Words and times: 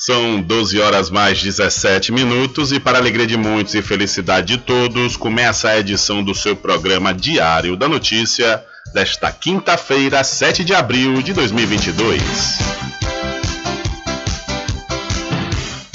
São 0.00 0.40
12 0.40 0.80
horas 0.80 1.10
mais 1.10 1.42
17 1.42 2.10
minutos 2.10 2.72
e 2.72 2.80
para 2.80 2.96
alegria 2.96 3.26
de 3.26 3.36
muitos 3.36 3.74
e 3.74 3.82
felicidade 3.82 4.56
de 4.56 4.58
todos, 4.62 5.14
começa 5.14 5.68
a 5.68 5.78
edição 5.78 6.24
do 6.24 6.34
seu 6.34 6.56
programa 6.56 7.12
Diário 7.12 7.76
da 7.76 7.86
Notícia 7.86 8.64
desta 8.94 9.30
quinta-feira, 9.30 10.24
7 10.24 10.64
de 10.64 10.74
abril 10.74 11.20
de 11.20 11.34
2022. 11.34 12.22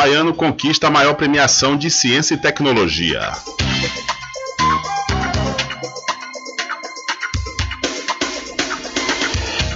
Baiano 0.00 0.32
conquista 0.32 0.86
a 0.86 0.90
maior 0.90 1.14
premiação 1.14 1.76
de 1.76 1.90
ciência 1.90 2.34
e 2.34 2.36
tecnologia. 2.36 3.32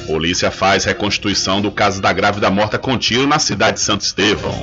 Polícia 0.07 0.53
faz 0.53 0.85
reconstituição 0.85 1.61
do 1.61 1.73
caso 1.73 2.01
da 2.01 2.13
grávida 2.13 2.49
morta 2.51 2.79
com 2.79 2.97
tiro 2.97 3.27
na 3.27 3.41
cidade 3.41 3.79
de 3.79 3.83
Santo 3.83 4.03
Estevão. 4.03 4.63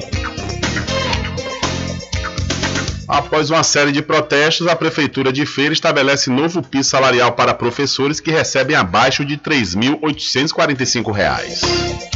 Após 3.06 3.50
uma 3.50 3.62
série 3.62 3.92
de 3.92 4.02
protestos, 4.02 4.66
a 4.66 4.78
Prefeitura 4.78 5.34
de 5.34 5.46
Feira 5.46 5.74
estabelece 5.74 6.30
novo 6.30 6.64
piso 6.64 6.90
salarial 6.90 7.34
para 7.34 7.54
professores 7.54 8.22
que 8.22 8.32
recebem 8.32 8.78
abaixo 8.78 9.26
de 9.26 9.34
R$ 9.34 9.42
3.845. 9.44 12.09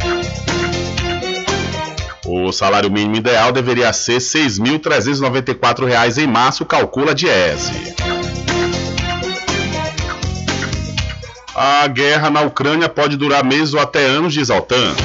O 2.36 2.50
salário 2.50 2.90
mínimo 2.90 3.14
ideal 3.14 3.52
deveria 3.52 3.92
ser 3.92 4.14
R$ 4.14 4.18
6.394 4.18 6.18
em 6.18 6.26
março, 6.26 6.64
calcula 6.64 7.12
a 7.12 7.14
Diese. 7.14 7.94
A 11.54 11.86
guerra 11.86 12.30
na 12.30 12.40
Ucrânia 12.40 12.88
pode 12.88 13.16
durar 13.16 13.44
meses 13.44 13.72
ou 13.72 13.78
até 13.78 14.04
anos, 14.04 14.34
diz 14.34 14.50
Altan. 14.50 14.96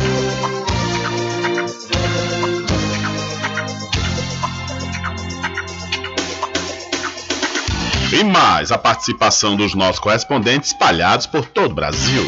E 8.12 8.24
mais 8.24 8.72
a 8.72 8.78
participação 8.80 9.56
dos 9.56 9.75
nossos 9.75 10.00
correspondentes 10.00 10.72
espalhados 10.72 11.28
por 11.28 11.46
todo 11.46 11.74
o 11.74 11.75
Brasil. 11.75 12.28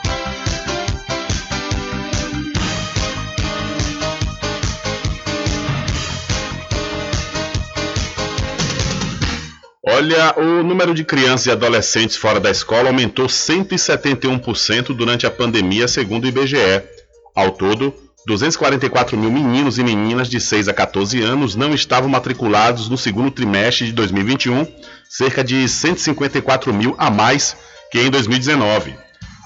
Olha, 10.01 10.33
o 10.35 10.63
número 10.63 10.95
de 10.95 11.03
crianças 11.03 11.45
e 11.45 11.51
adolescentes 11.51 12.15
fora 12.15 12.39
da 12.39 12.49
escola 12.49 12.89
aumentou 12.89 13.27
171% 13.27 14.95
durante 14.95 15.27
a 15.27 15.29
pandemia, 15.29 15.87
segundo 15.87 16.23
o 16.23 16.27
IBGE. 16.27 16.81
Ao 17.35 17.51
todo, 17.51 17.93
244 18.25 19.15
mil 19.15 19.31
meninos 19.31 19.77
e 19.77 19.83
meninas 19.83 20.27
de 20.27 20.41
6 20.41 20.67
a 20.69 20.73
14 20.73 21.21
anos 21.21 21.55
não 21.55 21.71
estavam 21.71 22.09
matriculados 22.09 22.89
no 22.89 22.97
segundo 22.97 23.29
trimestre 23.29 23.85
de 23.85 23.91
2021, 23.91 24.65
cerca 25.07 25.43
de 25.43 25.69
154 25.69 26.73
mil 26.73 26.95
a 26.97 27.11
mais 27.11 27.55
que 27.91 27.99
em 27.99 28.09
2019. 28.09 28.95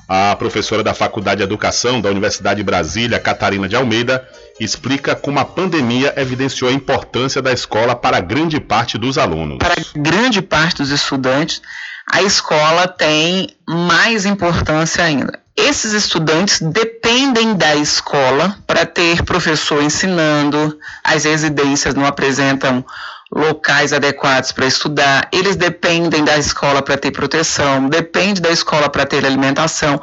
A 0.07 0.37
professora 0.37 0.81
da 0.81 0.93
Faculdade 0.93 1.39
de 1.39 1.43
Educação 1.43 1.99
da 1.99 2.09
Universidade 2.09 2.61
de 2.61 2.63
Brasília, 2.63 3.19
Catarina 3.19 3.67
de 3.67 3.75
Almeida, 3.75 4.25
explica 4.59 5.15
como 5.15 5.39
a 5.39 5.45
pandemia 5.45 6.13
evidenciou 6.17 6.69
a 6.69 6.73
importância 6.73 7.41
da 7.41 7.51
escola 7.51 7.95
para 7.95 8.19
grande 8.19 8.59
parte 8.59 8.97
dos 8.97 9.17
alunos. 9.17 9.57
Para 9.57 9.75
grande 9.95 10.41
parte 10.41 10.77
dos 10.77 10.91
estudantes, 10.91 11.61
a 12.09 12.21
escola 12.21 12.87
tem 12.87 13.49
mais 13.67 14.25
importância 14.25 15.03
ainda. 15.03 15.39
Esses 15.57 15.93
estudantes 15.93 16.59
dependem 16.61 17.55
da 17.55 17.75
escola 17.75 18.57
para 18.67 18.85
ter 18.85 19.23
professor 19.23 19.81
ensinando, 19.81 20.77
as 21.03 21.23
residências 21.23 21.95
não 21.95 22.05
apresentam 22.05 22.85
locais 23.31 23.91
adequados 23.91 24.51
para 24.51 24.65
estudar, 24.65 25.27
eles 25.32 25.55
dependem 25.55 26.24
da 26.24 26.38
escola 26.38 26.82
para 26.82 26.98
ter 26.98 27.12
proteção, 27.12 27.89
depende 27.89 28.41
da 28.41 28.50
escola 28.50 28.89
para 28.89 29.05
ter 29.05 29.25
alimentação. 29.25 30.01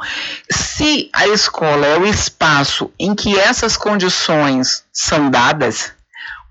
Se 0.51 1.09
a 1.13 1.27
escola 1.27 1.85
é 1.85 1.97
o 1.97 2.05
espaço 2.05 2.91
em 2.99 3.15
que 3.15 3.37
essas 3.39 3.77
condições 3.77 4.83
são 4.91 5.29
dadas, 5.29 5.91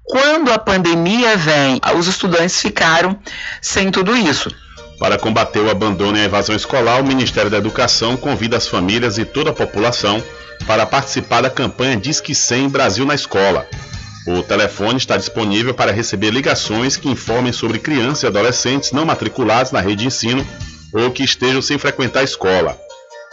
quando 0.05 0.51
a 0.53 0.59
pandemia 0.59 1.37
vem, 1.37 1.81
os 1.97 2.07
estudantes 2.07 2.61
ficaram 2.61 3.19
sem 3.61 3.91
tudo 3.91 4.17
isso. 4.17 4.51
Para 4.99 5.19
combater 5.19 5.61
o 5.61 5.71
abandono 5.71 6.17
e 6.17 6.21
a 6.21 6.25
evasão 6.25 6.55
escolar, 6.55 7.01
o 7.01 7.05
Ministério 7.05 7.51
da 7.51 7.59
Educação 7.59 8.17
convida 8.17 8.57
as 8.57 8.69
famílias 8.69 9.19
e 9.19 9.25
toda 9.25 9.51
a 9.51 9.55
população 9.55 10.23
para 10.67 10.87
participar 10.87 11.41
da 11.43 11.51
campanha 11.51 11.97
Disque 11.97 12.35
100 12.35 12.69
Brasil 12.69 13.05
na 13.05 13.15
Escola. 13.15 13.67
O 14.27 14.43
telefone 14.43 14.99
está 14.99 15.17
disponível 15.17 15.75
para 15.75 15.91
receber 15.91 16.31
ligações 16.31 16.97
que 16.97 17.09
informem 17.09 17.53
sobre 17.53 17.81
crianças 17.81 18.23
e 18.23 18.27
adolescentes 18.29 18.93
não 18.93 19.05
matriculados 19.05 19.73
na 19.73 19.81
rede 19.81 19.97
de 19.97 20.07
ensino 20.07 20.47
ou 20.93 21.11
que 21.11 21.25
estejam 21.25 21.61
sem 21.61 21.77
frequentar 21.77 22.21
a 22.21 22.25
escola. 22.25 22.79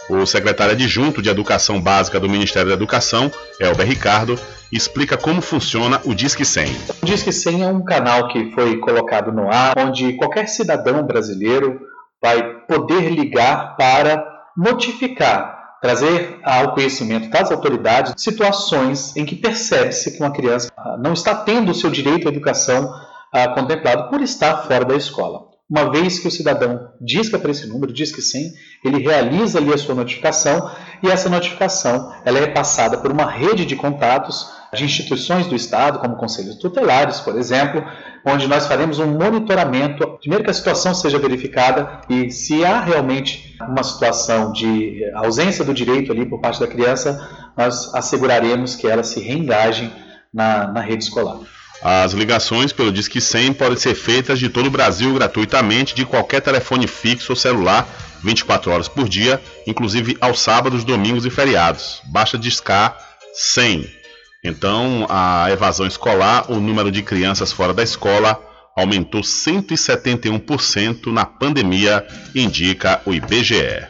O 0.08 0.26
secretário 0.26 0.72
adjunto 0.72 1.22
de 1.22 1.28
Educação 1.28 1.80
Básica 1.80 2.18
do 2.18 2.28
Ministério 2.28 2.68
da 2.68 2.74
Educação, 2.74 3.30
Elber 3.60 3.86
Ricardo, 3.86 4.36
explica 4.72 5.16
como 5.16 5.40
funciona 5.40 6.00
o 6.04 6.12
Disque 6.12 6.44
100. 6.44 6.76
O 7.02 7.06
Disque 7.06 7.32
100 7.32 7.62
é 7.62 7.66
um 7.68 7.84
canal 7.84 8.26
que 8.26 8.50
foi 8.50 8.78
colocado 8.78 9.30
no 9.30 9.48
ar, 9.48 9.74
onde 9.78 10.14
qualquer 10.14 10.48
cidadão 10.48 11.06
brasileiro 11.06 11.80
vai 12.20 12.42
poder 12.66 13.10
ligar 13.10 13.76
para 13.76 14.24
notificar 14.56 15.59
trazer 15.80 16.38
ao 16.42 16.74
conhecimento 16.74 17.30
das 17.30 17.50
autoridades 17.50 18.14
situações 18.22 19.16
em 19.16 19.24
que 19.24 19.36
percebe-se 19.36 20.12
que 20.12 20.20
uma 20.20 20.32
criança 20.32 20.70
ah, 20.76 20.96
não 20.98 21.12
está 21.12 21.34
tendo 21.34 21.70
o 21.72 21.74
seu 21.74 21.90
direito 21.90 22.28
à 22.28 22.30
educação 22.30 22.92
ah, 23.32 23.48
contemplado 23.48 24.10
por 24.10 24.20
estar 24.20 24.64
fora 24.66 24.84
da 24.84 24.94
escola. 24.94 25.48
Uma 25.68 25.90
vez 25.90 26.18
que 26.18 26.26
o 26.26 26.30
cidadão 26.30 26.90
disca 27.00 27.38
para 27.38 27.52
esse 27.52 27.66
número, 27.68 27.92
diz 27.92 28.10
que 28.10 28.20
sim, 28.20 28.52
ele 28.84 28.98
realiza 28.98 29.58
ali 29.58 29.72
a 29.72 29.78
sua 29.78 29.94
notificação 29.94 30.68
e 31.00 31.08
essa 31.08 31.28
notificação 31.28 32.12
ela 32.24 32.38
é 32.38 32.40
repassada 32.40 32.98
por 32.98 33.12
uma 33.12 33.30
rede 33.30 33.64
de 33.64 33.76
contatos 33.76 34.59
de 34.72 34.84
instituições 34.84 35.46
do 35.46 35.56
Estado, 35.56 35.98
como 35.98 36.16
conselhos 36.16 36.56
tutelares, 36.56 37.20
por 37.20 37.36
exemplo, 37.36 37.84
onde 38.24 38.46
nós 38.46 38.66
faremos 38.66 38.98
um 38.98 39.06
monitoramento, 39.06 40.18
primeiro 40.18 40.44
que 40.44 40.50
a 40.50 40.54
situação 40.54 40.94
seja 40.94 41.18
verificada 41.18 42.00
e 42.08 42.30
se 42.30 42.64
há 42.64 42.80
realmente 42.80 43.56
uma 43.60 43.82
situação 43.82 44.52
de 44.52 45.02
ausência 45.14 45.64
do 45.64 45.74
direito 45.74 46.12
ali 46.12 46.24
por 46.24 46.40
parte 46.40 46.60
da 46.60 46.66
criança, 46.66 47.28
nós 47.56 47.92
asseguraremos 47.94 48.76
que 48.76 48.86
elas 48.86 49.08
se 49.08 49.20
reengajem 49.20 49.90
na, 50.32 50.68
na 50.68 50.80
rede 50.80 51.04
escolar. 51.04 51.38
As 51.82 52.12
ligações 52.12 52.72
pelo 52.72 52.92
Disque 52.92 53.20
100 53.20 53.54
podem 53.54 53.76
ser 53.76 53.94
feitas 53.94 54.38
de 54.38 54.50
todo 54.50 54.66
o 54.66 54.70
Brasil 54.70 55.14
gratuitamente, 55.14 55.94
de 55.94 56.04
qualquer 56.04 56.42
telefone 56.42 56.86
fixo 56.86 57.32
ou 57.32 57.36
celular, 57.36 57.88
24 58.22 58.70
horas 58.70 58.86
por 58.86 59.08
dia, 59.08 59.40
inclusive 59.66 60.16
aos 60.20 60.40
sábados, 60.40 60.84
domingos 60.84 61.24
e 61.24 61.30
feriados. 61.30 62.02
Basta 62.04 62.36
discar 62.36 62.98
100. 63.32 63.99
Então, 64.42 65.06
a 65.08 65.50
evasão 65.50 65.86
escolar, 65.86 66.50
o 66.50 66.58
número 66.58 66.90
de 66.90 67.02
crianças 67.02 67.52
fora 67.52 67.74
da 67.74 67.82
escola 67.82 68.40
aumentou 68.76 69.20
171% 69.20 71.12
na 71.12 71.26
pandemia, 71.26 72.06
indica 72.34 73.02
o 73.04 73.12
IBGE. 73.12 73.86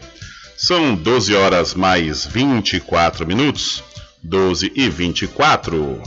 São 0.57 0.95
12 0.95 1.35
horas 1.35 1.75
mais 1.75 2.27
24 2.27 3.27
minutos. 3.27 3.85
12 4.23 4.73
e 4.75 4.89
24. 4.89 6.03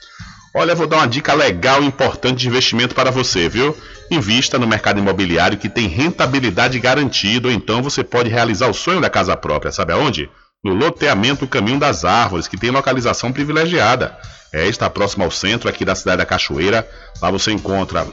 Olha, 0.55 0.73
vou 0.73 0.87
dar 0.87 0.99
uma 0.99 1.09
dica 1.09 1.35
legal 1.35 1.83
e 1.83 1.87
importante 1.87 2.39
de 2.39 2.47
investimento 2.47 2.95
para 2.95 3.11
você, 3.11 3.49
viu? 3.49 3.77
Invista 4.09 4.57
no 4.57 4.69
mercado 4.69 5.01
imobiliário 5.01 5.59
que 5.59 5.69
tem 5.69 5.89
rentabilidade 5.89 6.79
garantida, 6.79 7.49
ou 7.49 7.53
então 7.53 7.83
você 7.83 8.05
pode 8.05 8.31
realizar 8.31 8.69
o 8.69 8.73
sonho 8.73 9.01
da 9.01 9.11
casa 9.11 9.37
própria. 9.37 9.73
Sabe 9.73 9.93
aonde? 9.93 10.31
No 10.65 10.75
loteamento 10.75 11.45
Caminho 11.49 11.81
das 11.81 12.05
Árvores, 12.05 12.47
que 12.47 12.57
tem 12.57 12.71
localização 12.71 13.33
privilegiada. 13.33 14.17
É, 14.53 14.69
está 14.69 14.89
próximo 14.89 15.25
ao 15.25 15.31
centro 15.33 15.69
aqui 15.69 15.85
da 15.85 15.97
cidade 15.97 16.19
da 16.19 16.25
Cachoeira. 16.25 16.89
Lá 17.21 17.33
você 17.33 17.51
encontra 17.51 18.07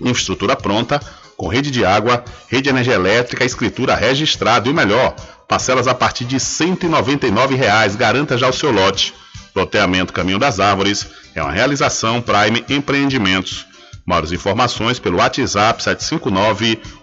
infraestrutura 0.00 0.54
pronta, 0.54 1.00
com 1.36 1.48
rede 1.48 1.72
de 1.72 1.84
água, 1.84 2.24
rede 2.48 2.64
de 2.64 2.70
energia 2.70 2.94
elétrica, 2.94 3.44
escritura 3.44 3.96
registrada 3.96 4.68
e 4.68 4.70
o 4.70 4.74
melhor, 4.74 5.16
parcelas 5.48 5.86
a 5.86 5.94
partir 5.94 6.24
de 6.24 6.38
199 6.38 7.54
reais. 7.54 7.96
Garanta 7.96 8.38
já 8.38 8.48
o 8.48 8.52
seu 8.52 8.70
lote. 8.70 9.14
Loteamento 9.54 10.12
Caminho 10.12 10.38
das 10.38 10.60
Árvores 10.60 11.06
é 11.34 11.42
uma 11.42 11.52
realização 11.52 12.22
Prime 12.22 12.64
Empreendimentos. 12.68 13.66
Maiores 14.04 14.32
informações 14.32 14.98
pelo 14.98 15.18
WhatsApp 15.18 15.82
759 15.82 16.80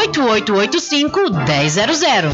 98885 0.00 1.30
1000. 1.30 2.32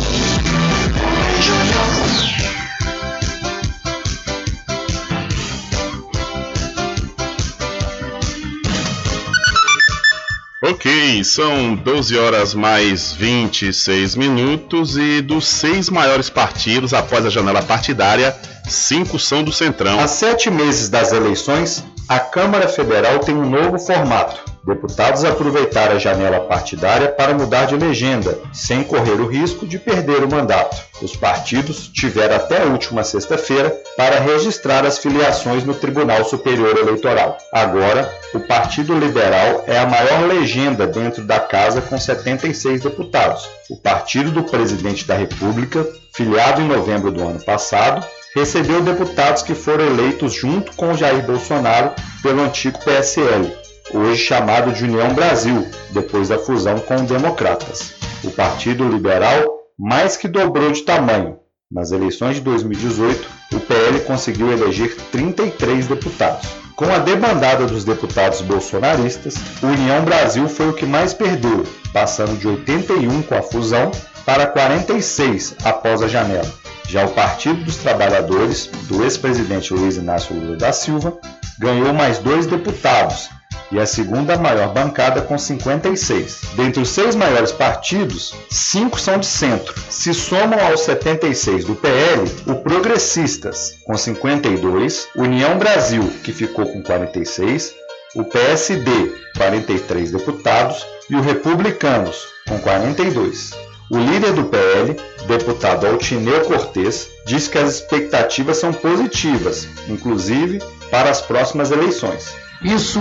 Ok, 10.62 11.24
são 11.24 11.74
12 11.74 12.16
horas 12.18 12.54
mais 12.54 13.12
26 13.12 14.14
minutos 14.14 14.96
e 14.96 15.20
dos 15.20 15.46
seis 15.46 15.90
maiores 15.90 16.30
partidos 16.30 16.94
após 16.94 17.26
a 17.26 17.30
janela 17.30 17.62
partidária, 17.62 18.36
cinco 18.68 19.18
são 19.18 19.42
do 19.42 19.52
Centrão. 19.52 19.98
Há 19.98 20.06
sete 20.06 20.50
meses 20.50 20.88
das 20.88 21.12
eleições, 21.12 21.84
a 22.08 22.20
Câmara 22.20 22.68
Federal 22.68 23.18
tem 23.18 23.34
um 23.34 23.48
novo 23.48 23.78
formato 23.78 24.55
Deputados 24.66 25.24
aproveitaram 25.24 25.94
a 25.94 25.98
janela 26.00 26.40
partidária 26.40 27.06
para 27.06 27.32
mudar 27.32 27.66
de 27.66 27.76
legenda, 27.76 28.36
sem 28.52 28.82
correr 28.82 29.20
o 29.20 29.28
risco 29.28 29.64
de 29.64 29.78
perder 29.78 30.24
o 30.24 30.28
mandato. 30.28 30.76
Os 31.00 31.14
partidos 31.14 31.86
tiveram 31.86 32.34
até 32.34 32.62
a 32.62 32.66
última 32.66 33.04
sexta-feira 33.04 33.70
para 33.96 34.18
registrar 34.18 34.84
as 34.84 34.98
filiações 34.98 35.62
no 35.62 35.72
Tribunal 35.72 36.24
Superior 36.24 36.76
Eleitoral. 36.76 37.38
Agora, 37.52 38.12
o 38.34 38.40
Partido 38.40 38.98
Liberal 38.98 39.62
é 39.68 39.78
a 39.78 39.86
maior 39.86 40.26
legenda 40.26 40.84
dentro 40.84 41.22
da 41.22 41.38
casa 41.38 41.80
com 41.80 41.96
76 41.96 42.80
deputados. 42.80 43.48
O 43.70 43.76
partido 43.76 44.32
do 44.32 44.42
presidente 44.42 45.06
da 45.06 45.14
República, 45.14 45.86
filiado 46.12 46.60
em 46.60 46.66
novembro 46.66 47.12
do 47.12 47.22
ano 47.22 47.40
passado, 47.40 48.04
recebeu 48.34 48.82
deputados 48.82 49.42
que 49.42 49.54
foram 49.54 49.86
eleitos 49.86 50.32
junto 50.32 50.72
com 50.72 50.96
Jair 50.96 51.24
Bolsonaro 51.24 51.92
pelo 52.20 52.42
antigo 52.42 52.80
PSL 52.80 53.64
hoje 53.92 54.22
chamado 54.22 54.72
de 54.72 54.84
União 54.84 55.14
Brasil, 55.14 55.66
depois 55.90 56.28
da 56.28 56.38
fusão 56.38 56.78
com 56.80 57.04
Democratas. 57.04 57.94
O 58.24 58.30
Partido 58.30 58.88
Liberal 58.88 59.56
mais 59.78 60.16
que 60.16 60.26
dobrou 60.26 60.72
de 60.72 60.82
tamanho. 60.82 61.38
Nas 61.70 61.90
eleições 61.90 62.36
de 62.36 62.42
2018, 62.42 63.28
o 63.52 63.60
PL 63.60 64.00
conseguiu 64.00 64.50
eleger 64.52 64.96
33 65.12 65.86
deputados. 65.86 66.48
Com 66.74 66.90
a 66.92 66.98
debandada 66.98 67.66
dos 67.66 67.84
deputados 67.84 68.40
bolsonaristas, 68.40 69.34
o 69.62 69.66
União 69.66 70.04
Brasil 70.04 70.48
foi 70.48 70.68
o 70.68 70.72
que 70.74 70.86
mais 70.86 71.12
perdeu, 71.12 71.64
passando 71.92 72.38
de 72.38 72.46
81 72.46 73.22
com 73.22 73.34
a 73.34 73.42
fusão 73.42 73.90
para 74.24 74.46
46 74.46 75.56
após 75.64 76.02
a 76.02 76.08
janela. 76.08 76.50
Já 76.88 77.04
o 77.04 77.10
Partido 77.10 77.64
dos 77.64 77.78
Trabalhadores, 77.78 78.66
do 78.88 79.02
ex-presidente 79.02 79.74
Luiz 79.74 79.96
Inácio 79.96 80.36
Lula 80.36 80.56
da 80.56 80.72
Silva, 80.72 81.18
ganhou 81.58 81.92
mais 81.92 82.18
dois 82.18 82.46
deputados, 82.46 83.28
e 83.70 83.78
a 83.80 83.86
segunda 83.86 84.38
maior 84.38 84.72
bancada 84.72 85.20
com 85.22 85.36
56. 85.36 86.40
Dentre 86.54 86.82
os 86.82 86.88
seis 86.88 87.14
maiores 87.14 87.52
partidos, 87.52 88.34
cinco 88.50 88.98
são 89.00 89.18
de 89.18 89.26
centro. 89.26 89.74
Se 89.90 90.14
somam 90.14 90.58
aos 90.66 90.80
76 90.80 91.64
do 91.64 91.74
PL, 91.74 92.22
o 92.46 92.54
Progressistas, 92.56 93.78
com 93.84 93.96
52, 93.96 95.08
União 95.16 95.58
Brasil, 95.58 96.02
que 96.22 96.32
ficou 96.32 96.66
com 96.66 96.82
46, 96.82 97.74
o 98.14 98.24
PSD, 98.24 99.12
43 99.36 100.12
deputados, 100.12 100.86
e 101.08 101.14
o 101.14 101.20
Republicanos, 101.20 102.26
com 102.48 102.58
42. 102.58 103.52
O 103.88 103.98
líder 103.98 104.32
do 104.32 104.44
PL, 104.44 104.96
deputado 105.28 105.86
Altineu 105.86 106.40
Cortes, 106.44 107.08
diz 107.24 107.46
que 107.46 107.58
as 107.58 107.74
expectativas 107.74 108.56
são 108.56 108.72
positivas, 108.72 109.68
inclusive 109.88 110.58
para 110.90 111.10
as 111.10 111.20
próximas 111.20 111.70
eleições. 111.70 112.34
Isso 112.62 113.00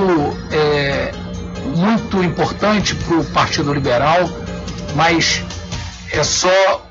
é 0.51 1.11
muito 1.75 2.23
importante 2.23 2.95
para 2.95 3.17
o 3.17 3.25
Partido 3.25 3.73
Liberal, 3.73 4.29
mas 4.95 5.43
é 6.11 6.23
só 6.23 6.85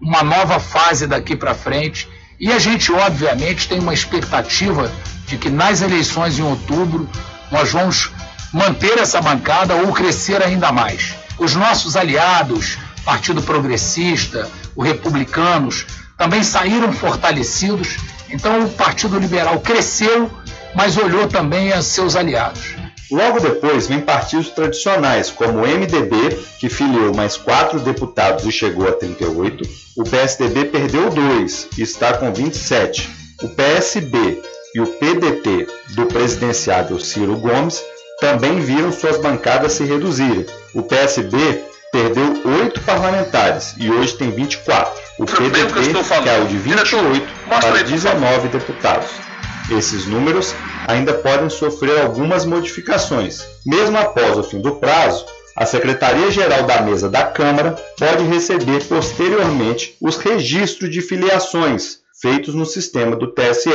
uma 0.00 0.22
nova 0.22 0.58
fase 0.58 1.06
daqui 1.06 1.36
para 1.36 1.54
frente. 1.54 2.08
E 2.38 2.52
a 2.52 2.58
gente, 2.58 2.92
obviamente, 2.92 3.68
tem 3.68 3.78
uma 3.78 3.94
expectativa 3.94 4.90
de 5.26 5.38
que 5.38 5.48
nas 5.48 5.80
eleições 5.80 6.38
em 6.38 6.42
outubro 6.42 7.08
nós 7.50 7.72
vamos 7.72 8.10
manter 8.52 8.98
essa 8.98 9.20
bancada 9.20 9.74
ou 9.74 9.92
crescer 9.92 10.42
ainda 10.42 10.70
mais. 10.70 11.14
Os 11.38 11.54
nossos 11.54 11.96
aliados, 11.96 12.78
Partido 13.04 13.42
Progressista, 13.42 14.48
os 14.76 14.86
Republicanos, 14.86 15.86
também 16.16 16.42
saíram 16.42 16.92
fortalecidos. 16.92 17.96
Então 18.30 18.64
o 18.64 18.70
Partido 18.70 19.18
Liberal 19.18 19.60
cresceu 19.60 20.30
mas 20.74 20.96
olhou 20.96 21.28
também 21.28 21.72
a 21.72 21.82
seus 21.82 22.16
aliados. 22.16 22.74
Logo 23.10 23.38
depois 23.38 23.86
vem 23.86 24.00
partidos 24.00 24.48
tradicionais, 24.50 25.30
como 25.30 25.60
o 25.60 25.66
MDB, 25.66 26.36
que 26.58 26.68
filiou 26.68 27.14
mais 27.14 27.36
quatro 27.36 27.78
deputados 27.80 28.44
e 28.44 28.52
chegou 28.52 28.88
a 28.88 28.92
38. 28.92 29.62
O 29.96 30.04
PSDB 30.04 30.64
perdeu 30.66 31.10
dois 31.10 31.68
e 31.78 31.82
está 31.82 32.14
com 32.14 32.32
27. 32.32 33.08
O 33.42 33.48
PSB, 33.50 34.42
e 34.74 34.80
o 34.80 34.86
PDT 34.86 35.68
do 35.90 36.06
presidenciável 36.06 36.98
Ciro 36.98 37.36
Gomes 37.36 37.80
também 38.20 38.58
viram 38.58 38.90
suas 38.90 39.18
bancadas 39.18 39.72
se 39.72 39.84
reduzirem. 39.84 40.46
O 40.74 40.82
PSB 40.82 41.36
perdeu 41.92 42.42
oito 42.60 42.80
parlamentares 42.80 43.76
e 43.78 43.88
hoje 43.88 44.16
tem 44.16 44.32
24. 44.32 44.92
O 45.20 45.26
PDT 45.26 45.92
caiu 46.24 46.46
de 46.46 46.58
28 46.58 47.26
para 47.48 47.84
19 47.84 48.48
deputados. 48.48 49.10
Esses 49.70 50.06
números 50.06 50.54
ainda 50.86 51.14
podem 51.14 51.48
sofrer 51.48 52.00
algumas 52.00 52.44
modificações. 52.44 53.44
Mesmo 53.64 53.96
após 53.96 54.36
o 54.36 54.42
fim 54.42 54.60
do 54.60 54.76
prazo, 54.76 55.24
a 55.56 55.64
Secretaria-Geral 55.64 56.64
da 56.64 56.82
Mesa 56.82 57.08
da 57.08 57.24
Câmara 57.24 57.72
pode 57.98 58.24
receber 58.24 58.82
posteriormente 58.84 59.96
os 60.00 60.16
registros 60.16 60.90
de 60.90 61.00
filiações 61.00 62.00
feitos 62.20 62.54
no 62.54 62.66
sistema 62.66 63.16
do 63.16 63.28
TSE. 63.28 63.70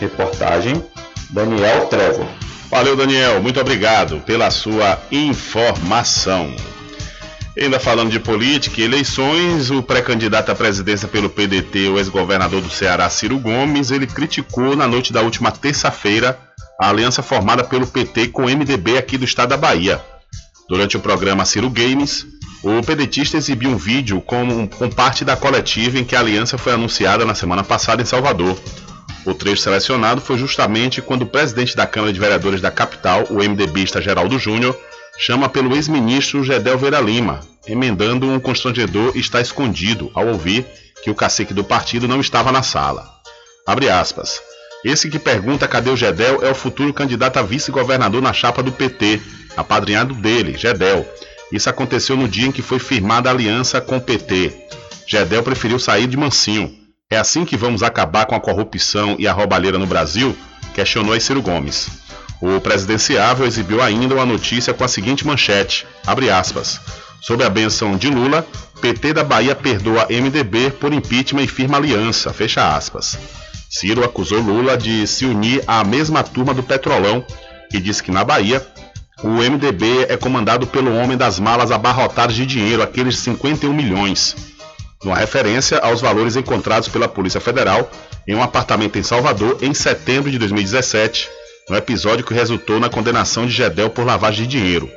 Reportagem 0.00 0.84
Daniel 1.30 1.86
Trevor. 1.86 2.26
Valeu, 2.70 2.96
Daniel. 2.96 3.40
Muito 3.42 3.60
obrigado 3.60 4.20
pela 4.20 4.50
sua 4.50 5.00
informação. 5.10 6.54
Ainda 7.56 7.78
falando 7.78 8.10
de 8.10 8.18
política 8.18 8.80
e 8.80 8.84
eleições, 8.84 9.70
o 9.70 9.80
pré-candidato 9.80 10.50
à 10.50 10.54
presidência 10.56 11.06
pelo 11.06 11.30
PDT, 11.30 11.88
o 11.88 11.98
ex-governador 11.98 12.60
do 12.60 12.68
Ceará, 12.68 13.08
Ciro 13.08 13.38
Gomes, 13.38 13.92
ele 13.92 14.08
criticou 14.08 14.74
na 14.74 14.88
noite 14.88 15.12
da 15.12 15.22
última 15.22 15.52
terça-feira 15.52 16.36
a 16.80 16.88
aliança 16.88 17.22
formada 17.22 17.62
pelo 17.62 17.86
PT 17.86 18.28
com 18.28 18.42
o 18.42 18.48
MDB 18.48 18.98
aqui 18.98 19.16
do 19.16 19.24
estado 19.24 19.50
da 19.50 19.56
Bahia. 19.56 20.02
Durante 20.68 20.96
o 20.96 21.00
programa 21.00 21.44
Ciro 21.44 21.70
Games, 21.70 22.26
o 22.60 22.82
pedetista 22.82 23.36
exibiu 23.36 23.70
um 23.70 23.76
vídeo 23.76 24.20
com, 24.20 24.66
com 24.66 24.90
parte 24.90 25.24
da 25.24 25.36
coletiva 25.36 25.98
em 25.98 26.04
que 26.04 26.16
a 26.16 26.20
aliança 26.20 26.58
foi 26.58 26.72
anunciada 26.72 27.24
na 27.24 27.36
semana 27.36 27.62
passada 27.62 28.02
em 28.02 28.06
Salvador. 28.06 28.58
O 29.24 29.32
trecho 29.32 29.62
selecionado 29.62 30.20
foi 30.20 30.36
justamente 30.36 31.00
quando 31.00 31.22
o 31.22 31.26
presidente 31.26 31.76
da 31.76 31.86
Câmara 31.86 32.12
de 32.12 32.18
Vereadores 32.18 32.60
da 32.60 32.70
capital, 32.70 33.24
o 33.30 33.36
MDBista 33.36 34.02
Geraldo 34.02 34.38
Júnior, 34.40 34.76
chama 35.18 35.48
pelo 35.48 35.74
ex-ministro 35.74 36.42
Gedel 36.42 36.78
Vera 36.78 37.00
Lima, 37.00 37.40
emendando 37.66 38.28
um 38.28 38.40
constrangedor 38.40 39.16
está 39.16 39.40
escondido 39.40 40.10
ao 40.14 40.26
ouvir 40.28 40.66
que 41.02 41.10
o 41.10 41.14
cacique 41.14 41.54
do 41.54 41.64
partido 41.64 42.08
não 42.08 42.20
estava 42.20 42.50
na 42.50 42.62
sala. 42.62 43.08
Abre 43.66 43.88
aspas. 43.88 44.40
Esse 44.84 45.08
que 45.08 45.18
pergunta 45.18 45.66
cadê 45.66 45.88
o 45.88 45.96
Gedel 45.96 46.44
é 46.44 46.50
o 46.50 46.54
futuro 46.54 46.92
candidato 46.92 47.38
a 47.38 47.42
vice-governador 47.42 48.20
na 48.20 48.32
chapa 48.32 48.62
do 48.62 48.70
PT, 48.70 49.20
apadrinhado 49.56 50.14
dele, 50.14 50.56
Gedel. 50.58 51.06
Isso 51.50 51.70
aconteceu 51.70 52.16
no 52.16 52.28
dia 52.28 52.46
em 52.46 52.52
que 52.52 52.60
foi 52.60 52.78
firmada 52.78 53.30
a 53.30 53.32
aliança 53.32 53.80
com 53.80 53.96
o 53.96 54.00
PT. 54.00 54.52
Gedel 55.06 55.42
preferiu 55.42 55.78
sair 55.78 56.06
de 56.06 56.16
mansinho. 56.16 56.70
É 57.10 57.16
assim 57.16 57.44
que 57.44 57.56
vamos 57.56 57.82
acabar 57.82 58.26
com 58.26 58.34
a 58.34 58.40
corrupção 58.40 59.16
e 59.18 59.26
a 59.26 59.32
roubalheira 59.32 59.78
no 59.78 59.86
Brasil? 59.86 60.36
Questionou 60.74 61.18
Ciro 61.20 61.40
Gomes. 61.40 62.03
O 62.40 62.60
presidenciável 62.60 63.46
exibiu 63.46 63.82
ainda 63.82 64.14
uma 64.14 64.26
notícia 64.26 64.74
com 64.74 64.84
a 64.84 64.88
seguinte 64.88 65.26
manchete, 65.26 65.86
abre 66.06 66.30
aspas, 66.30 66.80
Sob 67.24 67.42
a 67.42 67.48
benção 67.48 67.96
de 67.96 68.10
Lula, 68.10 68.46
PT 68.82 69.14
da 69.14 69.24
Bahia 69.24 69.54
perdoa 69.54 70.06
MDB 70.10 70.70
por 70.72 70.92
impeachment 70.92 71.44
e 71.44 71.48
firma 71.48 71.78
aliança, 71.78 72.34
fecha 72.34 72.76
aspas. 72.76 73.18
Ciro 73.70 74.04
acusou 74.04 74.40
Lula 74.40 74.76
de 74.76 75.06
se 75.06 75.24
unir 75.24 75.64
à 75.66 75.82
mesma 75.82 76.22
turma 76.22 76.52
do 76.52 76.62
Petrolão 76.62 77.24
e 77.72 77.80
disse 77.80 78.02
que 78.02 78.10
na 78.10 78.22
Bahia 78.22 78.62
o 79.22 79.28
MDB 79.28 80.04
é 80.10 80.18
comandado 80.18 80.66
pelo 80.66 80.94
homem 80.94 81.16
das 81.16 81.40
malas 81.40 81.70
abarrotadas 81.70 82.36
de 82.36 82.44
dinheiro, 82.44 82.82
aqueles 82.82 83.16
51 83.20 83.72
milhões. 83.72 84.36
Uma 85.02 85.16
referência 85.16 85.78
aos 85.78 86.02
valores 86.02 86.36
encontrados 86.36 86.90
pela 86.90 87.08
Polícia 87.08 87.40
Federal 87.40 87.90
em 88.28 88.34
um 88.34 88.42
apartamento 88.42 88.98
em 88.98 89.02
Salvador 89.02 89.56
em 89.62 89.72
setembro 89.72 90.30
de 90.30 90.38
2017, 90.38 91.30
no 91.68 91.76
episódio 91.76 92.24
que 92.24 92.34
resultou 92.34 92.78
na 92.78 92.88
condenação 92.88 93.46
de 93.46 93.52
Gedel 93.52 93.90
por 93.90 94.04
lavagem 94.04 94.46
de 94.46 94.58
dinheiro. 94.58 94.90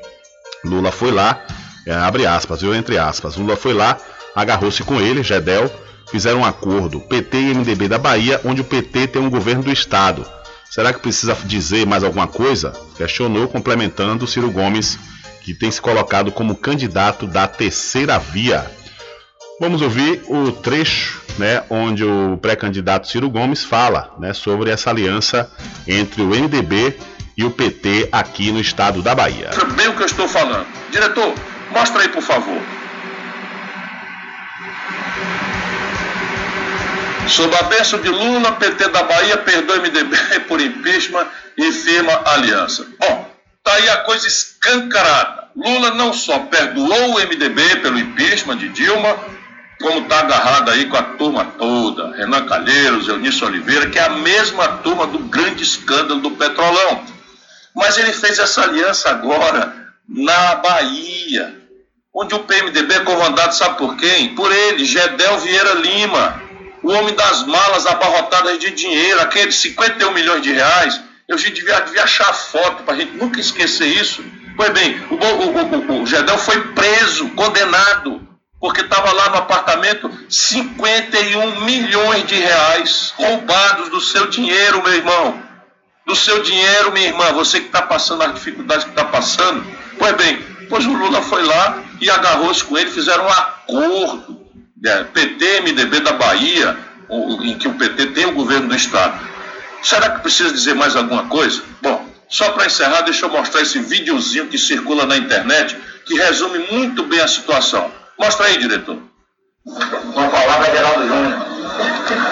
Lula 0.63 0.91
foi 0.91 1.11
lá, 1.11 1.45
é, 1.85 1.93
abre 1.93 2.25
aspas, 2.25 2.61
viu, 2.61 2.75
entre 2.75 2.97
aspas, 2.97 3.37
Lula 3.37 3.55
foi 3.55 3.73
lá, 3.73 3.97
agarrou-se 4.35 4.83
com 4.83 4.99
ele, 4.99 5.23
Gedel, 5.23 5.71
fizeram 6.11 6.39
um 6.39 6.45
acordo, 6.45 6.99
PT 6.99 7.37
e 7.37 7.53
MDB 7.53 7.87
da 7.87 7.97
Bahia, 7.97 8.41
onde 8.43 8.61
o 8.61 8.65
PT 8.65 9.07
tem 9.07 9.21
um 9.21 9.29
governo 9.29 9.63
do 9.63 9.71
Estado. 9.71 10.25
Será 10.69 10.91
que 10.91 10.99
precisa 10.99 11.35
dizer 11.45 11.85
mais 11.85 12.03
alguma 12.03 12.27
coisa? 12.27 12.73
Questionou, 12.97 13.47
complementando 13.47 14.27
Ciro 14.27 14.51
Gomes, 14.51 14.99
que 15.41 15.53
tem 15.53 15.71
se 15.71 15.81
colocado 15.81 16.31
como 16.31 16.57
candidato 16.57 17.25
da 17.25 17.47
terceira 17.47 18.19
via. 18.19 18.69
Vamos 19.59 19.81
ouvir 19.81 20.21
o 20.27 20.51
trecho 20.51 21.19
né, 21.39 21.63
onde 21.67 22.05
o 22.05 22.37
pré-candidato 22.37 23.07
Ciro 23.07 23.27
Gomes 23.27 23.63
fala 23.63 24.13
né, 24.19 24.31
sobre 24.31 24.69
essa 24.69 24.91
aliança 24.91 25.51
entre 25.87 26.21
o 26.21 26.27
MDB 26.27 26.95
e 27.35 27.43
o 27.43 27.49
PT 27.49 28.09
aqui 28.11 28.51
no 28.51 28.59
estado 28.59 29.01
da 29.01 29.15
Bahia. 29.15 29.49
Bem 29.75 29.87
o 29.87 29.95
que 29.95 30.03
eu 30.03 30.05
estou 30.05 30.27
falando. 30.27 30.67
Diretor, 30.91 31.33
mostra 31.71 32.03
aí, 32.03 32.09
por 32.09 32.21
favor. 32.21 32.61
Sob 37.27 37.55
a 37.55 37.63
bênção 37.63 37.99
de 37.99 38.09
Lula, 38.09 38.51
PT 38.53 38.89
da 38.89 39.03
Bahia 39.03 39.37
perdoa 39.37 39.77
MDB 39.77 40.17
por 40.47 40.61
impeachment 40.61 41.27
e 41.57 41.71
firma 41.71 42.21
aliança. 42.25 42.85
Bom, 42.99 43.31
tá 43.63 43.73
aí 43.73 43.89
a 43.89 43.97
coisa 43.97 44.27
escancarada. 44.27 45.47
Lula 45.55 45.95
não 45.95 46.13
só 46.13 46.37
perdoou 46.39 47.15
o 47.15 47.19
MDB 47.19 47.77
pelo 47.77 47.97
impeachment 47.97 48.57
de 48.57 48.69
Dilma, 48.69 49.17
como 49.81 50.01
está 50.01 50.19
agarrado 50.19 50.71
aí 50.71 50.85
com 50.85 50.97
a 50.97 51.03
turma 51.03 51.45
toda, 51.57 52.15
Renan 52.15 52.45
Calheiros, 52.45 53.07
Eunício 53.07 53.45
Oliveira, 53.45 53.89
que 53.89 53.99
é 53.99 54.03
a 54.03 54.09
mesma 54.09 54.67
turma 54.79 55.05
do 55.07 55.19
grande 55.19 55.63
escândalo 55.63 56.19
do 56.19 56.31
Petrolão. 56.31 57.05
Mas 57.75 57.97
ele 57.97 58.11
fez 58.11 58.39
essa 58.39 58.63
aliança 58.63 59.09
agora 59.09 59.93
na 60.09 60.55
Bahia, 60.55 61.55
onde 62.13 62.33
o 62.33 62.39
PMDB 62.39 62.95
é 62.95 62.99
comandado, 63.01 63.53
sabe 63.53 63.77
por 63.77 63.95
quem? 63.97 64.33
Por 64.33 64.51
ele, 64.51 64.83
Gedel 64.83 65.39
Vieira 65.39 65.73
Lima, 65.75 66.41
o 66.81 66.91
homem 66.91 67.13
das 67.13 67.45
malas 67.45 67.85
abarrotadas 67.85 68.57
de 68.57 68.71
dinheiro, 68.71 69.21
aqueles 69.21 69.55
51 69.55 70.11
milhões 70.11 70.41
de 70.41 70.51
reais. 70.51 70.99
Eu 71.27 71.35
devia, 71.35 71.81
devia 71.81 72.03
achar 72.03 72.33
foto 72.33 72.83
para 72.83 72.95
a 72.95 72.97
gente 72.97 73.17
nunca 73.17 73.39
esquecer 73.39 73.87
isso. 73.87 74.23
Pois 74.55 74.71
bem, 74.71 74.99
o, 75.11 75.15
o, 75.15 75.97
o, 75.97 76.01
o 76.01 76.05
Gedel 76.07 76.37
foi 76.39 76.59
preso, 76.69 77.29
condenado 77.31 78.26
porque 78.59 78.81
estava 78.81 79.11
lá 79.11 79.29
no 79.29 79.37
apartamento 79.37 80.09
51 80.29 81.61
milhões 81.61 82.25
de 82.25 82.35
reais 82.35 83.13
roubados 83.15 83.89
do 83.89 84.01
seu 84.01 84.27
dinheiro, 84.27 84.83
meu 84.83 84.93
irmão. 84.93 85.43
Do 86.05 86.15
seu 86.15 86.41
dinheiro, 86.41 86.91
minha 86.91 87.07
irmã, 87.07 87.33
você 87.33 87.59
que 87.59 87.67
está 87.67 87.81
passando 87.81 88.23
as 88.23 88.33
dificuldades 88.33 88.85
que 88.85 88.91
está 88.91 89.05
passando. 89.05 89.65
Pois 89.99 90.15
bem, 90.15 90.41
pois 90.69 90.85
o 90.85 90.93
Lula 90.93 91.21
foi 91.21 91.43
lá 91.43 91.83
e 91.99 92.09
agarrou-se 92.09 92.63
com 92.63 92.77
ele, 92.77 92.89
fizeram 92.89 93.25
um 93.25 93.29
acordo, 93.29 94.47
né, 94.81 95.05
PT, 95.13 95.61
MDB 95.61 95.99
da 95.99 96.13
Bahia, 96.13 96.77
em 97.41 97.57
que 97.57 97.67
o 97.67 97.73
PT 97.73 98.07
tem 98.07 98.25
o 98.25 98.33
governo 98.33 98.69
do 98.69 98.75
Estado. 98.75 99.19
Será 99.83 100.11
que 100.11 100.21
precisa 100.21 100.51
dizer 100.51 100.73
mais 100.75 100.95
alguma 100.95 101.25
coisa? 101.25 101.61
Bom, 101.81 102.07
só 102.29 102.51
para 102.51 102.65
encerrar, 102.65 103.01
deixa 103.01 103.25
eu 103.25 103.29
mostrar 103.29 103.61
esse 103.61 103.79
videozinho 103.79 104.47
que 104.47 104.57
circula 104.57 105.05
na 105.05 105.17
internet, 105.17 105.77
que 106.05 106.15
resume 106.15 106.59
muito 106.71 107.03
bem 107.03 107.19
a 107.19 107.27
situação. 107.27 107.91
Mostra 108.19 108.47
aí, 108.47 108.57
diretor. 108.57 108.99
Vamos 109.65 110.31
falar 110.31 110.57
para 110.57 110.71
Geraldo 110.71 111.07
Júnior. 111.07 111.39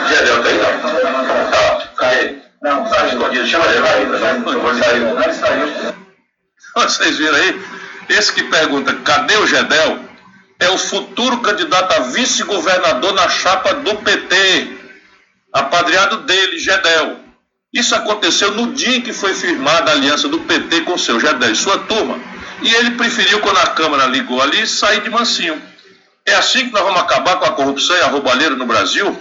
Geraldo 0.09 0.43
tá 0.43 0.49
aí, 0.49 0.57
não? 0.57 1.51
Tá, 1.51 1.87
cadê? 1.95 2.35
Não, 2.61 2.89
tá 2.89 3.07
escondido. 3.07 3.47
Chama 3.47 3.65
ele, 3.67 3.81
vai. 3.81 4.05
Vai 4.05 5.33
sair. 5.33 5.33
saiu. 5.33 5.95
Vocês 6.75 7.17
viram 7.17 7.35
aí? 7.35 7.61
Esse 8.09 8.33
que 8.33 8.43
pergunta, 8.43 8.93
cadê 8.95 9.37
o 9.37 9.47
Gedel? 9.47 9.99
É 10.59 10.69
o 10.69 10.77
futuro 10.77 11.39
candidato 11.39 11.91
a 11.93 11.99
vice-governador 11.99 13.13
na 13.13 13.29
chapa 13.29 13.73
do 13.75 13.95
PT. 13.95 14.77
Apadreado 15.53 16.17
dele, 16.23 16.59
Gedel. 16.59 17.19
Isso 17.73 17.93
aconteceu 17.93 18.51
no 18.51 18.73
dia 18.73 18.97
em 18.97 19.01
que 19.01 19.11
foi 19.11 19.33
firmada 19.33 19.91
a 19.91 19.93
aliança 19.93 20.27
do 20.27 20.39
PT 20.39 20.81
com 20.81 20.93
o 20.93 20.99
seu 20.99 21.19
Gedel 21.19 21.51
e 21.51 21.55
sua 21.55 21.77
turma. 21.79 22.19
E 22.61 22.73
ele 22.73 22.91
preferiu, 22.91 23.39
quando 23.41 23.57
a 23.57 23.67
Câmara 23.67 24.05
ligou 24.05 24.41
ali, 24.41 24.65
sair 24.65 25.01
de 25.01 25.09
mansinho. 25.09 25.61
É 26.27 26.33
assim 26.33 26.65
que 26.65 26.73
nós 26.73 26.83
vamos 26.83 27.01
acabar 27.01 27.37
com 27.37 27.45
a 27.45 27.51
corrupção 27.51 27.95
e 27.95 28.01
a 28.01 28.07
roubalheira 28.07 28.55
no 28.55 28.65
Brasil? 28.65 29.15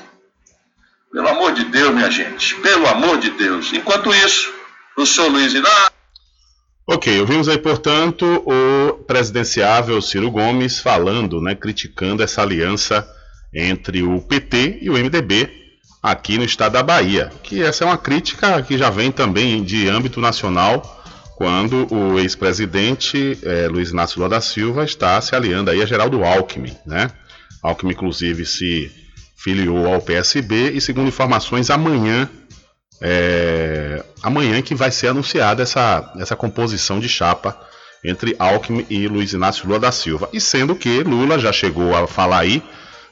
Pelo 1.13 1.29
amor 1.29 1.53
de 1.53 1.65
Deus, 1.67 1.95
minha 1.95 2.11
gente, 2.11 2.55
pelo 2.57 2.87
amor 2.89 3.19
de 3.19 3.31
Deus. 3.31 3.73
Enquanto 3.73 4.13
isso, 4.15 4.53
o 4.97 5.05
senhor 5.05 5.31
Luiz 5.31 5.53
Inácio. 5.53 5.93
Ok, 6.87 7.21
ouvimos 7.21 7.49
aí, 7.49 7.59
portanto, 7.59 8.25
o 8.47 8.95
presidenciável 9.05 10.01
Ciro 10.03 10.31
Gomes 10.31 10.81
falando, 10.81 11.41
né, 11.41 11.55
criticando 11.55 12.23
essa 12.23 12.43
aliança 12.43 13.07
entre 13.55 14.03
o 14.03 14.21
PT 14.21 14.79
e 14.83 14.91
o 14.91 14.95
MDB 14.95 15.51
aqui 16.03 16.37
no 16.37 16.45
estado 16.45 16.73
da 16.73 16.83
Bahia. 16.83 17.31
Que 17.43 17.63
essa 17.63 17.85
é 17.85 17.87
uma 17.87 17.97
crítica 17.97 18.61
que 18.63 18.77
já 18.77 18.91
vem 18.91 19.13
também 19.13 19.63
de 19.63 19.89
âmbito 19.89 20.21
nacional 20.21 21.04
quando 21.37 21.87
o 21.93 22.19
ex-presidente 22.19 23.39
é, 23.43 23.67
Luiz 23.69 23.91
Inácio 23.91 24.19
Lula 24.19 24.31
da 24.31 24.41
Silva 24.41 24.85
está 24.85 25.21
se 25.21 25.35
aliando 25.35 25.71
aí 25.71 25.83
a 25.83 25.87
Geraldo 25.87 26.25
Alckmin, 26.25 26.77
né? 26.87 27.11
Alckmin, 27.63 27.93
inclusive, 27.93 28.47
se 28.47 28.91
filiou 29.37 29.93
ao 29.93 30.01
PSB 30.01 30.71
e, 30.73 30.81
segundo 30.81 31.09
informações, 31.09 31.71
amanhã 31.71 32.29
é, 33.01 34.03
amanhã 34.23 34.63
que 34.63 34.75
vai 34.75 34.91
ser 34.91 35.09
anunciada 35.09 35.63
essa, 35.63 36.13
essa 36.19 36.37
composição 36.37 37.01
de 37.01 37.09
chapa 37.09 37.59
entre 38.03 38.37
Alckmin 38.39 38.87
e 38.89 39.09
Luiz 39.09 39.33
Inácio 39.33 39.67
Lula 39.67 39.81
da 39.81 39.93
Silva. 39.93 40.29
E 40.33 40.41
sendo 40.41 40.75
que 40.75 41.03
Lula 41.03 41.39
já 41.39 41.53
chegou 41.53 41.95
a 41.97 42.07
falar 42.07 42.41
aí, 42.41 42.63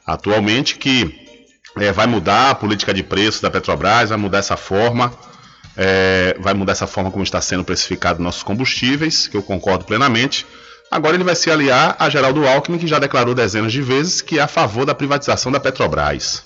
atualmente, 0.07 0.77
que 0.77 1.15
é, 1.79 1.91
vai 1.93 2.07
mudar 2.07 2.51
a 2.51 2.55
política 2.55 2.93
de 2.93 3.03
preços 3.03 3.41
da 3.41 3.51
Petrobras, 3.51 4.11
vai 4.11 4.19
mudar 4.19 4.39
essa 4.39 4.57
forma, 4.57 5.13
é, 5.77 6.37
vai 6.39 6.55
mudar 6.55 6.73
essa 6.73 6.87
forma 6.87 7.11
como 7.11 7.25
está 7.25 7.41
sendo 7.41 7.65
precificado 7.65 8.23
nossos 8.23 8.43
combustíveis, 8.43 9.27
que 9.27 9.37
eu 9.37 9.43
concordo 9.43 9.85
plenamente. 9.85 10.47
Agora 10.91 11.17
ele 11.17 11.25
vai 11.25 11.35
se 11.35 11.51
aliar 11.51 11.97
a 11.99 12.11
Geraldo 12.11 12.47
Alckmin, 12.47 12.79
que 12.79 12.87
já 12.87 12.99
declarou 12.99 13.35
dezenas 13.35 13.73
de 13.73 13.81
vezes 13.81 14.21
que 14.21 14.39
é 14.39 14.43
a 14.43 14.49
favor 14.49 14.85
da 14.85 14.95
privatização 14.95 15.51
da 15.51 15.59
Petrobras. 15.59 16.45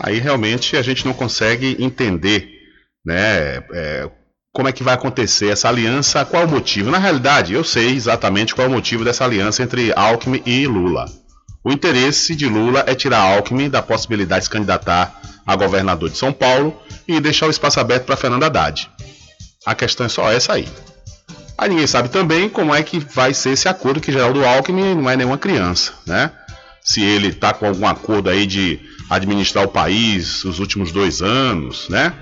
Aí 0.00 0.18
realmente 0.18 0.76
a 0.76 0.82
gente 0.82 1.06
não 1.06 1.14
consegue 1.14 1.76
entender 1.80 2.50
né, 3.04 3.64
é, 3.72 4.10
como 4.52 4.68
é 4.68 4.72
que 4.72 4.82
vai 4.82 4.94
acontecer 4.94 5.48
essa 5.48 5.68
aliança, 5.68 6.24
qual 6.24 6.44
o 6.44 6.48
motivo. 6.48 6.90
Na 6.90 6.98
realidade, 6.98 7.54
eu 7.54 7.64
sei 7.64 7.94
exatamente 7.94 8.54
qual 8.54 8.66
é 8.66 8.70
o 8.70 8.72
motivo 8.72 9.04
dessa 9.04 9.24
aliança 9.24 9.62
entre 9.62 9.92
Alckmin 9.94 10.42
e 10.44 10.66
Lula. 10.66 11.06
O 11.66 11.72
interesse 11.72 12.36
de 12.36 12.46
Lula 12.46 12.84
é 12.86 12.94
tirar 12.94 13.18
Alckmin 13.18 13.68
da 13.68 13.82
possibilidade 13.82 14.42
de 14.42 14.44
se 14.44 14.50
candidatar 14.50 15.20
a 15.44 15.56
governador 15.56 16.08
de 16.08 16.16
São 16.16 16.32
Paulo 16.32 16.80
e 17.08 17.18
deixar 17.18 17.48
o 17.48 17.50
espaço 17.50 17.80
aberto 17.80 18.04
para 18.04 18.16
Fernando 18.16 18.44
Haddad. 18.44 18.88
A 19.66 19.74
questão 19.74 20.06
é 20.06 20.08
só 20.08 20.30
essa 20.30 20.52
aí. 20.52 20.68
Aí 21.58 21.68
ninguém 21.68 21.88
sabe 21.88 22.08
também 22.08 22.48
como 22.48 22.72
é 22.72 22.84
que 22.84 23.00
vai 23.00 23.34
ser 23.34 23.50
esse 23.50 23.68
acordo 23.68 24.00
que 24.00 24.12
Geraldo 24.12 24.46
Alckmin 24.46 24.94
não 24.94 25.10
é 25.10 25.16
nenhuma 25.16 25.38
criança, 25.38 25.92
né? 26.06 26.30
Se 26.80 27.02
ele 27.02 27.30
está 27.30 27.52
com 27.52 27.66
algum 27.66 27.88
acordo 27.88 28.30
aí 28.30 28.46
de 28.46 28.78
administrar 29.10 29.64
o 29.64 29.68
país 29.68 30.44
os 30.44 30.60
últimos 30.60 30.92
dois 30.92 31.20
anos, 31.20 31.88
né? 31.88 32.14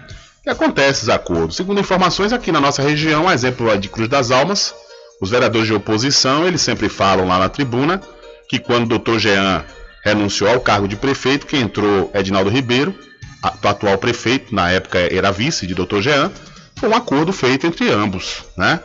Que 0.42 0.48
acontece 0.48 1.00
esses 1.00 1.08
acordos. 1.10 1.54
Segundo 1.54 1.78
informações 1.78 2.32
aqui 2.32 2.50
na 2.50 2.62
nossa 2.62 2.80
região, 2.80 3.30
exemplo 3.30 3.76
de 3.76 3.90
Cruz 3.90 4.08
das 4.08 4.30
Almas, 4.30 4.74
os 5.20 5.28
vereadores 5.28 5.66
de 5.66 5.74
oposição, 5.74 6.46
eles 6.46 6.62
sempre 6.62 6.88
falam 6.88 7.28
lá 7.28 7.38
na 7.38 7.50
tribuna 7.50 8.00
que 8.48 8.58
quando 8.58 8.84
o 8.84 8.88
doutor 8.88 9.18
Jean 9.18 9.64
renunciou 10.04 10.50
ao 10.50 10.60
cargo 10.60 10.86
de 10.86 10.96
prefeito, 10.96 11.46
que 11.46 11.56
entrou 11.56 12.10
Edinaldo 12.14 12.50
Ribeiro, 12.50 12.94
o 13.42 13.68
atual 13.68 13.98
prefeito, 13.98 14.54
na 14.54 14.70
época 14.70 14.98
era 14.98 15.30
vice 15.30 15.66
de 15.66 15.74
doutor 15.74 16.02
Jean, 16.02 16.30
foi 16.76 16.88
um 16.88 16.94
acordo 16.94 17.32
feito 17.32 17.66
entre 17.66 17.90
ambos, 17.90 18.44
né? 18.56 18.80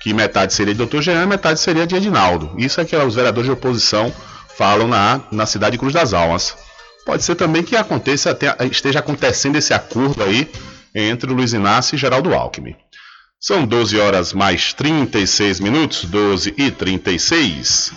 que 0.00 0.14
metade 0.14 0.54
seria 0.54 0.74
de 0.74 0.84
Dr. 0.84 1.00
Jean 1.00 1.26
metade 1.26 1.60
seria 1.60 1.86
de 1.86 1.96
Edinaldo. 1.96 2.52
Isso 2.56 2.80
é 2.80 2.84
que 2.84 2.96
os 2.96 3.14
vereadores 3.14 3.46
de 3.46 3.52
oposição 3.52 4.12
falam 4.56 4.88
na, 4.88 5.20
na 5.30 5.46
cidade 5.46 5.72
de 5.72 5.78
Cruz 5.78 5.92
das 5.92 6.12
Almas. 6.12 6.56
Pode 7.04 7.22
ser 7.22 7.34
também 7.34 7.62
que 7.62 7.76
aconteça, 7.76 8.36
esteja 8.70 8.98
acontecendo 8.98 9.56
esse 9.56 9.72
acordo 9.72 10.22
aí 10.22 10.50
entre 10.94 11.32
Luiz 11.32 11.52
Inácio 11.52 11.94
e 11.94 11.98
Geraldo 11.98 12.34
Alckmin. 12.34 12.76
São 13.40 13.64
12 13.64 13.98
horas 13.98 14.32
mais 14.32 14.72
36 14.72 15.60
minutos, 15.60 16.04
12 16.04 16.54
e 16.56 16.70
36. 16.70 17.92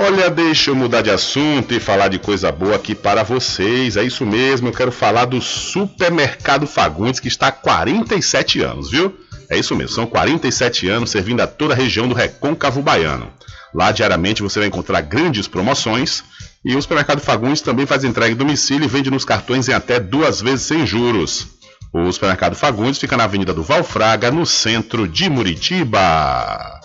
Olha, 0.00 0.30
deixa 0.30 0.70
eu 0.70 0.76
mudar 0.76 1.02
de 1.02 1.10
assunto 1.10 1.74
e 1.74 1.80
falar 1.80 2.06
de 2.06 2.20
coisa 2.20 2.52
boa 2.52 2.76
aqui 2.76 2.94
para 2.94 3.24
vocês. 3.24 3.96
É 3.96 4.04
isso 4.04 4.24
mesmo, 4.24 4.68
eu 4.68 4.72
quero 4.72 4.92
falar 4.92 5.24
do 5.24 5.40
Supermercado 5.42 6.68
Fagundes, 6.68 7.18
que 7.18 7.26
está 7.26 7.48
há 7.48 7.52
47 7.52 8.60
anos, 8.62 8.92
viu? 8.92 9.12
É 9.50 9.58
isso 9.58 9.74
mesmo, 9.74 9.96
são 9.96 10.06
47 10.06 10.88
anos 10.88 11.10
servindo 11.10 11.40
a 11.40 11.48
toda 11.48 11.74
a 11.74 11.76
região 11.76 12.06
do 12.06 12.14
Recôncavo 12.14 12.80
Baiano. 12.80 13.28
Lá 13.74 13.90
diariamente 13.90 14.40
você 14.40 14.60
vai 14.60 14.68
encontrar 14.68 15.00
grandes 15.00 15.48
promoções 15.48 16.22
e 16.64 16.76
o 16.76 16.80
supermercado 16.80 17.20
Fagundes 17.20 17.60
também 17.60 17.84
faz 17.84 18.04
entrega 18.04 18.32
em 18.32 18.36
domicílio 18.36 18.84
e 18.84 18.88
vende 18.88 19.10
nos 19.10 19.24
cartões 19.24 19.68
em 19.68 19.72
até 19.72 19.98
duas 19.98 20.40
vezes 20.40 20.62
sem 20.64 20.86
juros. 20.86 21.48
O 21.92 22.12
supermercado 22.12 22.54
Fagundes 22.54 23.00
fica 23.00 23.16
na 23.16 23.24
Avenida 23.24 23.52
do 23.52 23.64
Valfraga, 23.64 24.30
no 24.30 24.46
centro 24.46 25.08
de 25.08 25.28
Muritiba. 25.28 26.78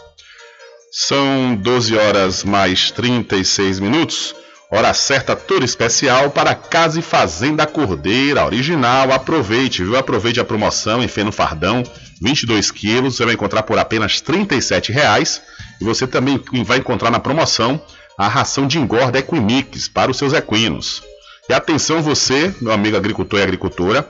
São 0.96 1.56
12 1.56 1.98
horas 1.98 2.44
mais 2.44 2.92
36 2.92 3.80
minutos. 3.80 4.36
Hora 4.70 4.94
certa, 4.94 5.36
tour 5.36 5.64
especial 5.64 6.30
para 6.30 6.54
Casa 6.54 7.00
e 7.00 7.02
Fazenda 7.02 7.66
Cordeira, 7.66 8.46
original. 8.46 9.12
Aproveite, 9.12 9.84
viu? 9.84 9.98
Aproveite 9.98 10.40
a 10.40 10.46
promoção 10.46 11.02
em 11.02 11.08
Feno 11.08 11.32
Fardão 11.32 11.82
22 12.22 12.70
quilos, 12.70 13.16
você 13.16 13.26
vai 13.26 13.34
encontrar 13.34 13.64
por 13.64 13.80
apenas 13.80 14.22
R$ 14.22 14.94
reais 14.94 15.42
e 15.82 15.84
você 15.84 16.06
também 16.06 16.40
vai 16.64 16.78
encontrar 16.78 17.10
na 17.10 17.20
promoção 17.20 17.82
a 18.16 18.28
ração 18.28 18.68
de 18.68 18.78
engorda 18.78 19.18
Equimix 19.18 19.88
para 19.88 20.12
os 20.12 20.18
seus 20.18 20.32
equinos. 20.32 21.02
E 21.50 21.54
atenção 21.54 22.04
você, 22.04 22.54
meu 22.62 22.72
amigo 22.72 22.96
agricultor 22.96 23.40
e 23.40 23.44
agricultora, 23.44 24.08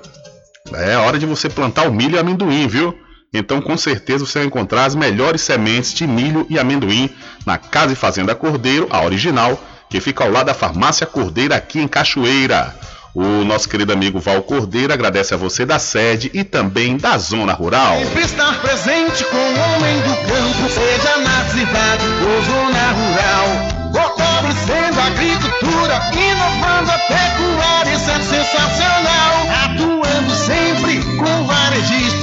é 0.73 0.97
hora 0.97 1.17
de 1.17 1.25
você 1.25 1.47
plantar 1.47 1.87
o 1.87 1.93
milho 1.93 2.17
e 2.17 2.19
amendoim, 2.19 2.67
viu? 2.67 2.93
Então 3.33 3.59
com 3.59 3.75
certeza 3.75 4.25
você 4.25 4.39
vai 4.39 4.47
encontrar 4.47 4.85
as 4.85 4.95
melhores 4.95 5.41
sementes 5.41 5.93
de 5.93 6.05
milho 6.05 6.45
e 6.49 6.59
amendoim 6.59 7.09
na 7.45 7.57
Casa 7.57 7.93
e 7.93 7.95
Fazenda 7.95 8.35
Cordeiro, 8.35 8.87
a 8.91 9.03
original, 9.03 9.59
que 9.89 9.99
fica 9.99 10.23
ao 10.23 10.31
lado 10.31 10.47
da 10.47 10.53
Farmácia 10.53 11.07
Cordeira 11.07 11.55
aqui 11.55 11.79
em 11.79 11.87
Cachoeira. 11.87 12.75
O 13.15 13.43
nosso 13.43 13.69
querido 13.69 13.93
amigo 13.93 14.19
Val 14.19 14.41
Cordeiro 14.41 14.91
agradece 14.91 15.35
a 15.35 15.37
você 15.37 15.65
da 15.65 15.77
sede 15.77 16.31
e 16.33 16.43
também 16.43 16.97
da 16.97 17.15
zona 17.17 17.53
rural. 17.53 17.99
Sempre 17.99 18.23
estar 18.23 18.59
presente 18.59 19.23
com 19.25 19.37
o 19.37 19.75
homem 19.75 19.95
do 20.01 20.15
campo, 20.27 20.69
seja 20.69 21.17
na 21.17 21.45
cidade 21.45 22.05
ou 22.25 22.41
zona 22.41 22.91
rural. 22.91 23.83
Fortalecendo 23.93 24.99
a 24.99 25.05
agricultura, 25.05 26.01
inovando 26.11 26.91
a 26.91 26.97
pecuária, 26.97 27.93
isso 27.93 28.09
é 28.09 28.19
sensacional. 28.19 29.33
Atuando 29.63 30.35
sempre 30.35 30.99
com 31.17 31.45
varejista 31.45 32.22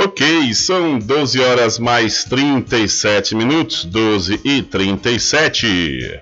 Ok, 0.00 0.54
são 0.54 0.96
12 0.98 1.40
horas 1.40 1.78
mais 1.78 2.22
37 2.22 3.34
minutos, 3.34 3.84
12 3.84 4.40
e 4.44 4.62
37. 4.62 6.20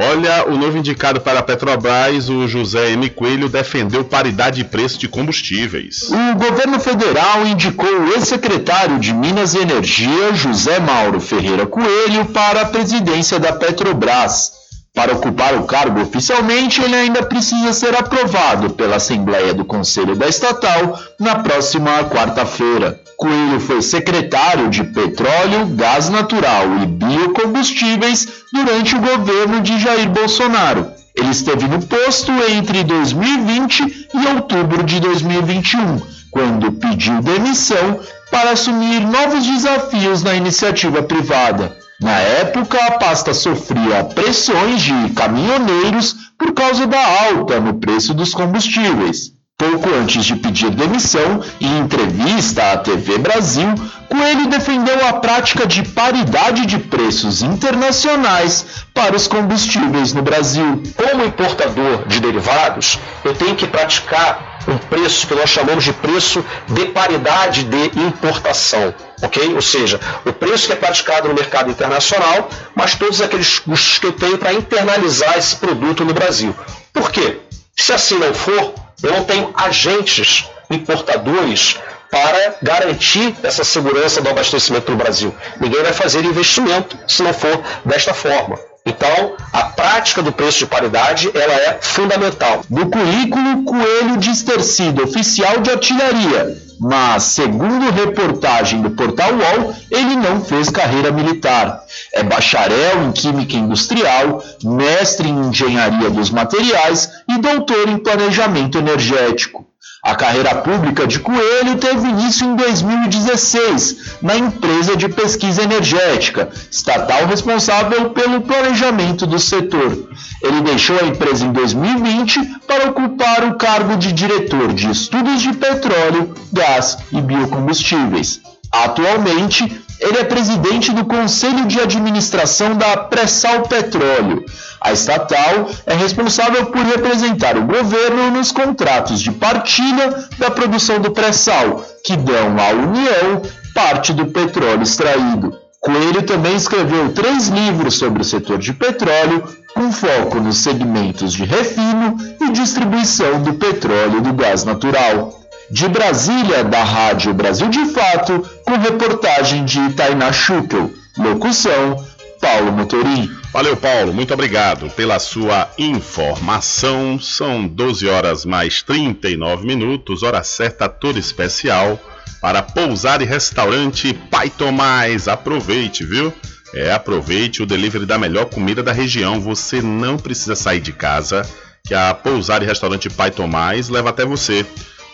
Olha, 0.00 0.46
o 0.48 0.56
novo 0.56 0.78
indicado 0.78 1.20
para 1.20 1.40
a 1.40 1.42
Petrobras, 1.42 2.30
o 2.30 2.46
José 2.48 2.92
M. 2.92 3.10
Coelho, 3.10 3.48
defendeu 3.48 4.02
paridade 4.04 4.62
de 4.62 4.64
preço 4.64 4.98
de 4.98 5.08
combustíveis. 5.08 6.08
O 6.08 6.36
governo 6.36 6.80
federal 6.80 7.46
indicou 7.46 7.90
o 7.90 8.14
ex-secretário 8.14 8.98
de 8.98 9.12
Minas 9.12 9.52
e 9.54 9.58
Energia, 9.58 10.32
José 10.32 10.78
Mauro 10.78 11.20
Ferreira 11.20 11.66
Coelho, 11.66 12.26
para 12.26 12.62
a 12.62 12.66
presidência 12.66 13.38
da 13.38 13.52
Petrobras. 13.52 14.52
Para 14.94 15.12
ocupar 15.12 15.54
o 15.54 15.64
cargo 15.64 16.00
oficialmente, 16.00 16.80
ele 16.80 16.96
ainda 16.96 17.22
precisa 17.24 17.72
ser 17.72 17.94
aprovado 17.94 18.70
pela 18.70 18.96
Assembleia 18.96 19.52
do 19.52 19.64
Conselho 19.64 20.16
da 20.16 20.26
Estatal 20.28 20.98
na 21.20 21.40
próxima 21.40 22.04
quarta-feira. 22.04 22.98
Coelho 23.18 23.58
foi 23.58 23.82
secretário 23.82 24.70
de 24.70 24.84
Petróleo, 24.84 25.66
Gás 25.74 26.08
Natural 26.08 26.66
e 26.80 26.86
Biocombustíveis 26.86 28.28
durante 28.52 28.94
o 28.94 29.00
governo 29.00 29.60
de 29.60 29.76
Jair 29.80 30.08
Bolsonaro. 30.08 30.86
Ele 31.16 31.30
esteve 31.30 31.66
no 31.66 31.84
posto 31.84 32.30
entre 32.48 32.84
2020 32.84 34.08
e 34.14 34.26
outubro 34.28 34.84
de 34.84 35.00
2021, 35.00 36.00
quando 36.30 36.70
pediu 36.70 37.20
demissão 37.20 37.98
para 38.30 38.52
assumir 38.52 39.00
novos 39.00 39.44
desafios 39.44 40.22
na 40.22 40.34
iniciativa 40.34 41.02
privada. 41.02 41.76
Na 42.00 42.20
época, 42.20 42.78
a 42.86 42.92
pasta 43.00 43.34
sofria 43.34 44.04
pressões 44.14 44.80
de 44.80 45.10
caminhoneiros 45.14 46.14
por 46.38 46.52
causa 46.52 46.86
da 46.86 47.04
alta 47.24 47.58
no 47.58 47.80
preço 47.80 48.14
dos 48.14 48.32
combustíveis. 48.32 49.36
Pouco 49.58 49.92
antes 49.92 50.24
de 50.24 50.36
pedir 50.36 50.70
demissão, 50.70 51.42
em 51.60 51.78
entrevista 51.80 52.74
à 52.74 52.76
TV 52.76 53.18
Brasil, 53.18 53.66
Coelho 54.08 54.46
defendeu 54.46 55.04
a 55.08 55.14
prática 55.14 55.66
de 55.66 55.82
paridade 55.82 56.64
de 56.64 56.78
preços 56.78 57.42
internacionais 57.42 58.84
para 58.94 59.16
os 59.16 59.26
combustíveis 59.26 60.12
no 60.12 60.22
Brasil. 60.22 60.80
Como 60.94 61.24
importador 61.24 62.06
de 62.06 62.20
derivados, 62.20 63.00
eu 63.24 63.34
tenho 63.34 63.56
que 63.56 63.66
praticar 63.66 64.60
um 64.68 64.78
preço 64.78 65.26
que 65.26 65.34
nós 65.34 65.50
chamamos 65.50 65.82
de 65.82 65.92
preço 65.92 66.44
de 66.68 66.86
paridade 66.86 67.64
de 67.64 68.00
importação, 68.00 68.94
ok? 69.20 69.54
Ou 69.56 69.60
seja, 69.60 69.98
o 70.24 70.32
preço 70.32 70.68
que 70.68 70.72
é 70.72 70.76
praticado 70.76 71.26
no 71.26 71.34
mercado 71.34 71.68
internacional, 71.68 72.48
mas 72.76 72.94
todos 72.94 73.20
aqueles 73.20 73.58
custos 73.58 73.98
que 73.98 74.06
eu 74.06 74.12
tenho 74.12 74.38
para 74.38 74.52
internalizar 74.52 75.36
esse 75.36 75.56
produto 75.56 76.04
no 76.04 76.14
Brasil. 76.14 76.54
Por 76.92 77.10
quê? 77.10 77.40
Se 77.76 77.92
assim 77.92 78.18
não 78.18 78.32
for, 78.32 78.87
eu 79.02 79.12
não 79.12 79.24
tenho 79.24 79.52
agentes 79.54 80.48
importadores 80.70 81.78
para 82.10 82.56
garantir 82.62 83.34
essa 83.42 83.64
segurança 83.64 84.20
do 84.20 84.28
abastecimento 84.28 84.90
no 84.90 84.96
Brasil. 84.96 85.34
Ninguém 85.60 85.82
vai 85.82 85.92
fazer 85.92 86.24
investimento 86.24 86.98
se 87.06 87.22
não 87.22 87.32
for 87.32 87.62
desta 87.84 88.14
forma. 88.14 88.58
Então, 88.88 89.36
a 89.52 89.64
prática 89.64 90.22
do 90.22 90.32
preço 90.32 90.60
de 90.60 90.66
paridade 90.66 91.30
ela 91.34 91.52
é 91.52 91.78
fundamental. 91.82 92.62
No 92.70 92.88
currículo, 92.88 93.64
Coelho 93.64 94.16
diz 94.16 94.42
ter 94.42 94.62
sido 94.62 95.04
oficial 95.04 95.60
de 95.60 95.70
artilharia, 95.70 96.56
mas, 96.80 97.24
segundo 97.24 97.90
reportagem 97.90 98.80
do 98.80 98.90
portal 98.90 99.30
UOL, 99.32 99.74
ele 99.90 100.16
não 100.16 100.40
fez 100.40 100.70
carreira 100.70 101.10
militar. 101.10 101.82
É 102.14 102.22
bacharel 102.22 103.04
em 103.04 103.12
Química 103.12 103.56
Industrial, 103.56 104.42
mestre 104.64 105.28
em 105.28 105.48
Engenharia 105.48 106.08
dos 106.08 106.30
Materiais 106.30 107.10
e 107.28 107.38
doutor 107.38 107.88
em 107.88 107.98
Planejamento 107.98 108.78
Energético. 108.78 109.67
A 110.02 110.14
carreira 110.14 110.54
pública 110.54 111.06
de 111.08 111.18
Coelho 111.18 111.76
teve 111.76 112.08
início 112.08 112.46
em 112.46 112.54
2016, 112.54 114.18
na 114.22 114.36
empresa 114.36 114.96
de 114.96 115.08
pesquisa 115.08 115.62
energética, 115.62 116.48
estatal 116.70 117.26
responsável 117.26 118.10
pelo 118.10 118.42
planejamento 118.42 119.26
do 119.26 119.40
setor. 119.40 120.08
Ele 120.40 120.60
deixou 120.60 120.98
a 121.00 121.06
empresa 121.06 121.44
em 121.44 121.52
2020 121.52 122.60
para 122.66 122.90
ocupar 122.90 123.44
o 123.44 123.56
cargo 123.56 123.96
de 123.96 124.12
diretor 124.12 124.72
de 124.72 124.88
estudos 124.88 125.42
de 125.42 125.52
petróleo, 125.54 126.32
gás 126.52 126.98
e 127.10 127.20
biocombustíveis. 127.20 128.40
Atualmente, 128.70 129.82
ele 130.00 130.18
é 130.18 130.24
presidente 130.24 130.92
do 130.92 131.04
Conselho 131.04 131.66
de 131.66 131.80
Administração 131.80 132.76
da 132.76 132.96
Pressal 132.96 133.62
Petróleo. 133.62 134.44
A 134.80 134.92
estatal 134.92 135.68
é 135.86 135.94
responsável 135.94 136.66
por 136.66 136.82
representar 136.82 137.56
o 137.56 137.66
governo 137.66 138.30
nos 138.30 138.52
contratos 138.52 139.20
de 139.20 139.32
partilha 139.32 140.28
da 140.38 140.50
produção 140.50 141.00
do 141.00 141.10
pré-sal, 141.10 141.84
que 142.04 142.16
dão 142.16 142.56
à 142.58 142.70
União 142.70 143.42
parte 143.74 144.12
do 144.12 144.26
petróleo 144.26 144.82
extraído. 144.82 145.56
Coelho 145.80 146.22
também 146.22 146.56
escreveu 146.56 147.12
três 147.12 147.48
livros 147.48 147.98
sobre 147.98 148.22
o 148.22 148.24
setor 148.24 148.58
de 148.58 148.72
petróleo, 148.72 149.44
com 149.74 149.92
foco 149.92 150.40
nos 150.40 150.58
segmentos 150.58 151.32
de 151.32 151.44
refino 151.44 152.16
e 152.40 152.50
distribuição 152.50 153.42
do 153.42 153.54
petróleo 153.54 154.18
e 154.18 154.20
do 154.20 154.32
gás 154.32 154.64
natural. 154.64 155.38
De 155.70 155.86
Brasília, 155.88 156.64
da 156.64 156.82
Rádio 156.82 157.34
Brasil 157.34 157.68
de 157.68 157.84
Fato, 157.86 158.40
com 158.64 158.78
reportagem 158.78 159.64
de 159.64 159.92
Tainá 159.92 160.32
Schuppel. 160.32 160.90
Locução, 161.18 162.06
Paulo 162.40 162.72
Motorim. 162.72 163.30
Valeu, 163.52 163.76
Paulo. 163.76 164.14
Muito 164.14 164.32
obrigado 164.32 164.88
pela 164.90 165.18
sua 165.18 165.68
informação. 165.76 167.20
São 167.20 167.66
12 167.66 168.08
horas 168.08 168.44
mais 168.44 168.82
39 168.82 169.66
minutos, 169.66 170.22
hora 170.22 170.42
certa 170.42 170.88
toda 170.88 171.18
especial 171.18 172.00
para 172.40 172.62
pousar 172.62 173.20
e 173.20 173.24
restaurante 173.24 174.14
Pai 174.14 174.48
Tomás. 174.48 175.28
Aproveite, 175.28 176.04
viu? 176.04 176.32
É, 176.74 176.92
aproveite 176.92 177.62
o 177.62 177.66
delivery 177.66 178.06
da 178.06 178.18
melhor 178.18 178.46
comida 178.46 178.82
da 178.82 178.92
região. 178.92 179.40
Você 179.40 179.82
não 179.82 180.16
precisa 180.16 180.54
sair 180.54 180.80
de 180.80 180.92
casa, 180.92 181.42
que 181.84 181.94
a 181.94 182.14
Pousar 182.14 182.62
e 182.62 182.66
Restaurante 182.66 183.08
Pai 183.08 183.30
Tomás 183.30 183.88
leva 183.88 184.10
até 184.10 184.24
você. 184.24 184.64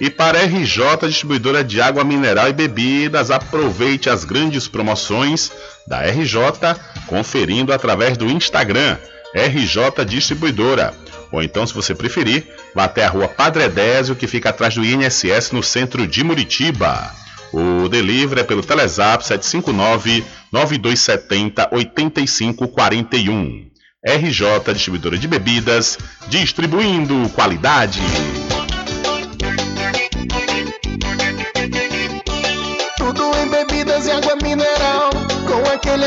E 0.00 0.08
para 0.08 0.44
RJ 0.44 1.08
Distribuidora 1.08 1.64
de 1.64 1.80
Água 1.80 2.04
Mineral 2.04 2.48
e 2.48 2.52
Bebidas, 2.52 3.30
aproveite 3.30 4.08
as 4.08 4.24
grandes 4.24 4.68
promoções 4.68 5.50
da 5.86 6.02
RJ 6.02 6.40
conferindo 7.06 7.72
através 7.72 8.16
do 8.16 8.26
Instagram 8.26 8.96
RJ 9.34 10.04
Distribuidora. 10.06 10.94
Ou 11.30 11.42
então, 11.42 11.66
se 11.66 11.74
você 11.74 11.94
preferir, 11.94 12.46
vá 12.74 12.84
até 12.84 13.04
a 13.04 13.10
rua 13.10 13.28
Padre 13.28 13.64
Edésio, 13.64 14.16
que 14.16 14.26
fica 14.26 14.50
atrás 14.50 14.74
do 14.74 14.84
INSS 14.84 15.52
no 15.52 15.62
centro 15.62 16.06
de 16.06 16.24
Muritiba. 16.24 17.12
O 17.52 17.88
delivery 17.88 18.42
é 18.42 18.44
pelo 18.44 18.62
Telezap 18.62 19.24
759 19.24 20.24
9270 20.52 21.68
8541. 21.72 23.68
RJ 24.06 24.72
Distribuidora 24.72 25.18
de 25.18 25.26
Bebidas, 25.26 25.98
distribuindo 26.28 27.28
qualidade. 27.30 28.00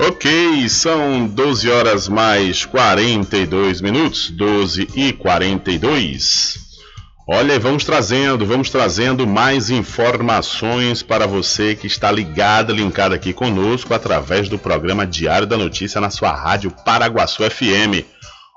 Ok, 0.00 0.68
são 0.68 1.26
12 1.28 1.70
horas 1.70 2.08
mais 2.08 2.64
42 2.64 3.80
minutos, 3.80 4.30
12 4.30 4.88
e 4.96 5.12
42. 5.12 6.58
Olha, 7.28 7.58
vamos 7.60 7.84
trazendo, 7.84 8.44
vamos 8.44 8.68
trazendo 8.68 9.26
mais 9.26 9.70
informações 9.70 11.04
para 11.04 11.24
você 11.24 11.76
que 11.76 11.86
está 11.86 12.10
ligado, 12.10 12.74
linkado 12.74 13.14
aqui 13.14 13.32
conosco 13.32 13.94
através 13.94 14.48
do 14.48 14.58
programa 14.58 15.06
Diário 15.06 15.46
da 15.46 15.56
Notícia 15.56 16.00
na 16.00 16.10
sua 16.10 16.32
rádio 16.32 16.72
Paraguaçu 16.84 17.48
FM. 17.48 18.04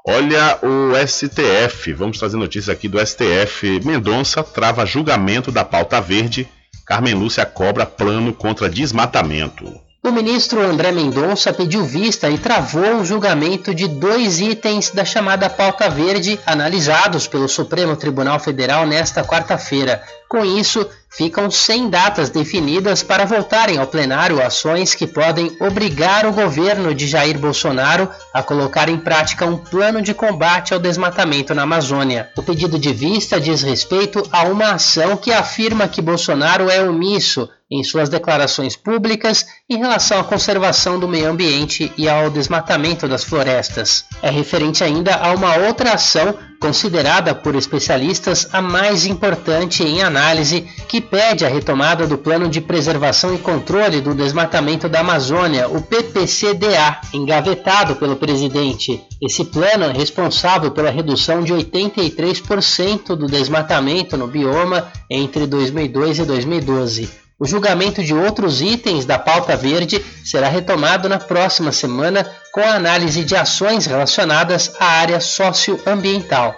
Olha 0.08 0.60
o 0.64 0.94
STF, 1.08 1.94
vamos 1.94 2.18
trazer 2.18 2.38
notícias 2.38 2.70
aqui 2.76 2.88
do 2.88 3.00
STF. 3.00 3.82
Mendonça 3.86 4.44
trava 4.44 4.86
julgamento 4.86 5.52
da 5.52 5.64
pauta 5.64 6.02
verde. 6.02 6.48
Carmen 6.86 7.20
Lúcia 7.20 7.46
cobra 7.48 7.84
plano 7.84 8.32
contra 8.32 8.70
desmatamento. 8.70 9.85
O 10.06 10.12
ministro 10.12 10.62
André 10.62 10.92
Mendonça 10.92 11.52
pediu 11.52 11.84
vista 11.84 12.30
e 12.30 12.38
travou 12.38 12.98
o 12.98 13.04
julgamento 13.04 13.74
de 13.74 13.88
dois 13.88 14.40
itens 14.40 14.92
da 14.92 15.04
chamada 15.04 15.50
pauta 15.50 15.90
verde 15.90 16.40
analisados 16.46 17.28
pelo 17.28 17.50
Supremo 17.50 17.96
Tribunal 17.96 18.40
Federal 18.40 18.86
nesta 18.86 19.24
quarta-feira. 19.24 20.04
Com 20.30 20.46
isso, 20.46 20.88
ficam 21.10 21.50
sem 21.50 21.90
datas 21.90 22.30
definidas 22.30 23.02
para 23.02 23.26
voltarem 23.26 23.80
ao 23.80 23.88
plenário 23.88 24.46
ações 24.46 24.94
que 24.94 25.08
podem 25.08 25.58
obrigar 25.60 26.28
o 26.28 26.34
governo 26.34 26.94
de 26.94 27.08
Jair 27.08 27.40
Bolsonaro 27.40 28.08
a 28.32 28.44
colocar 28.44 28.88
em 28.88 29.00
prática 29.00 29.48
um 29.48 29.58
plano 29.58 30.04
de 30.04 30.14
combate 30.14 30.72
ao 30.72 30.80
desmatamento 30.80 31.56
na 31.56 31.64
Amazônia. 31.64 32.30
O 32.38 32.44
pedido 32.44 32.78
de 32.78 32.94
vista 32.94 33.42
diz 33.42 33.64
respeito 33.64 34.22
a 34.32 34.44
uma 34.44 34.74
ação 34.74 35.18
que 35.18 35.34
afirma 35.34 35.88
que 35.88 36.00
Bolsonaro 36.00 36.70
é 36.70 36.80
omisso 36.80 37.50
em 37.70 37.84
suas 37.84 38.10
declarações 38.10 38.76
públicas 38.76 39.46
em 39.68 39.78
relação 39.78 40.20
à 40.20 40.24
conservação 40.24 41.00
do 41.00 41.08
meio 41.08 41.30
ambiente 41.30 41.92
e 41.98 42.08
ao 42.08 42.30
desmatamento 42.30 43.08
das 43.08 43.24
florestas. 43.24 44.06
É 44.22 44.30
referente 44.30 44.84
ainda 44.84 45.16
a 45.16 45.34
uma 45.34 45.56
outra 45.58 45.94
ação 45.94 46.38
considerada 46.60 47.34
por 47.36 47.56
especialistas 47.56 48.48
a 48.52 48.62
mais 48.62 49.06
importante 49.06 49.84
em 49.84 50.02
análise, 50.02 50.62
que 50.88 51.02
pede 51.02 51.46
a 51.46 51.50
retomada 51.50 52.08
do 52.08 52.18
Plano 52.18 52.50
de 52.50 52.62
Preservação 52.62 53.34
e 53.34 53.40
Controle 53.40 54.02
do 54.02 54.16
Desmatamento 54.16 54.88
da 54.88 55.02
Amazônia, 55.02 55.68
o 55.68 55.82
PPCDA, 55.82 57.02
engavetado 57.14 57.96
pelo 57.96 58.16
presidente. 58.16 59.04
Esse 59.22 59.46
plano 59.46 59.86
é 59.86 59.92
responsável 59.92 60.72
pela 60.72 60.90
redução 60.90 61.44
de 61.44 61.54
83% 61.54 63.16
do 63.16 63.28
desmatamento 63.28 64.18
no 64.18 64.28
bioma 64.28 64.92
entre 65.10 65.46
2002 65.46 66.20
e 66.20 66.26
2012. 66.26 67.25
O 67.38 67.46
julgamento 67.46 68.02
de 68.02 68.14
outros 68.14 68.62
itens 68.62 69.04
da 69.04 69.20
pauta 69.20 69.58
verde 69.58 70.04
será 70.24 70.48
retomado 70.48 71.10
na 71.10 71.20
próxima 71.20 71.72
semana 71.72 72.26
com 72.54 72.62
a 72.62 72.76
análise 72.76 73.26
de 73.26 73.36
ações 73.36 73.86
relacionadas 73.86 74.74
à 74.80 74.86
área 74.86 75.20
socioambiental. 75.20 76.58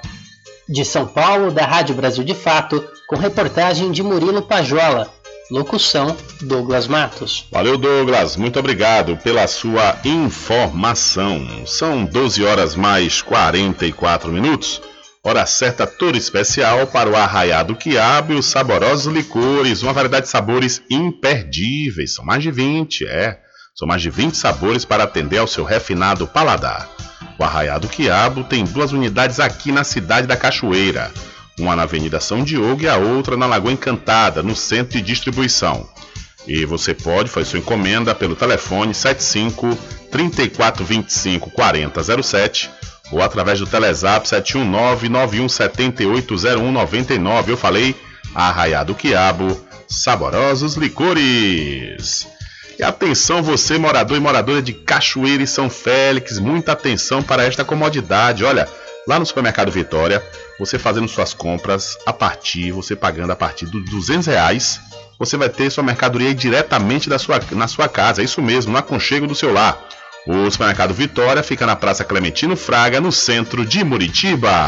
De 0.69 0.85
São 0.85 1.07
Paulo, 1.07 1.49
da 1.49 1.65
Rádio 1.65 1.95
Brasil 1.95 2.23
de 2.23 2.35
Fato, 2.35 2.83
com 3.07 3.15
reportagem 3.15 3.91
de 3.91 4.03
Murilo 4.03 4.43
Pajola. 4.43 5.11
Locução: 5.49 6.15
Douglas 6.41 6.87
Matos. 6.87 7.47
Valeu, 7.51 7.77
Douglas. 7.77 8.35
Muito 8.35 8.59
obrigado 8.59 9.17
pela 9.17 9.47
sua 9.47 9.97
informação. 10.05 11.65
São 11.65 12.05
12 12.05 12.43
horas 12.43 12.75
mais 12.75 13.21
44 13.21 14.31
minutos. 14.31 14.81
Hora 15.27 15.45
certa 15.45 15.85
toda 15.85 16.17
especial 16.17 16.87
para 16.87 17.09
o 17.09 17.15
arraiado 17.17 17.75
quiabo 17.75 18.31
e 18.31 18.37
os 18.37 18.45
saborosos 18.45 19.13
licores, 19.13 19.83
uma 19.83 19.91
variedade 19.91 20.23
de 20.23 20.31
sabores 20.31 20.81
imperdíveis. 20.89 22.13
São 22.13 22.23
mais 22.23 22.41
de 22.41 22.49
20, 22.49 23.05
é. 23.05 23.37
São 23.75 23.85
mais 23.85 24.01
de 24.01 24.09
20 24.09 24.37
sabores 24.37 24.85
para 24.85 25.03
atender 25.03 25.39
ao 25.39 25.45
seu 25.45 25.65
refinado 25.65 26.25
paladar. 26.25 26.89
O 27.37 27.43
Arraiado 27.43 27.89
Quiabo 27.89 28.45
tem 28.45 28.63
duas 28.63 28.93
unidades 28.93 29.41
aqui 29.41 29.69
na 29.69 29.83
cidade 29.83 30.27
da 30.27 30.37
Cachoeira, 30.37 31.11
uma 31.59 31.75
na 31.75 31.83
Avenida 31.83 32.21
São 32.21 32.41
Diogo 32.41 32.83
e 32.83 32.87
a 32.87 32.95
outra 32.95 33.35
na 33.35 33.47
Lagoa 33.47 33.73
Encantada, 33.73 34.41
no 34.41 34.55
centro 34.55 34.97
de 34.97 35.03
distribuição. 35.03 35.89
E 36.47 36.65
você 36.65 36.93
pode 36.93 37.29
fazer 37.29 37.49
sua 37.49 37.59
encomenda 37.59 38.15
pelo 38.15 38.33
telefone 38.33 38.93
75 38.93 39.77
3425 40.09 41.51
4007 41.51 42.69
ou 43.11 43.21
através 43.21 43.59
do 43.59 43.67
Telezap 43.67 44.27
719 44.27 45.09
91780199. 45.09 47.49
Eu 47.49 47.57
falei 47.57 47.95
Arraiado 48.35 48.95
Quiabo, 48.95 49.59
saborosos 49.87 50.75
licores. 50.75 52.27
E 52.77 52.83
atenção 52.83 53.41
você, 53.41 53.77
morador 53.77 54.17
e 54.17 54.19
moradora 54.19 54.61
de 54.61 54.73
Cachoeira 54.73 55.41
e 55.41 55.47
São 55.47 55.69
Félix, 55.69 56.37
muita 56.37 56.73
atenção 56.73 57.23
para 57.23 57.43
esta 57.43 57.63
comodidade. 57.65 58.45
Olha, 58.45 58.69
lá 59.07 59.17
no 59.17 59.25
Supermercado 59.25 59.71
Vitória, 59.71 60.23
você 60.59 60.77
fazendo 60.77 61.07
suas 61.07 61.33
compras 61.33 61.97
a 62.05 62.13
partir, 62.13 62.71
você 62.71 62.95
pagando 62.95 63.31
a 63.31 63.35
partir 63.35 63.65
dos 63.65 63.83
200 63.89 64.27
reais, 64.27 64.79
você 65.17 65.35
vai 65.37 65.49
ter 65.49 65.71
sua 65.71 65.83
mercadoria 65.83 66.35
diretamente 66.35 67.09
da 67.09 67.17
sua, 67.17 67.41
na 67.51 67.67
sua 67.67 67.89
casa, 67.89 68.21
é 68.21 68.25
isso 68.25 68.43
mesmo, 68.43 68.71
no 68.71 68.77
aconchego 68.77 69.25
do 69.25 69.33
seu 69.33 69.51
lar. 69.51 69.83
O 70.27 70.51
Supermercado 70.51 70.93
Vitória 70.93 71.41
fica 71.41 71.65
na 71.65 71.73
Praça 71.73 72.03
Clementino 72.03 72.57
Fraga, 72.57 72.99
no 72.99 73.13
centro 73.13 73.65
de 73.65 73.81
Muritiba. 73.81 74.67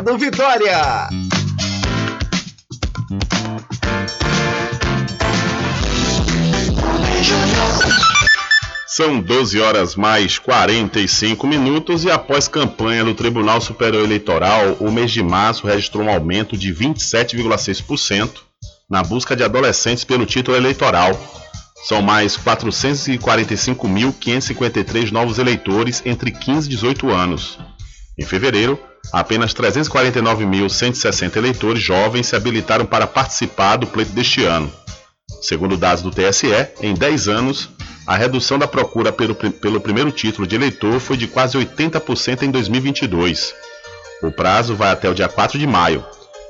Mercado 0.01 0.17
Vitória. 0.17 1.07
São 8.87 9.21
12 9.21 9.61
horas 9.61 9.95
mais 9.95 10.39
45 10.39 11.45
minutos 11.45 12.03
e 12.03 12.09
após 12.09 12.47
campanha 12.47 13.05
do 13.05 13.13
Tribunal 13.13 13.61
Superior 13.61 14.03
Eleitoral, 14.03 14.75
o 14.79 14.91
mês 14.91 15.11
de 15.11 15.21
março 15.21 15.67
registrou 15.67 16.05
um 16.05 16.09
aumento 16.09 16.57
de 16.57 16.73
27,6% 16.73 18.39
na 18.89 19.03
busca 19.03 19.35
de 19.35 19.43
adolescentes 19.43 20.03
pelo 20.03 20.25
título 20.25 20.57
eleitoral. 20.57 21.11
São 21.83 22.01
mais 22.01 22.35
445.553 22.37 25.11
novos 25.11 25.37
eleitores 25.37 26.01
entre 26.05 26.31
15 26.31 26.67
e 26.67 26.71
18 26.71 27.11
anos. 27.11 27.59
Em 28.21 28.23
fevereiro, 28.23 28.79
apenas 29.11 29.51
349.160 29.51 31.37
eleitores 31.37 31.81
jovens 31.81 32.27
se 32.27 32.35
habilitaram 32.35 32.85
para 32.85 33.07
participar 33.07 33.77
do 33.77 33.87
pleito 33.87 34.11
deste 34.11 34.43
ano. 34.43 34.71
Segundo 35.41 35.75
dados 35.75 36.03
do 36.03 36.11
TSE, 36.11 36.45
em 36.83 36.93
10 36.93 37.27
anos, 37.27 37.69
a 38.05 38.15
redução 38.15 38.59
da 38.59 38.67
procura 38.67 39.11
pelo, 39.11 39.33
pelo 39.33 39.81
primeiro 39.81 40.11
título 40.11 40.45
de 40.45 40.55
eleitor 40.55 40.99
foi 40.99 41.17
de 41.17 41.25
quase 41.25 41.57
80% 41.57 42.43
em 42.43 42.51
2022. 42.51 43.55
O 44.21 44.31
prazo 44.31 44.75
vai 44.75 44.91
até 44.91 45.09
o 45.09 45.15
dia 45.15 45.27
4 45.27 45.57
de 45.57 45.65
maio. 45.65 46.05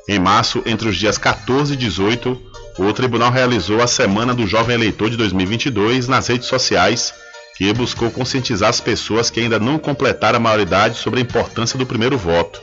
Em 0.09 0.19
março, 0.19 0.61
entre 0.65 0.89
os 0.89 0.97
dias 0.97 1.17
14 1.17 1.73
e 1.73 1.77
18, 1.77 2.37
o 2.79 2.91
tribunal 2.91 3.31
realizou 3.31 3.81
a 3.81 3.87
Semana 3.87 4.33
do 4.33 4.45
Jovem 4.45 4.75
Eleitor 4.75 5.09
de 5.09 5.15
2022 5.15 6.09
nas 6.09 6.27
redes 6.27 6.49
sociais 6.49 7.13
que 7.55 7.71
buscou 7.73 8.09
conscientizar 8.09 8.69
as 8.69 8.81
pessoas 8.81 9.29
que 9.29 9.39
ainda 9.39 9.59
não 9.59 9.77
completaram 9.77 10.37
a 10.37 10.41
maioridade 10.41 10.97
sobre 10.97 11.19
a 11.19 11.23
importância 11.23 11.77
do 11.77 11.85
primeiro 11.85 12.17
voto. 12.17 12.61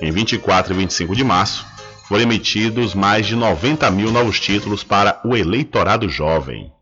Em 0.00 0.10
24 0.10 0.72
e 0.72 0.76
25 0.76 1.14
de 1.14 1.24
março, 1.24 1.64
foram 2.08 2.22
emitidos 2.22 2.94
mais 2.94 3.26
de 3.26 3.36
90 3.36 3.90
mil 3.90 4.10
novos 4.10 4.38
títulos 4.38 4.84
para 4.84 5.20
o 5.24 5.36
eleitorado 5.36 6.08
jovem. 6.08 6.72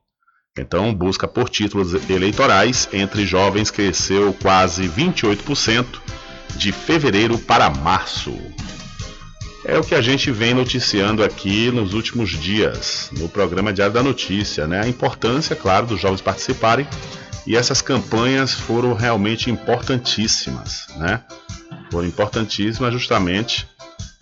Então, 0.58 0.92
busca 0.92 1.26
por 1.26 1.48
títulos 1.48 1.94
eleitorais 2.10 2.88
entre 2.92 3.24
jovens 3.24 3.70
cresceu 3.70 4.34
quase 4.34 4.86
28% 4.86 5.86
de 6.56 6.72
fevereiro 6.72 7.38
para 7.38 7.70
março. 7.70 8.36
É 9.64 9.78
o 9.78 9.84
que 9.84 9.94
a 9.94 10.02
gente 10.02 10.30
vem 10.30 10.52
noticiando 10.52 11.22
aqui 11.22 11.70
nos 11.70 11.94
últimos 11.94 12.30
dias, 12.30 13.08
no 13.12 13.28
programa 13.28 13.72
Diário 13.72 13.94
da 13.94 14.02
Notícia, 14.02 14.66
né? 14.66 14.82
A 14.82 14.88
importância, 14.88 15.54
claro, 15.54 15.86
dos 15.86 16.00
jovens 16.00 16.20
participarem 16.20 16.86
e 17.46 17.56
essas 17.56 17.82
campanhas 17.82 18.52
foram 18.52 18.94
realmente 18.94 19.50
importantíssimas, 19.50 20.86
né? 20.96 21.20
Foram 21.90 22.06
importantíssimas 22.06 22.92
justamente 22.92 23.66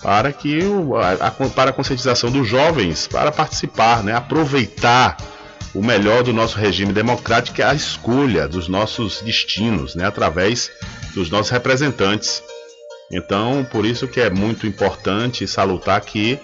para 0.03 0.33
que 0.33 0.63
o, 0.65 0.97
a, 0.97 1.31
para 1.55 1.71
a 1.71 1.73
conscientização 1.73 2.31
dos 2.31 2.49
jovens 2.49 3.07
para 3.07 3.31
participar, 3.31 4.03
né? 4.03 4.15
Aproveitar 4.15 5.17
o 5.75 5.83
melhor 5.83 6.23
do 6.23 6.33
nosso 6.33 6.59
regime 6.59 6.93
democrático, 6.93 7.61
é 7.61 7.65
a 7.65 7.75
escolha 7.75 8.49
dos 8.49 8.67
nossos 8.67 9.21
destinos, 9.21 9.95
né? 9.95 10.07
Através 10.07 10.71
dos 11.15 11.31
nossos 11.31 11.51
representantes. 11.51 12.43
Então, 13.13 13.67
por 13.71 13.85
isso 13.85 14.09
que 14.09 14.21
é 14.21 14.31
muito 14.31 14.67
importante 14.67 15.47
salutar 15.47 16.01
que 16.01 16.39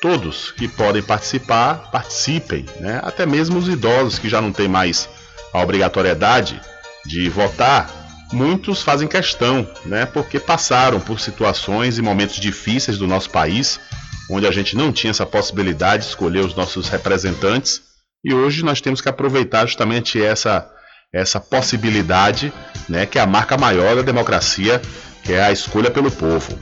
todos 0.00 0.52
que 0.52 0.68
podem 0.68 1.02
participar, 1.02 1.90
participem, 1.90 2.64
né? 2.78 3.00
Até 3.02 3.26
mesmo 3.26 3.58
os 3.58 3.68
idosos 3.68 4.18
que 4.18 4.28
já 4.28 4.40
não 4.40 4.52
têm 4.52 4.68
mais 4.68 5.08
a 5.52 5.60
obrigatoriedade 5.60 6.60
de 7.06 7.28
votar, 7.28 7.90
muitos 8.32 8.82
fazem 8.82 9.08
questão, 9.08 9.68
né? 9.84 10.06
Porque 10.06 10.38
passaram 10.38 11.00
por 11.00 11.20
situações 11.20 11.98
e 11.98 12.02
momentos 12.02 12.36
difíceis 12.36 12.98
do 12.98 13.06
nosso 13.06 13.30
país, 13.30 13.80
onde 14.30 14.46
a 14.46 14.50
gente 14.50 14.76
não 14.76 14.92
tinha 14.92 15.10
essa 15.10 15.26
possibilidade 15.26 16.04
de 16.04 16.10
escolher 16.10 16.44
os 16.44 16.54
nossos 16.54 16.88
representantes, 16.88 17.82
e 18.24 18.34
hoje 18.34 18.62
nós 18.64 18.80
temos 18.80 19.00
que 19.00 19.08
aproveitar 19.08 19.66
justamente 19.66 20.22
essa 20.22 20.70
essa 21.12 21.40
possibilidade, 21.40 22.52
né, 22.88 23.04
que 23.04 23.18
é 23.18 23.20
a 23.20 23.26
marca 23.26 23.58
maior 23.58 23.96
da 23.96 24.02
democracia, 24.02 24.80
que 25.24 25.32
é 25.32 25.42
a 25.42 25.50
escolha 25.50 25.90
pelo 25.90 26.08
povo. 26.08 26.56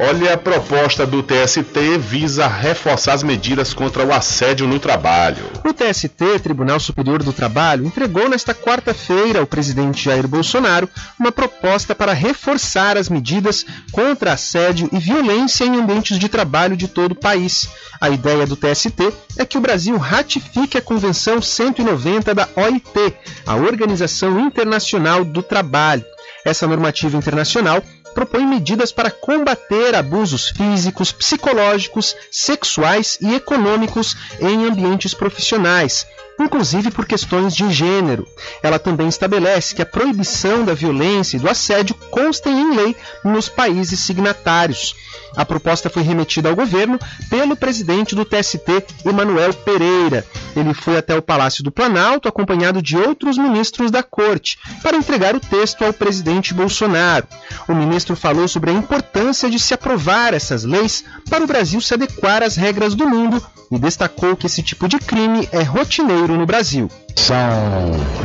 Olha, 0.00 0.34
a 0.34 0.38
proposta 0.38 1.04
do 1.04 1.24
TST 1.24 1.98
visa 1.98 2.46
reforçar 2.46 3.14
as 3.14 3.24
medidas 3.24 3.74
contra 3.74 4.06
o 4.06 4.12
assédio 4.12 4.64
no 4.64 4.78
trabalho. 4.78 5.44
O 5.68 5.74
TST, 5.74 6.38
Tribunal 6.40 6.78
Superior 6.78 7.20
do 7.20 7.32
Trabalho, 7.32 7.84
entregou 7.84 8.28
nesta 8.28 8.54
quarta-feira 8.54 9.40
ao 9.40 9.46
presidente 9.46 10.04
Jair 10.04 10.28
Bolsonaro 10.28 10.88
uma 11.18 11.32
proposta 11.32 11.96
para 11.96 12.12
reforçar 12.12 12.96
as 12.96 13.08
medidas 13.08 13.66
contra 13.90 14.34
assédio 14.34 14.88
e 14.92 15.00
violência 15.00 15.64
em 15.64 15.74
ambientes 15.74 16.16
de 16.16 16.28
trabalho 16.28 16.76
de 16.76 16.86
todo 16.86 17.10
o 17.12 17.20
país. 17.20 17.68
A 18.00 18.08
ideia 18.08 18.46
do 18.46 18.54
TST 18.54 19.12
é 19.36 19.44
que 19.44 19.58
o 19.58 19.60
Brasil 19.60 19.96
ratifique 19.96 20.78
a 20.78 20.82
Convenção 20.82 21.42
190 21.42 22.36
da 22.36 22.48
OIT, 22.54 23.16
a 23.44 23.56
Organização 23.56 24.38
Internacional 24.38 25.24
do 25.24 25.42
Trabalho. 25.42 26.04
Essa 26.44 26.68
normativa 26.68 27.16
internacional 27.16 27.82
propõe 28.18 28.44
medidas 28.44 28.90
para 28.90 29.12
combater 29.12 29.94
abusos 29.94 30.48
físicos, 30.48 31.12
psicológicos, 31.12 32.16
sexuais 32.32 33.16
e 33.20 33.32
econômicos 33.32 34.16
em 34.40 34.66
ambientes 34.66 35.14
profissionais, 35.14 36.04
inclusive 36.38 36.90
por 36.90 37.06
questões 37.06 37.54
de 37.54 37.70
gênero. 37.72 38.26
Ela 38.62 38.78
também 38.78 39.08
estabelece 39.08 39.74
que 39.74 39.82
a 39.82 39.86
proibição 39.86 40.64
da 40.64 40.74
violência 40.74 41.36
e 41.36 41.40
do 41.40 41.48
assédio 41.48 41.94
constem 42.10 42.58
em 42.58 42.76
lei 42.76 42.96
nos 43.24 43.48
países 43.48 44.00
signatários. 44.00 44.94
A 45.36 45.44
proposta 45.44 45.90
foi 45.90 46.02
remetida 46.02 46.48
ao 46.48 46.56
governo 46.56 46.98
pelo 47.28 47.56
presidente 47.56 48.14
do 48.14 48.24
TST, 48.24 48.84
Emanuel 49.04 49.52
Pereira. 49.54 50.26
Ele 50.56 50.74
foi 50.74 50.96
até 50.96 51.16
o 51.16 51.22
Palácio 51.22 51.62
do 51.62 51.70
Planalto 51.70 52.28
acompanhado 52.28 52.82
de 52.82 52.96
outros 52.96 53.36
ministros 53.36 53.90
da 53.90 54.02
corte 54.02 54.58
para 54.82 54.96
entregar 54.96 55.36
o 55.36 55.40
texto 55.40 55.84
ao 55.84 55.92
presidente 55.92 56.54
Bolsonaro. 56.54 57.26
O 57.68 57.74
ministro 57.74 58.16
falou 58.16 58.48
sobre 58.48 58.70
a 58.70 58.74
importância 58.74 59.50
de 59.50 59.58
se 59.58 59.74
aprovar 59.74 60.34
essas 60.34 60.64
leis 60.64 61.04
para 61.28 61.44
o 61.44 61.46
Brasil 61.46 61.80
se 61.80 61.94
adequar 61.94 62.42
às 62.42 62.56
regras 62.56 62.94
do 62.94 63.08
mundo 63.08 63.40
e 63.70 63.78
destacou 63.78 64.36
que 64.36 64.46
esse 64.46 64.62
tipo 64.62 64.88
de 64.88 64.98
crime 64.98 65.48
é 65.52 65.62
rotineiro 65.62 66.36
no 66.36 66.46
Brasil. 66.46 66.90
São 67.16 67.36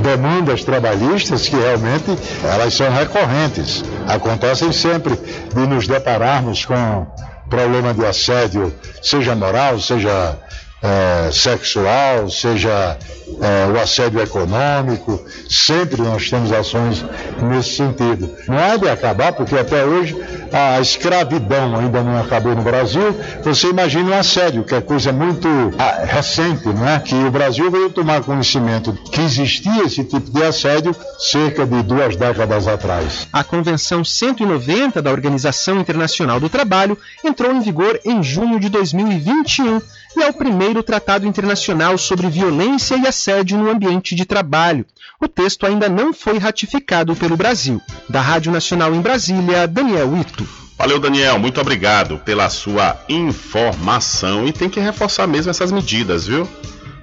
demandas 0.01 0.63
trabalhistas 0.63 1.47
que 1.47 1.55
realmente 1.55 2.17
elas 2.43 2.73
são 2.73 2.89
recorrentes. 2.91 3.83
Acontecem 4.07 4.71
sempre 4.71 5.15
de 5.15 5.67
nos 5.67 5.87
depararmos 5.87 6.65
com 6.65 7.07
problema 7.49 7.93
de 7.93 8.05
assédio, 8.05 8.73
seja 9.01 9.35
moral, 9.35 9.79
seja 9.79 10.37
é, 10.83 11.31
sexual, 11.31 12.29
seja 12.29 12.97
é, 13.41 13.71
o 13.71 13.79
assédio 13.79 14.21
econômico, 14.21 15.23
sempre 15.49 16.01
nós 16.01 16.29
temos 16.29 16.51
ações 16.51 17.05
nesse 17.41 17.77
sentido. 17.77 18.29
Não 18.47 18.57
há 18.57 18.75
de 18.75 18.89
acabar, 18.89 19.31
porque 19.31 19.57
até 19.57 19.85
hoje 19.85 20.15
a 20.51 20.81
escravidão 20.81 21.77
ainda 21.77 22.03
não 22.03 22.19
acabou 22.19 22.53
no 22.53 22.61
Brasil. 22.61 23.15
Você 23.43 23.69
imagina 23.69 24.11
o 24.11 24.13
assédio, 24.13 24.63
que 24.63 24.75
é 24.75 24.81
coisa 24.81 25.13
muito 25.13 25.47
ah, 25.79 26.03
recente, 26.05 26.67
não 26.67 26.87
é? 26.87 26.99
Que 26.99 27.15
o 27.15 27.31
Brasil 27.31 27.71
veio 27.71 27.89
tomar 27.89 28.21
conhecimento 28.21 28.93
que 29.11 29.21
existia 29.21 29.83
esse 29.83 30.03
tipo 30.03 30.29
de 30.29 30.43
assédio 30.43 30.93
cerca 31.17 31.65
de 31.65 31.81
duas 31.83 32.15
décadas 32.17 32.67
atrás. 32.67 33.27
A 33.31 33.43
Convenção 33.43 34.03
190 34.03 35.01
da 35.01 35.11
Organização 35.11 35.79
Internacional 35.79 36.39
do 36.39 36.49
Trabalho 36.49 36.97
entrou 37.23 37.53
em 37.53 37.61
vigor 37.61 37.99
em 38.03 38.21
junho 38.21 38.59
de 38.59 38.69
2021 38.69 39.81
e 40.15 40.21
é 40.21 40.29
o 40.29 40.33
primeiro 40.33 40.72
tratado 40.81 41.27
internacional 41.27 41.97
sobre 41.97 42.29
violência 42.29 42.95
e 42.95 43.05
assédio 43.05 43.57
no 43.57 43.69
ambiente 43.69 44.15
de 44.15 44.25
trabalho. 44.25 44.85
O 45.21 45.27
texto 45.27 45.65
ainda 45.65 45.87
não 45.87 46.13
foi 46.13 46.37
ratificado 46.37 47.15
pelo 47.15 47.37
Brasil. 47.37 47.81
Da 48.09 48.21
Rádio 48.21 48.51
Nacional 48.51 48.95
em 48.95 49.01
Brasília, 49.01 49.67
Daniel 49.67 50.17
Ito. 50.17 50.47
Valeu, 50.77 50.99
Daniel. 50.99 51.37
Muito 51.37 51.61
obrigado 51.61 52.17
pela 52.19 52.49
sua 52.49 52.99
informação. 53.07 54.47
E 54.47 54.51
tem 54.51 54.69
que 54.69 54.79
reforçar 54.79 55.27
mesmo 55.27 55.51
essas 55.51 55.71
medidas, 55.71 56.25
viu? 56.25 56.47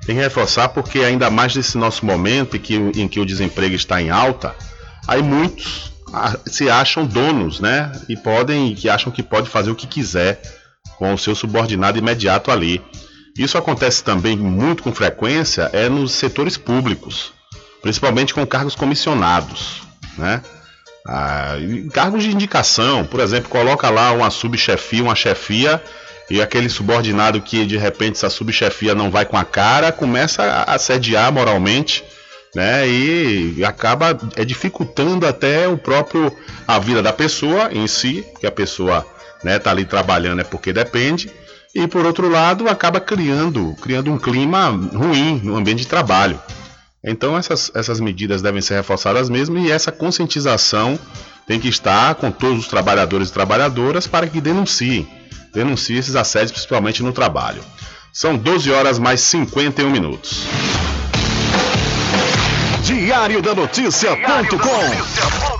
Tem 0.05 0.17
que 0.17 0.23
reforçar 0.23 0.71
porque 0.71 1.01
ainda 1.01 1.31
mais 1.31 1.55
nesse 1.55 1.79
nosso 1.79 2.05
momento 2.05 2.57
em 2.57 2.61
que, 2.61 2.75
em 2.75 3.07
que 3.07 3.21
o 3.21 3.27
desemprego 3.27 3.75
está 3.75 4.03
em 4.03 4.11
alta, 4.11 4.55
aí 5.07 5.23
muitos 5.23 5.93
ah, 6.13 6.37
se 6.47 6.69
acham 6.69 7.07
donos, 7.07 7.61
né? 7.61 7.93
E 8.09 8.17
podem, 8.17 8.75
que 8.75 8.89
acham 8.89 9.13
que 9.13 9.23
pode 9.23 9.49
fazer 9.49 9.71
o 9.71 9.77
que 9.77 9.87
quiser 9.87 10.41
com 10.99 11.15
o 11.15 11.19
seu 11.19 11.35
subordinado 11.35 11.99
imediato 11.99 12.51
ali. 12.51 12.83
Isso 13.41 13.57
acontece 13.57 14.05
também 14.05 14.37
muito 14.37 14.83
com 14.83 14.95
frequência 14.95 15.71
é 15.73 15.89
nos 15.89 16.13
setores 16.13 16.59
públicos, 16.59 17.33
principalmente 17.81 18.35
com 18.35 18.47
cargos 18.47 18.75
comissionados, 18.75 19.81
né? 20.19 20.43
Ah, 21.09 21.55
cargos 21.91 22.23
de 22.23 22.31
indicação, 22.31 23.07
por 23.07 23.19
exemplo, 23.19 23.49
coloca 23.49 23.89
lá 23.89 24.13
uma 24.13 24.29
subchefia, 24.29 25.03
uma 25.03 25.15
chefia 25.15 25.83
e 26.29 26.43
aquele 26.43 26.69
subordinado 26.69 27.41
que 27.41 27.65
de 27.65 27.79
repente 27.79 28.17
essa 28.17 28.29
subchefia 28.29 28.95
não 28.95 29.11
vai 29.11 29.25
com 29.25 29.39
a 29.39 29.45
cara 29.45 29.91
começa 29.91 30.43
a 30.43 30.75
assediar 30.75 31.33
moralmente, 31.33 32.05
né? 32.55 32.87
E 32.87 33.65
acaba 33.65 34.19
é 34.37 34.45
dificultando 34.45 35.27
até 35.27 35.67
o 35.67 35.79
próprio 35.79 36.31
a 36.69 36.79
vida 36.79 37.03
da 37.03 37.11
pessoa 37.13 37.71
em 37.73 37.87
si, 37.87 38.23
que 38.39 38.47
a 38.47 38.53
pessoa 38.53 39.07
né, 39.43 39.59
tá 39.59 39.71
ali 39.71 39.87
trabalhando 39.87 40.43
é 40.43 40.45
porque 40.45 40.75
depende, 40.75 41.33
e 41.75 41.87
por 41.87 42.05
outro 42.05 42.29
lado 42.29 42.69
acaba 42.69 43.01
criando, 43.01 43.75
criando 43.81 44.11
um 44.11 44.19
clima 44.19 44.69
ruim 44.69 45.41
no 45.43 45.57
ambiente 45.57 45.81
de 45.81 45.87
trabalho. 45.87 46.41
Então 47.03 47.37
essas, 47.37 47.71
essas 47.75 48.01
medidas 48.01 48.43
devem 48.43 48.61
ser 48.61 48.75
reforçadas 48.75 49.29
mesmo 49.29 49.59
e 49.59 49.71
essa 49.71 49.91
conscientização 49.91 50.99
tem 51.47 51.59
que 51.59 51.69
estar 51.69 52.15
com 52.17 52.31
todos 52.31 52.61
os 52.61 52.69
trabalhadores 52.69 53.31
e 53.31 53.33
trabalhadoras 53.33 54.07
para 54.07 54.27
que 54.27 54.41
denunciem, 54.41 55.09
denunciem 55.53 55.99
esses 55.99 56.15
assédios 56.15 56.53
principalmente 56.53 57.03
no 57.03 57.13
trabalho. 57.13 57.63
São 58.13 58.37
12 58.37 58.71
horas 58.71 58.99
mais 58.99 59.21
51 59.21 59.91
minutos. 59.91 60.45
Diário 62.83 63.41
da 63.41 63.55
Notícia.com 63.55 65.60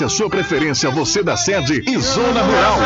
a 0.00 0.08
sua 0.08 0.30
preferência, 0.30 0.88
você 0.90 1.22
da 1.22 1.36
sede 1.36 1.84
e 1.86 1.98
zona 1.98 2.42
rural. 2.42 2.78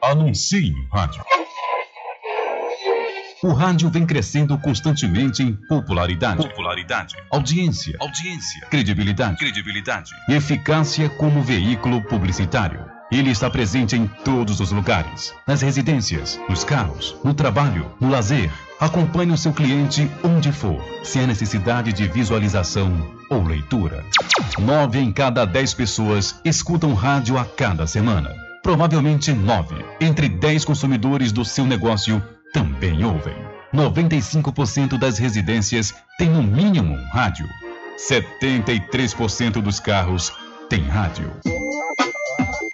Anuncie 0.00 0.70
no 0.70 0.88
rádio. 0.92 1.22
O 3.42 3.52
rádio 3.52 3.90
vem 3.90 4.06
crescendo 4.06 4.56
constantemente 4.58 5.42
em 5.42 5.54
popularidade, 5.68 6.48
popularidade, 6.48 7.16
audiência, 7.30 7.96
audiência, 8.00 8.66
credibilidade, 8.68 9.36
credibilidade 9.38 10.12
eficácia 10.28 11.08
como 11.08 11.42
veículo 11.42 12.00
publicitário. 12.02 12.84
Ele 13.10 13.30
está 13.30 13.48
presente 13.48 13.96
em 13.96 14.06
todos 14.24 14.60
os 14.60 14.70
lugares, 14.70 15.34
nas 15.46 15.62
residências, 15.62 16.38
nos 16.48 16.62
carros, 16.62 17.16
no 17.24 17.32
trabalho, 17.32 17.90
no 18.00 18.10
lazer. 18.10 18.50
Acompanhe 18.80 19.32
o 19.32 19.36
seu 19.36 19.52
cliente 19.52 20.08
onde 20.22 20.52
for, 20.52 20.80
se 21.02 21.18
há 21.18 21.26
necessidade 21.26 21.92
de 21.92 22.06
visualização 22.06 22.92
ou 23.28 23.42
leitura. 23.42 24.04
Nove 24.58 25.00
em 25.00 25.10
cada 25.10 25.44
dez 25.44 25.74
pessoas 25.74 26.40
escutam 26.44 26.94
rádio 26.94 27.36
a 27.36 27.44
cada 27.44 27.88
semana. 27.88 28.32
Provavelmente 28.62 29.32
nove 29.32 29.74
entre 30.00 30.28
dez 30.28 30.64
consumidores 30.64 31.32
do 31.32 31.44
seu 31.44 31.64
negócio 31.64 32.22
também 32.52 33.04
ouvem. 33.04 33.34
95% 33.74 34.96
das 34.96 35.18
residências 35.18 35.92
têm 36.16 36.30
no 36.30 36.42
mínimo 36.42 36.94
um 36.94 37.04
rádio. 37.08 37.46
73% 37.98 39.60
dos 39.60 39.80
carros 39.80 40.32
têm 40.68 40.82
rádio. 40.84 41.32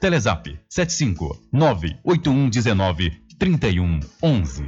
Telezap 0.00 0.48
75 0.66 1.38
98119 1.52 3.20
3111. 3.38 4.64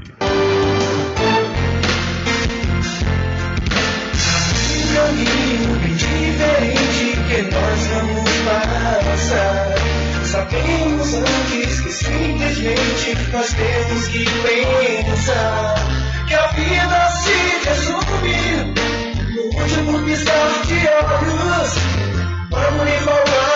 caminho 4.93 5.79
bem 5.81 5.95
diferente 5.95 7.17
que 7.29 7.43
nós 7.51 7.81
vamos 7.87 8.31
passar. 8.45 9.75
Sabemos 10.27 11.15
antes 11.15 11.81
que 11.81 11.93
simplesmente 11.93 13.17
nós 13.33 13.55
temos 13.55 14.09
que 14.09 14.25
pensar 14.25 15.75
que 16.29 16.35
a 16.35 16.47
vida 16.49 17.11
se 17.11 17.69
resume 17.69 18.37
no 19.35 19.45
último 19.45 20.05
piscar 20.05 20.63
de 20.67 20.79
olhos. 20.89 21.73
Vamos 22.51 22.85
lhe 22.85 22.99
falar 22.99 23.52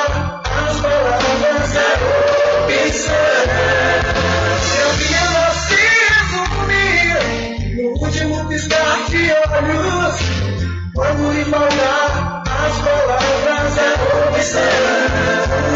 Vamos 10.97 11.37
lhe 11.37 11.45
falar 11.45 12.43
as 12.47 12.79
palavras 12.81 13.75
da 13.75 14.29
opção. 14.31 15.76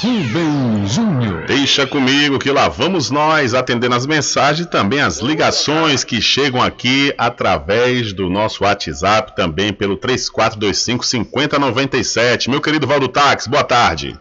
Rubem 0.00 0.86
Júnior. 0.86 1.44
Deixa 1.46 1.86
comigo 1.86 2.38
que 2.38 2.50
lá 2.50 2.68
vamos 2.68 3.10
nós 3.10 3.52
atendendo 3.52 3.94
as 3.94 4.06
mensagens 4.06 4.66
e 4.66 4.70
também 4.70 5.02
as 5.02 5.18
ligações 5.18 6.02
que 6.02 6.18
chegam 6.18 6.62
aqui 6.62 7.12
através 7.18 8.14
do 8.14 8.30
nosso 8.30 8.64
WhatsApp, 8.64 9.36
também 9.36 9.74
pelo 9.74 9.98
3425 9.98 11.04
5097. 11.04 12.48
Meu 12.48 12.62
querido 12.62 12.86
Valdo 12.86 13.08
Táxi, 13.08 13.50
boa 13.50 13.64
tarde. 13.64 14.18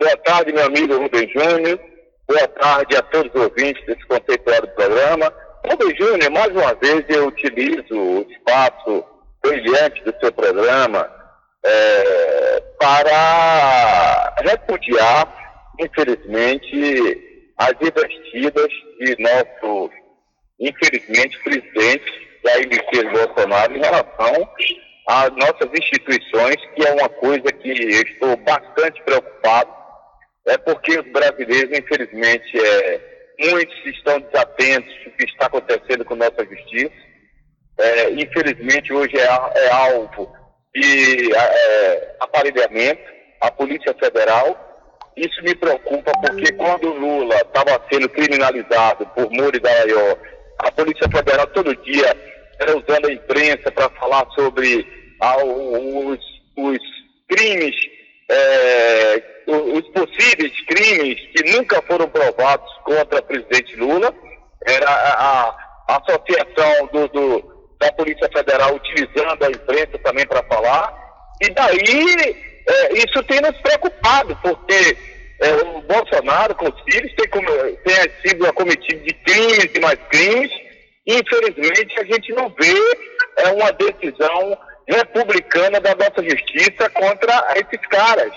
Boa 0.00 0.16
tarde, 0.18 0.52
meu 0.52 0.66
amigo 0.66 0.96
Rubem 0.96 1.28
Júnior. 1.28 1.95
Boa 2.28 2.48
tarde 2.48 2.96
a 2.96 3.02
todos 3.02 3.32
os 3.32 3.40
ouvintes 3.40 3.86
desse 3.86 4.04
conceituado 4.06 4.66
programa. 4.74 5.32
Rubem 5.64 5.96
Júnior, 5.96 6.28
mais 6.32 6.50
uma 6.50 6.74
vez 6.74 7.04
eu 7.08 7.28
utilizo 7.28 7.94
o 7.94 8.26
espaço 8.28 9.04
brilhante 9.44 10.02
do 10.02 10.12
seu 10.18 10.32
programa 10.32 11.08
é, 11.64 12.60
para 12.80 14.34
repudiar, 14.40 15.72
infelizmente, 15.78 17.52
as 17.58 17.74
investidas 17.80 18.72
de 18.98 19.16
nosso, 19.22 19.90
infelizmente, 20.58 21.38
presidente 21.44 22.40
Jair 22.44 22.68
Messias 22.68 23.12
Bolsonaro 23.12 23.76
em 23.76 23.80
relação 23.80 24.50
às 25.08 25.30
nossas 25.30 25.70
instituições, 25.72 26.56
que 26.74 26.86
é 26.86 26.92
uma 26.92 27.08
coisa 27.08 27.52
que 27.52 27.70
eu 27.70 28.02
estou 28.02 28.36
bastante 28.38 29.00
preocupado, 29.04 29.85
é 30.46 30.58
porque 30.58 30.98
os 30.98 31.12
brasileiros, 31.12 31.76
infelizmente, 31.76 32.58
é, 32.58 33.00
muitos 33.50 33.74
estão 33.86 34.20
desatentos 34.20 34.94
do 35.04 35.10
que 35.12 35.24
está 35.24 35.46
acontecendo 35.46 36.04
com 36.04 36.14
nossa 36.14 36.44
justiça. 36.44 36.94
É, 37.78 38.10
infelizmente, 38.10 38.92
hoje 38.92 39.18
é, 39.18 39.24
é 39.24 39.70
alvo 39.70 40.32
de 40.74 41.34
é, 41.34 42.16
aparelhamento, 42.20 43.02
a 43.40 43.50
Polícia 43.50 43.94
Federal. 43.94 44.62
Isso 45.16 45.42
me 45.42 45.54
preocupa 45.54 46.12
porque 46.20 46.52
quando 46.52 46.92
Lula 46.92 47.36
estava 47.36 47.82
sendo 47.90 48.08
criminalizado 48.08 49.06
por 49.14 49.30
Moro 49.30 49.56
e 49.56 50.16
a 50.58 50.72
Polícia 50.72 51.08
Federal 51.10 51.46
todo 51.48 51.74
dia 51.76 52.14
era 52.60 52.76
usando 52.76 53.06
a 53.06 53.12
imprensa 53.12 53.70
para 53.72 53.88
falar 53.90 54.26
sobre 54.34 54.86
ah, 55.20 55.42
os, 55.44 56.18
os 56.56 56.78
crimes 57.28 57.74
é, 58.30 59.22
os 59.46 59.88
possíveis 59.90 60.52
crimes 60.66 61.20
que 61.34 61.52
nunca 61.52 61.80
foram 61.82 62.08
provados 62.08 62.72
contra 62.84 63.20
o 63.20 63.22
presidente 63.22 63.76
Lula, 63.76 64.12
era 64.66 64.88
a, 64.88 65.56
a 65.88 65.96
associação 65.96 66.86
do, 66.92 67.08
do, 67.08 67.74
da 67.78 67.92
Polícia 67.92 68.28
Federal 68.32 68.74
utilizando 68.74 69.44
a 69.44 69.50
imprensa 69.50 69.98
também 70.02 70.26
para 70.26 70.42
falar, 70.44 70.92
e 71.40 71.50
daí 71.50 72.36
é, 72.68 72.92
isso 72.94 73.22
tem 73.24 73.40
nos 73.40 73.56
preocupado, 73.60 74.36
porque 74.42 74.96
é, 75.40 75.52
o 75.54 75.82
Bolsonaro 75.82 76.54
com 76.56 76.66
os 76.68 76.80
filhos 76.82 77.12
tem, 77.14 77.28
tem 77.30 78.10
sido 78.24 78.46
acometido 78.46 79.04
de 79.04 79.14
crimes 79.14 79.70
e 79.72 79.80
mais 79.80 79.98
crimes, 80.10 80.50
e 81.06 81.14
infelizmente 81.14 82.00
a 82.00 82.04
gente 82.04 82.32
não 82.32 82.48
vê 82.48 82.74
é, 83.38 83.48
uma 83.52 83.70
decisão 83.72 84.58
republicana 84.88 85.80
da 85.80 85.94
nossa 85.94 86.22
justiça 86.22 86.88
contra 86.90 87.54
esses 87.56 87.86
caras. 87.88 88.32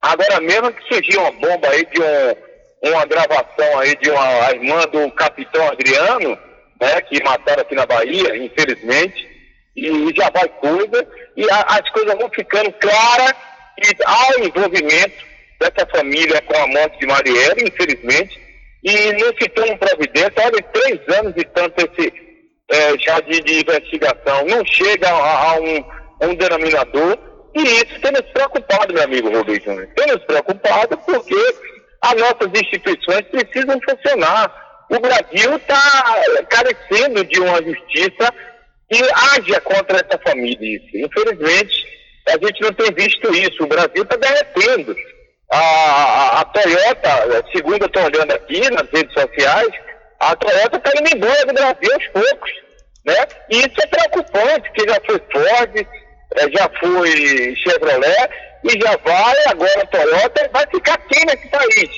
Agora 0.00 0.40
mesmo 0.40 0.72
que 0.72 0.94
surgiu 0.94 1.20
uma 1.20 1.32
bomba 1.32 1.68
aí 1.68 1.84
de 1.86 2.00
um, 2.00 2.90
uma 2.90 3.04
gravação 3.04 3.78
aí 3.78 3.96
de 3.96 4.10
uma 4.10 4.50
irmã 4.52 4.86
do 4.86 5.10
capitão 5.12 5.66
Adriano, 5.68 6.38
né, 6.80 7.00
que 7.02 7.22
mataram 7.24 7.62
aqui 7.62 7.74
na 7.74 7.84
Bahia, 7.84 8.36
infelizmente, 8.36 9.28
e 9.76 10.12
já 10.14 10.30
vai 10.30 10.48
coisa, 10.48 11.06
e 11.36 11.50
a, 11.50 11.60
as 11.60 11.90
coisas 11.90 12.14
vão 12.16 12.30
ficando 12.30 12.72
claras 12.74 13.34
que 13.76 13.96
há 14.04 14.40
envolvimento 14.44 15.26
dessa 15.58 15.86
família 15.86 16.40
com 16.42 16.56
a 16.56 16.66
morte 16.68 16.98
de 17.00 17.06
Marielle, 17.06 17.64
infelizmente, 17.64 18.40
e 18.84 19.12
não 19.12 19.32
se 19.36 19.48
toma 19.48 19.76
providência, 19.76 20.32
olha, 20.36 20.62
três 20.62 21.18
anos 21.18 21.34
e 21.36 21.44
tanto 21.44 21.80
esse, 21.80 22.12
é, 22.70 22.98
já 22.98 23.20
de, 23.20 23.40
de 23.40 23.60
investigação, 23.60 24.44
não 24.46 24.64
chega 24.64 25.08
a, 25.08 25.52
a 25.52 25.60
um 25.60 25.98
um 26.20 26.34
denominador 26.34 27.18
e 27.54 27.62
isso 27.62 28.00
tem 28.00 28.12
nos 28.12 28.30
preocupado, 28.32 28.92
meu 28.92 29.02
amigo 29.02 29.30
Rubens 29.30 29.62
Júnior. 29.64 29.88
Tem 29.96 30.06
nos 30.06 30.24
preocupado 30.24 30.98
porque 30.98 31.54
as 32.02 32.14
nossas 32.14 32.48
instituições 32.54 33.22
precisam 33.30 33.80
funcionar. 33.88 34.84
O 34.90 35.00
Brasil 35.00 35.56
está 35.56 36.24
carecendo 36.48 37.24
de 37.24 37.40
uma 37.40 37.62
justiça 37.62 38.32
que 38.90 39.02
haja 39.12 39.60
contra 39.60 39.98
essa 39.98 40.18
família. 40.26 40.80
Infelizmente, 40.94 41.86
a 42.28 42.32
gente 42.32 42.60
não 42.62 42.72
tem 42.72 42.92
visto 42.92 43.34
isso. 43.34 43.64
O 43.64 43.66
Brasil 43.66 44.02
está 44.02 44.16
derretendo. 44.16 44.96
A, 45.50 45.58
a, 45.58 46.40
a, 46.40 46.44
Toyota, 46.44 47.44
segundo 47.54 47.82
eu 47.82 47.86
estou 47.86 48.02
olhando 48.02 48.32
aqui 48.32 48.70
nas 48.70 48.88
redes 48.90 49.12
sociais, 49.14 49.68
a 50.20 50.36
Toyota 50.36 50.76
está 50.76 50.90
indo 50.98 51.16
embora 51.16 51.46
do 51.46 51.54
Brasil 51.54 51.92
aos 51.94 52.06
poucos. 52.08 52.50
Né? 53.04 53.26
E 53.50 53.58
isso 53.58 53.76
é 53.82 53.86
preocupante, 53.86 54.70
porque 54.70 54.88
já 54.88 55.00
foi 55.06 55.22
Ford, 55.32 55.76
eh, 55.76 56.50
já 56.52 56.70
foi 56.80 57.56
Chevrolet 57.56 58.30
e 58.64 58.80
já 58.80 58.96
vai 58.96 59.36
agora 59.46 59.82
a 59.82 59.86
Toyota 59.86 60.50
vai 60.52 60.66
ficar 60.66 60.98
quem 60.98 61.24
nesse 61.24 61.48
país? 61.48 61.90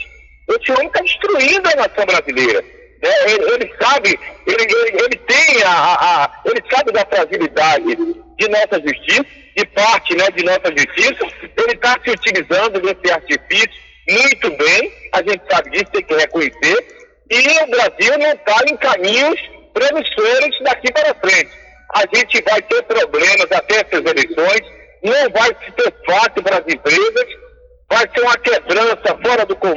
Esse 0.49 0.73
homem 0.73 0.87
está 0.89 1.01
destruindo 1.01 1.69
a 1.69 1.77
nação 1.77 2.05
brasileira. 2.07 2.63
Né? 3.03 3.11
Ele, 3.27 3.45
ele, 3.55 3.75
sabe, 3.81 4.21
ele, 4.47 4.63
ele, 4.63 5.05
ele 5.05 5.17
tem 5.27 5.63
a, 5.63 5.71
a, 5.71 6.25
a, 6.25 6.43
ele 6.45 6.63
sabe 6.71 6.93
da 6.93 7.07
fragilidade 7.07 7.97
de 7.97 8.49
nossa 8.49 8.81
justiça, 8.87 9.27
de 9.57 9.67
parte 9.67 10.15
né, 10.17 10.31
de 10.31 10.45
nossa 10.45 10.71
justiça, 10.77 11.27
ele 11.57 11.73
está 11.73 11.97
se 12.05 12.11
utilizando 12.11 12.81
desse 12.81 13.13
artifício 13.13 13.91
muito 14.09 14.51
bem, 14.57 14.93
a 15.13 15.19
gente 15.19 15.43
sabe 15.51 15.71
disso, 15.71 15.93
tem 15.93 16.03
que 16.03 16.15
reconhecer, 16.15 17.00
e 17.31 17.63
o 17.63 17.67
Brasil 17.69 18.19
não 18.19 18.33
está 18.33 18.57
em 18.69 18.77
caminhos 18.77 19.41
promissores 19.73 20.59
daqui 20.63 20.93
para 20.93 21.15
frente. 21.15 21.51
A 21.95 22.01
gente 22.15 22.43
vai 22.43 22.61
ter 22.63 22.83
problemas 22.83 23.47
até 23.53 23.77
essas 23.77 24.05
eleições, 24.05 24.61
não 25.03 25.31
vai 25.31 25.49
ser 25.49 25.95
fácil 26.07 26.43
para 26.43 26.59
as 26.59 26.65
empresas, 26.67 27.27
vai 27.89 28.09
ser 28.15 28.21
uma 28.23 28.37
quebrança 28.39 29.19
fora 29.25 29.47
do 29.47 29.57
comum. 29.57 29.75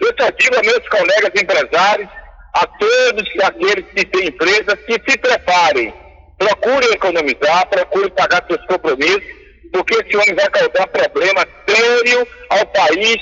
Eu 0.00 0.14
só 0.20 0.30
digo 0.30 0.56
a 0.56 0.62
meus 0.62 0.88
colegas 0.88 1.30
empresários, 1.40 2.08
a 2.54 2.66
todos 2.66 3.28
aqueles 3.44 3.86
que 3.92 4.04
têm 4.06 4.28
empresas, 4.28 4.78
que 4.86 4.92
se 5.08 5.18
preparem. 5.18 5.94
Procurem 6.36 6.90
economizar, 6.92 7.68
procurem 7.68 8.10
pagar 8.10 8.44
seus 8.46 8.64
compromissos, 8.66 9.24
porque 9.72 9.94
esse 9.94 10.16
homem 10.16 10.34
vai 10.34 10.48
causar 10.50 10.86
problema 10.86 11.46
sério 11.68 12.26
ao 12.50 12.66
país, 12.66 13.16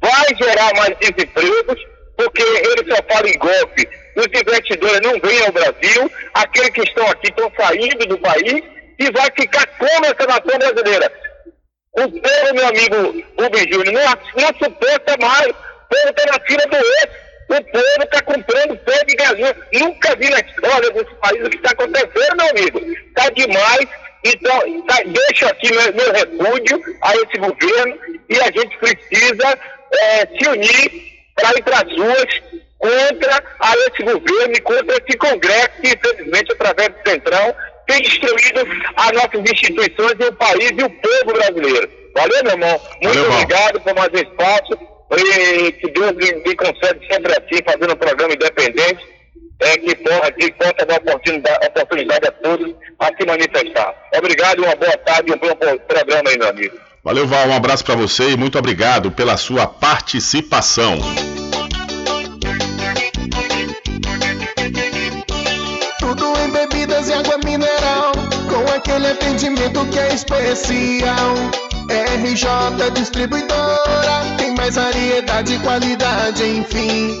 vai 0.00 0.36
gerar 0.36 0.74
mais 0.74 0.96
desempregos, 0.98 1.80
porque 2.20 2.42
ele 2.42 2.94
só 2.94 3.02
fala 3.10 3.28
em 3.28 3.38
golpe. 3.38 3.88
Os 4.16 4.26
investidores 4.26 5.00
não 5.00 5.18
vêm 5.20 5.42
ao 5.46 5.52
Brasil, 5.52 6.10
aqueles 6.34 6.70
que 6.70 6.82
estão 6.82 7.06
aqui 7.06 7.28
estão 7.28 7.50
saindo 7.58 8.06
do 8.06 8.18
país 8.18 8.62
e 8.98 9.10
vai 9.10 9.28
ficar 9.34 9.66
como 9.78 10.04
essa 10.04 10.26
nação 10.26 10.58
brasileira. 10.58 11.10
O 11.92 12.02
povo, 12.02 12.54
meu 12.54 12.66
amigo 12.68 13.24
Rubem 13.38 13.72
Júnior, 13.72 13.94
não, 13.94 14.42
não 14.42 14.58
suporta 14.58 15.16
mais. 15.18 15.48
O 15.48 15.54
povo 15.88 16.08
está 16.10 16.32
na 16.32 16.44
fila 16.44 16.66
do 16.66 16.76
outro. 16.76 17.30
O 17.48 17.64
povo 17.64 18.04
está 18.04 18.22
comprando 18.22 18.78
pé 18.84 19.04
de 19.06 19.16
gasolina. 19.16 19.56
Nunca 19.72 20.16
vi 20.16 20.28
na 20.28 20.38
história 20.40 20.90
desse 20.90 21.14
país 21.16 21.46
o 21.46 21.50
que 21.50 21.56
está 21.56 21.70
acontecendo, 21.70 22.36
meu 22.36 22.50
amigo. 22.50 22.78
Está 23.08 23.30
demais. 23.30 23.88
Então, 24.24 24.82
tá, 24.82 24.98
deixo 25.06 25.46
aqui 25.46 25.72
meu, 25.72 25.94
meu, 25.94 26.12
repúdio 26.12 26.80
a 27.02 27.14
esse 27.16 27.38
governo 27.38 27.98
e 28.28 28.38
a 28.38 28.46
gente 28.46 28.76
precisa 28.78 29.58
é, 29.92 30.26
se 30.26 30.48
unir 30.48 31.19
para 31.40 31.58
ir 31.58 31.62
para 31.62 31.76
as 31.76 31.96
ruas 31.96 32.42
contra 32.78 33.44
a 33.60 33.72
esse 33.76 34.02
governo 34.02 34.54
e 34.54 34.60
contra 34.60 34.96
esse 34.96 35.18
Congresso 35.18 35.70
que, 35.82 35.88
infelizmente, 35.88 36.52
através 36.52 36.88
do 36.88 37.10
Centrão, 37.10 37.54
tem 37.86 38.02
destruído 38.02 38.60
as 38.96 39.12
nossas 39.12 39.40
instituições 39.40 40.14
e 40.18 40.24
o 40.24 40.32
país 40.32 40.70
e 40.70 40.82
o 40.82 40.90
povo 40.90 41.32
brasileiro. 41.32 41.90
Valeu, 42.14 42.42
meu 42.42 42.52
irmão? 42.52 42.80
Muito 43.02 43.18
Valeu, 43.18 43.32
obrigado 43.32 43.80
por 43.80 43.94
mais 43.94 44.08
um 44.08 44.16
espaço. 44.16 44.90
E 45.12 45.72
que 45.72 45.90
Deus 45.90 46.12
me, 46.12 46.32
me 46.32 46.54
concede 46.54 47.06
sempre 47.10 47.32
assim, 47.32 47.60
fazendo 47.64 47.92
um 47.92 47.96
programa 47.96 48.32
independente, 48.32 49.04
é, 49.60 49.76
que, 49.76 49.94
que 49.94 50.52
possa 50.52 50.86
dar 50.86 50.98
oportunidade, 50.98 51.66
oportunidade 51.66 52.28
a 52.28 52.32
todos 52.32 52.74
a 53.00 53.06
se 53.06 53.26
manifestar. 53.26 53.94
Obrigado, 54.16 54.62
uma 54.62 54.76
boa 54.76 54.96
tarde 54.98 55.32
e 55.32 55.34
um 55.34 55.38
bom 55.38 55.54
programa 55.56 56.30
aí, 56.30 56.38
meu 56.38 56.48
amigo. 56.48 56.89
Valeu, 57.10 57.26
Val. 57.26 57.48
Um 57.48 57.56
abraço 57.56 57.84
para 57.84 57.96
você 57.96 58.30
e 58.30 58.36
muito 58.36 58.56
obrigado 58.56 59.10
pela 59.10 59.36
sua 59.36 59.66
participação. 59.66 60.96
Tudo 65.98 66.24
em 66.38 66.50
bebidas 66.52 67.08
e 67.08 67.12
água 67.12 67.36
mineral, 67.38 68.12
com 68.48 68.72
aquele 68.72 69.08
atendimento 69.08 69.84
que 69.86 69.98
é 69.98 70.14
especial. 70.14 71.34
RJ 72.22 72.92
Distribuidora, 72.94 74.36
tem 74.38 74.54
mais 74.54 74.76
variedade 74.76 75.54
e 75.54 75.58
qualidade, 75.58 76.44
enfim. 76.44 77.20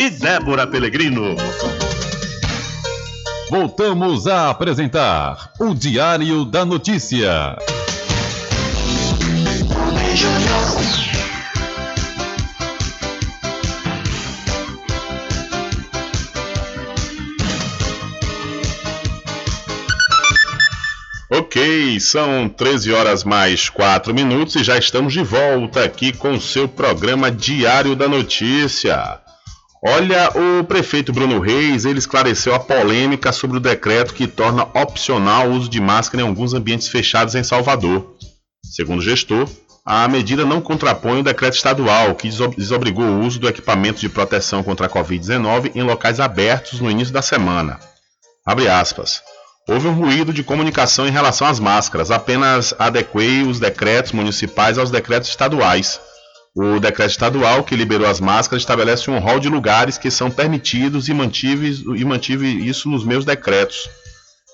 e 0.00 0.08
Débora 0.08 0.66
Pelegrino. 0.66 1.36
Voltamos 3.50 4.26
a 4.26 4.48
apresentar 4.48 5.52
o 5.60 5.74
Diário 5.74 6.46
da 6.46 6.64
Notícia. 6.64 7.58
Ok, 21.28 22.00
são 22.00 22.48
13 22.48 22.92
horas 22.94 23.22
mais 23.22 23.68
4 23.68 24.14
minutos 24.14 24.56
e 24.56 24.64
já 24.64 24.78
estamos 24.78 25.12
de 25.12 25.22
volta 25.22 25.84
aqui 25.84 26.10
com 26.10 26.32
o 26.32 26.40
seu 26.40 26.66
programa 26.66 27.30
Diário 27.30 27.94
da 27.94 28.08
Notícia. 28.08 29.20
Olha, 29.82 30.30
o 30.34 30.64
prefeito 30.64 31.10
Bruno 31.10 31.40
Reis, 31.40 31.86
ele 31.86 31.98
esclareceu 31.98 32.54
a 32.54 32.60
polêmica 32.60 33.32
sobre 33.32 33.56
o 33.56 33.60
decreto 33.60 34.12
que 34.12 34.26
torna 34.26 34.64
opcional 34.74 35.48
o 35.48 35.54
uso 35.54 35.70
de 35.70 35.80
máscara 35.80 36.22
em 36.22 36.26
alguns 36.26 36.52
ambientes 36.52 36.88
fechados 36.88 37.34
em 37.34 37.42
Salvador. 37.42 38.14
Segundo 38.62 38.98
o 38.98 39.02
gestor, 39.02 39.48
a 39.84 40.06
medida 40.06 40.44
não 40.44 40.60
contrapõe 40.60 41.20
o 41.20 41.24
decreto 41.24 41.54
estadual 41.54 42.14
que 42.14 42.30
desobrigou 42.56 43.04
o 43.04 43.20
uso 43.20 43.40
do 43.40 43.48
equipamento 43.48 44.00
de 44.00 44.08
proteção 44.10 44.62
contra 44.62 44.86
a 44.86 44.90
Covid-19 44.90 45.72
em 45.74 45.82
locais 45.82 46.20
abertos 46.20 46.78
no 46.80 46.90
início 46.90 47.14
da 47.14 47.22
semana. 47.22 47.80
Abre 48.44 48.68
aspas. 48.68 49.22
Houve 49.66 49.88
um 49.88 49.94
ruído 49.94 50.32
de 50.32 50.42
comunicação 50.42 51.08
em 51.08 51.10
relação 51.10 51.46
às 51.46 51.58
máscaras, 51.58 52.10
apenas 52.10 52.74
adequei 52.78 53.42
os 53.42 53.58
decretos 53.58 54.12
municipais 54.12 54.76
aos 54.76 54.90
decretos 54.90 55.30
estaduais. 55.30 56.00
O 56.54 56.80
decreto 56.80 57.10
estadual 57.10 57.62
que 57.62 57.76
liberou 57.76 58.08
as 58.08 58.20
máscaras 58.20 58.62
estabelece 58.62 59.08
um 59.08 59.20
rol 59.20 59.38
de 59.38 59.48
lugares 59.48 59.96
que 59.96 60.10
são 60.10 60.30
permitidos 60.30 61.08
e 61.08 61.14
mantive, 61.14 61.84
e 61.96 62.04
mantive 62.04 62.46
isso 62.46 62.88
nos 62.88 63.04
meus 63.04 63.24
decretos. 63.24 63.88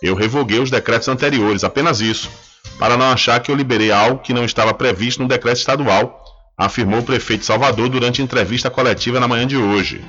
Eu 0.02 0.14
revoguei 0.14 0.58
os 0.58 0.70
decretos 0.70 1.08
anteriores, 1.08 1.64
apenas 1.64 2.02
isso, 2.02 2.30
para 2.78 2.98
não 2.98 3.06
achar 3.06 3.40
que 3.40 3.50
eu 3.50 3.54
liberei 3.54 3.90
algo 3.90 4.22
que 4.22 4.34
não 4.34 4.44
estava 4.44 4.74
previsto 4.74 5.22
no 5.22 5.28
decreto 5.28 5.56
estadual, 5.56 6.22
afirmou 6.56 7.00
o 7.00 7.02
prefeito 7.02 7.40
de 7.40 7.46
Salvador 7.46 7.88
durante 7.88 8.20
entrevista 8.20 8.68
coletiva 8.68 9.18
na 9.18 9.26
manhã 9.28 9.46
de 9.46 9.56
hoje. 9.56 10.04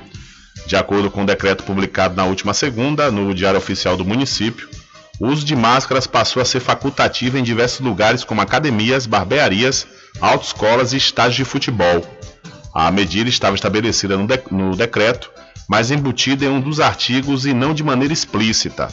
De 0.66 0.76
acordo 0.76 1.10
com 1.10 1.22
o 1.22 1.26
decreto 1.26 1.64
publicado 1.64 2.14
na 2.14 2.26
última 2.26 2.52
segunda, 2.52 3.10
no 3.10 3.34
Diário 3.34 3.58
Oficial 3.58 3.96
do 3.96 4.04
município, 4.04 4.68
o 5.20 5.26
uso 5.26 5.44
de 5.44 5.56
máscaras 5.56 6.06
passou 6.06 6.40
a 6.40 6.44
ser 6.44 6.60
facultativo 6.60 7.36
em 7.36 7.42
diversos 7.42 7.80
lugares 7.80 8.22
como 8.22 8.40
academias, 8.40 9.04
barbearias, 9.06 9.86
autoescolas 10.20 10.92
e 10.92 10.96
estádios 10.96 11.34
de 11.36 11.44
futebol. 11.44 12.04
A 12.72 12.88
medida 12.90 13.28
estava 13.28 13.56
estabelecida 13.56 14.16
no, 14.16 14.26
no 14.50 14.76
decreto, 14.76 15.30
mas 15.68 15.90
embutida 15.90 16.44
em 16.44 16.48
um 16.48 16.60
dos 16.60 16.78
artigos 16.78 17.46
e 17.46 17.52
não 17.52 17.74
de 17.74 17.82
maneira 17.82 18.12
explícita. 18.12 18.88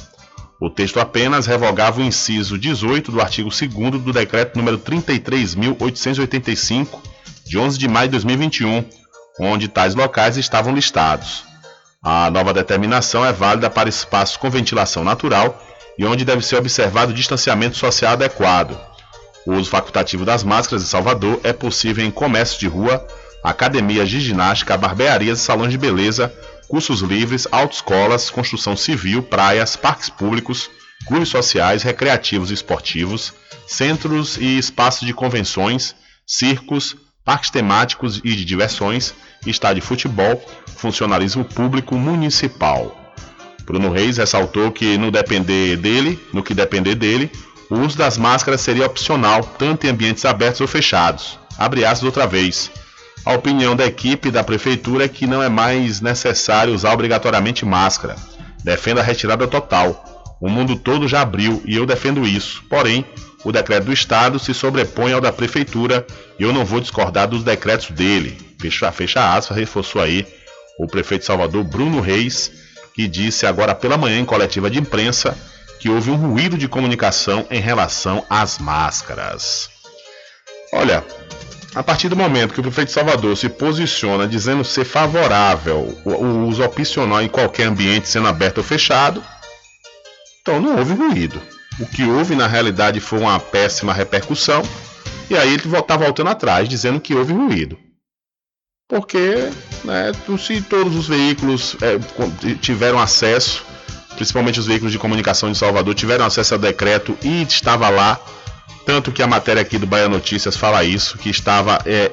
O 0.59 0.67
texto 0.69 0.99
apenas 0.99 1.45
revogava 1.45 2.01
o 2.01 2.03
inciso 2.03 2.57
18 2.57 3.11
do 3.11 3.21
artigo 3.21 3.49
2 3.49 4.01
do 4.01 4.11
decreto 4.11 4.57
número 4.57 4.79
33.885, 4.79 6.87
de 7.45 7.57
11 7.57 7.77
de 7.77 7.87
maio 7.87 8.07
de 8.07 8.13
2021, 8.13 8.83
onde 9.39 9.67
tais 9.67 9.93
locais 9.93 10.37
estavam 10.37 10.73
listados. 10.73 11.43
A 12.01 12.31
nova 12.31 12.53
determinação 12.53 13.25
é 13.25 13.33
válida 13.33 13.69
para 13.69 13.89
espaços 13.89 14.37
com 14.37 14.49
ventilação 14.49 15.03
natural 15.03 15.61
e 15.97 16.05
onde 16.05 16.25
deve 16.25 16.45
ser 16.45 16.57
observado 16.57 17.11
o 17.11 17.15
distanciamento 17.15 17.77
social 17.77 18.13
adequado. 18.13 18.77
O 19.45 19.53
uso 19.53 19.69
facultativo 19.69 20.25
das 20.25 20.43
máscaras 20.43 20.83
em 20.83 20.87
Salvador 20.87 21.39
é 21.43 21.53
possível 21.53 22.03
em 22.03 22.11
comércio 22.11 22.59
de 22.59 22.67
rua, 22.67 23.05
academias 23.43 24.09
de 24.09 24.19
ginástica, 24.19 24.77
barbearias 24.77 25.39
e 25.39 25.43
salões 25.43 25.71
de 25.71 25.77
beleza, 25.77 26.33
cursos 26.67 27.01
livres, 27.01 27.47
autoescolas, 27.51 28.29
construção 28.29 28.75
civil, 28.75 29.21
praias, 29.21 29.75
parques 29.75 30.09
públicos, 30.09 30.69
clubes 31.07 31.29
sociais, 31.29 31.83
recreativos 31.83 32.49
e 32.49 32.55
esportivos, 32.55 33.33
centros 33.67 34.37
e 34.37 34.57
espaços 34.57 35.05
de 35.05 35.13
convenções, 35.13 35.95
circos, 36.25 36.95
parques 37.23 37.51
temáticos 37.51 38.19
e 38.23 38.35
de 38.35 38.43
diversões, 38.43 39.13
estádio 39.45 39.81
de 39.81 39.87
futebol, 39.87 40.43
funcionalismo 40.75 41.45
público 41.45 41.95
municipal. 41.95 43.04
Bruno 43.65 43.91
Reis 43.91 44.17
ressaltou 44.17 44.71
que 44.71 44.97
no 44.97 45.11
depender 45.11 45.75
dele, 45.77 46.19
no 46.31 46.43
que 46.43 46.53
depender 46.53 46.95
dele, 46.95 47.31
o 47.69 47.79
uso 47.79 47.97
das 47.97 48.17
máscaras 48.17 48.61
seria 48.61 48.85
opcional, 48.85 49.43
tanto 49.57 49.87
em 49.87 49.89
ambientes 49.89 50.23
abertos 50.23 50.61
ou 50.61 50.67
fechados. 50.67 51.39
Abre 51.57 51.83
aspas 51.83 52.03
outra 52.03 52.27
vez. 52.27 52.69
A 53.25 53.33
opinião 53.33 53.75
da 53.75 53.85
equipe 53.85 54.29
da 54.29 54.43
prefeitura 54.43 55.05
é 55.05 55.07
que 55.07 55.25
não 55.25 55.41
é 55.41 55.49
mais 55.49 55.99
necessário 55.99 56.73
usar 56.73 56.93
obrigatoriamente 56.93 57.65
máscara. 57.65 58.15
Defendo 58.63 58.99
a 58.99 59.03
retirada 59.03 59.47
total. 59.47 60.37
O 60.39 60.47
mundo 60.47 60.75
todo 60.75 61.07
já 61.07 61.21
abriu 61.21 61.61
e 61.65 61.75
eu 61.75 61.87
defendo 61.87 62.27
isso. 62.27 62.63
Porém, 62.69 63.03
o 63.43 63.51
decreto 63.51 63.85
do 63.85 63.93
Estado 63.93 64.37
se 64.37 64.53
sobrepõe 64.53 65.13
ao 65.13 65.21
da 65.21 65.31
prefeitura 65.31 66.05
e 66.37 66.43
eu 66.43 66.53
não 66.53 66.63
vou 66.63 66.79
discordar 66.79 67.27
dos 67.27 67.43
decretos 67.43 67.89
dele. 67.89 68.37
Fecha, 68.59 68.91
fecha 68.91 69.35
aspas, 69.35 69.57
reforçou 69.57 70.01
aí 70.01 70.27
o 70.77 70.85
prefeito 70.87 71.21
de 71.21 71.27
Salvador, 71.27 71.63
Bruno 71.63 72.01
Reis, 72.01 72.51
que 72.95 73.09
disse 73.09 73.45
agora 73.45 73.75
pela 73.75 73.97
manhã 73.97 74.19
em 74.19 74.25
coletiva 74.25 74.69
de 74.69 74.79
imprensa 74.79 75.37
que 75.79 75.89
houve 75.89 76.09
um 76.09 76.15
ruído 76.15 76.57
de 76.57 76.67
comunicação 76.67 77.45
em 77.51 77.59
relação 77.59 78.25
às 78.29 78.57
máscaras. 78.57 79.69
Olha, 80.73 81.03
a 81.75 81.83
partir 81.83 82.07
do 82.07 82.15
momento 82.15 82.53
que 82.53 82.61
o 82.61 82.63
prefeito 82.63 82.87
de 82.87 82.93
Salvador 82.93 83.35
se 83.35 83.49
posiciona 83.49 84.25
dizendo 84.25 84.63
ser 84.63 84.85
favorável 84.85 85.95
o 86.05 86.47
uso 86.47 86.63
opcional 86.63 87.21
em 87.21 87.27
qualquer 87.27 87.67
ambiente, 87.67 88.07
sendo 88.07 88.29
aberto 88.29 88.59
ou 88.59 88.63
fechado, 88.63 89.21
então 90.41 90.61
não 90.61 90.77
houve 90.77 90.93
ruído. 90.93 91.41
O 91.77 91.85
que 91.85 92.03
houve 92.03 92.33
na 92.33 92.47
realidade 92.47 93.01
foi 93.01 93.19
uma 93.19 93.37
péssima 93.39 93.93
repercussão, 93.93 94.63
e 95.29 95.35
aí 95.35 95.53
ele 95.53 95.77
está 95.77 95.97
voltando 95.97 96.29
atrás, 96.29 96.69
dizendo 96.69 97.01
que 97.01 97.13
houve 97.13 97.33
ruído 97.33 97.77
porque 98.87 99.49
né, 99.83 100.11
se 100.37 100.61
todos 100.61 100.95
os 100.95 101.07
veículos 101.07 101.75
é, 101.81 101.97
tiveram 102.55 102.99
acesso, 102.99 103.63
principalmente 104.15 104.59
os 104.59 104.67
veículos 104.67 104.91
de 104.91 104.99
comunicação 104.99 105.51
de 105.51 105.57
Salvador, 105.57 105.93
tiveram 105.95 106.25
acesso 106.25 106.53
ao 106.53 106.59
decreto 106.59 107.17
e 107.23 107.41
estava 107.43 107.89
lá, 107.89 108.19
tanto 108.85 109.11
que 109.11 109.23
a 109.23 109.27
matéria 109.27 109.61
aqui 109.61 109.77
do 109.77 109.87
Bahia 109.87 110.07
Notícias 110.07 110.55
fala 110.55 110.83
isso, 110.83 111.17
que 111.17 111.29
estava 111.29 111.79
é, 111.85 112.11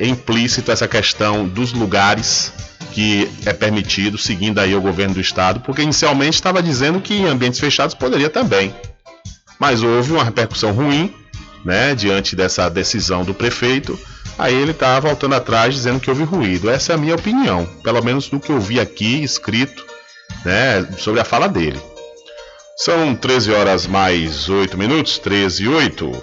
essa 0.68 0.88
questão 0.88 1.46
dos 1.46 1.72
lugares 1.72 2.52
que 2.92 3.30
é 3.46 3.52
permitido, 3.52 4.18
seguindo 4.18 4.58
aí 4.58 4.74
o 4.74 4.80
governo 4.80 5.14
do 5.14 5.20
estado, 5.20 5.60
porque 5.60 5.82
inicialmente 5.82 6.34
estava 6.34 6.62
dizendo 6.62 7.00
que 7.00 7.14
em 7.14 7.26
ambientes 7.26 7.58
fechados 7.58 7.94
poderia 7.94 8.28
também. 8.28 8.74
Mas 9.58 9.82
houve 9.82 10.12
uma 10.12 10.24
repercussão 10.24 10.72
ruim, 10.72 11.14
né, 11.64 11.94
diante 11.94 12.34
dessa 12.34 12.68
decisão 12.68 13.24
do 13.24 13.32
prefeito, 13.32 13.98
Aí 14.38 14.54
ele 14.54 14.72
está 14.72 14.98
voltando 14.98 15.34
atrás 15.34 15.74
dizendo 15.74 16.00
que 16.00 16.10
houve 16.10 16.24
ruído. 16.24 16.70
Essa 16.70 16.92
é 16.92 16.94
a 16.94 16.98
minha 16.98 17.14
opinião, 17.14 17.66
pelo 17.82 18.02
menos 18.02 18.28
do 18.28 18.40
que 18.40 18.50
eu 18.50 18.60
vi 18.60 18.80
aqui 18.80 19.22
escrito, 19.22 19.84
né, 20.44 20.86
sobre 20.98 21.20
a 21.20 21.24
fala 21.24 21.48
dele. 21.48 21.80
São 22.76 23.14
13 23.14 23.52
horas 23.52 23.86
mais 23.86 24.48
8 24.48 24.76
minutos, 24.76 25.18
13 25.18 25.64
e 25.64 25.68
8. 25.68 26.22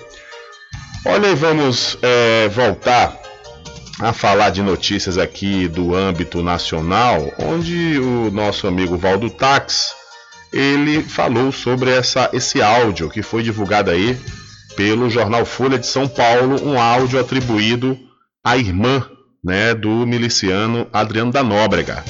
Olha, 1.05 1.35
vamos 1.35 1.97
é, 2.01 2.49
voltar 2.49 3.17
a 3.99 4.11
falar 4.13 4.49
de 4.49 4.61
notícias 4.61 5.17
aqui 5.17 5.67
do 5.67 5.95
âmbito 5.95 6.41
nacional, 6.41 7.31
onde 7.39 7.99
o 7.99 8.31
nosso 8.31 8.67
amigo 8.67 8.97
Valdo 8.97 9.29
Tax 9.29 9.93
ele 10.51 11.03
falou 11.03 11.51
sobre 11.51 11.91
essa, 11.91 12.29
esse 12.33 12.61
áudio 12.61 13.09
que 13.09 13.21
foi 13.21 13.43
divulgado 13.43 13.91
aí 13.91 14.19
pelo 14.79 15.09
jornal 15.09 15.43
Folha 15.43 15.77
de 15.77 15.85
São 15.85 16.07
Paulo, 16.07 16.65
um 16.65 16.79
áudio 16.79 17.19
atribuído 17.19 17.99
à 18.41 18.55
irmã 18.55 19.05
né, 19.43 19.73
do 19.73 20.07
miliciano 20.07 20.87
Adriano 20.93 21.33
da 21.33 21.43
Nóbrega. 21.43 22.01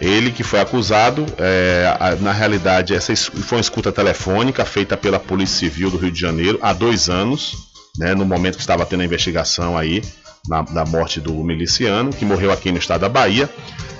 Ele 0.00 0.30
que 0.30 0.42
foi 0.42 0.58
acusado, 0.58 1.26
é, 1.36 2.16
na 2.22 2.32
realidade, 2.32 2.94
essa 2.94 3.14
foi 3.14 3.58
uma 3.58 3.60
escuta 3.60 3.92
telefônica 3.92 4.64
feita 4.64 4.96
pela 4.96 5.20
Polícia 5.20 5.68
Civil 5.68 5.90
do 5.90 5.98
Rio 5.98 6.10
de 6.10 6.18
Janeiro 6.18 6.58
há 6.62 6.72
dois 6.72 7.10
anos, 7.10 7.52
né, 7.98 8.14
no 8.14 8.24
momento 8.24 8.54
que 8.54 8.62
estava 8.62 8.86
tendo 8.86 9.02
a 9.02 9.04
investigação 9.04 9.76
aí 9.76 10.02
na, 10.48 10.62
da 10.62 10.86
morte 10.86 11.20
do 11.20 11.34
miliciano, 11.44 12.10
que 12.10 12.24
morreu 12.24 12.50
aqui 12.50 12.72
no 12.72 12.78
estado 12.78 13.02
da 13.02 13.08
Bahia. 13.10 13.50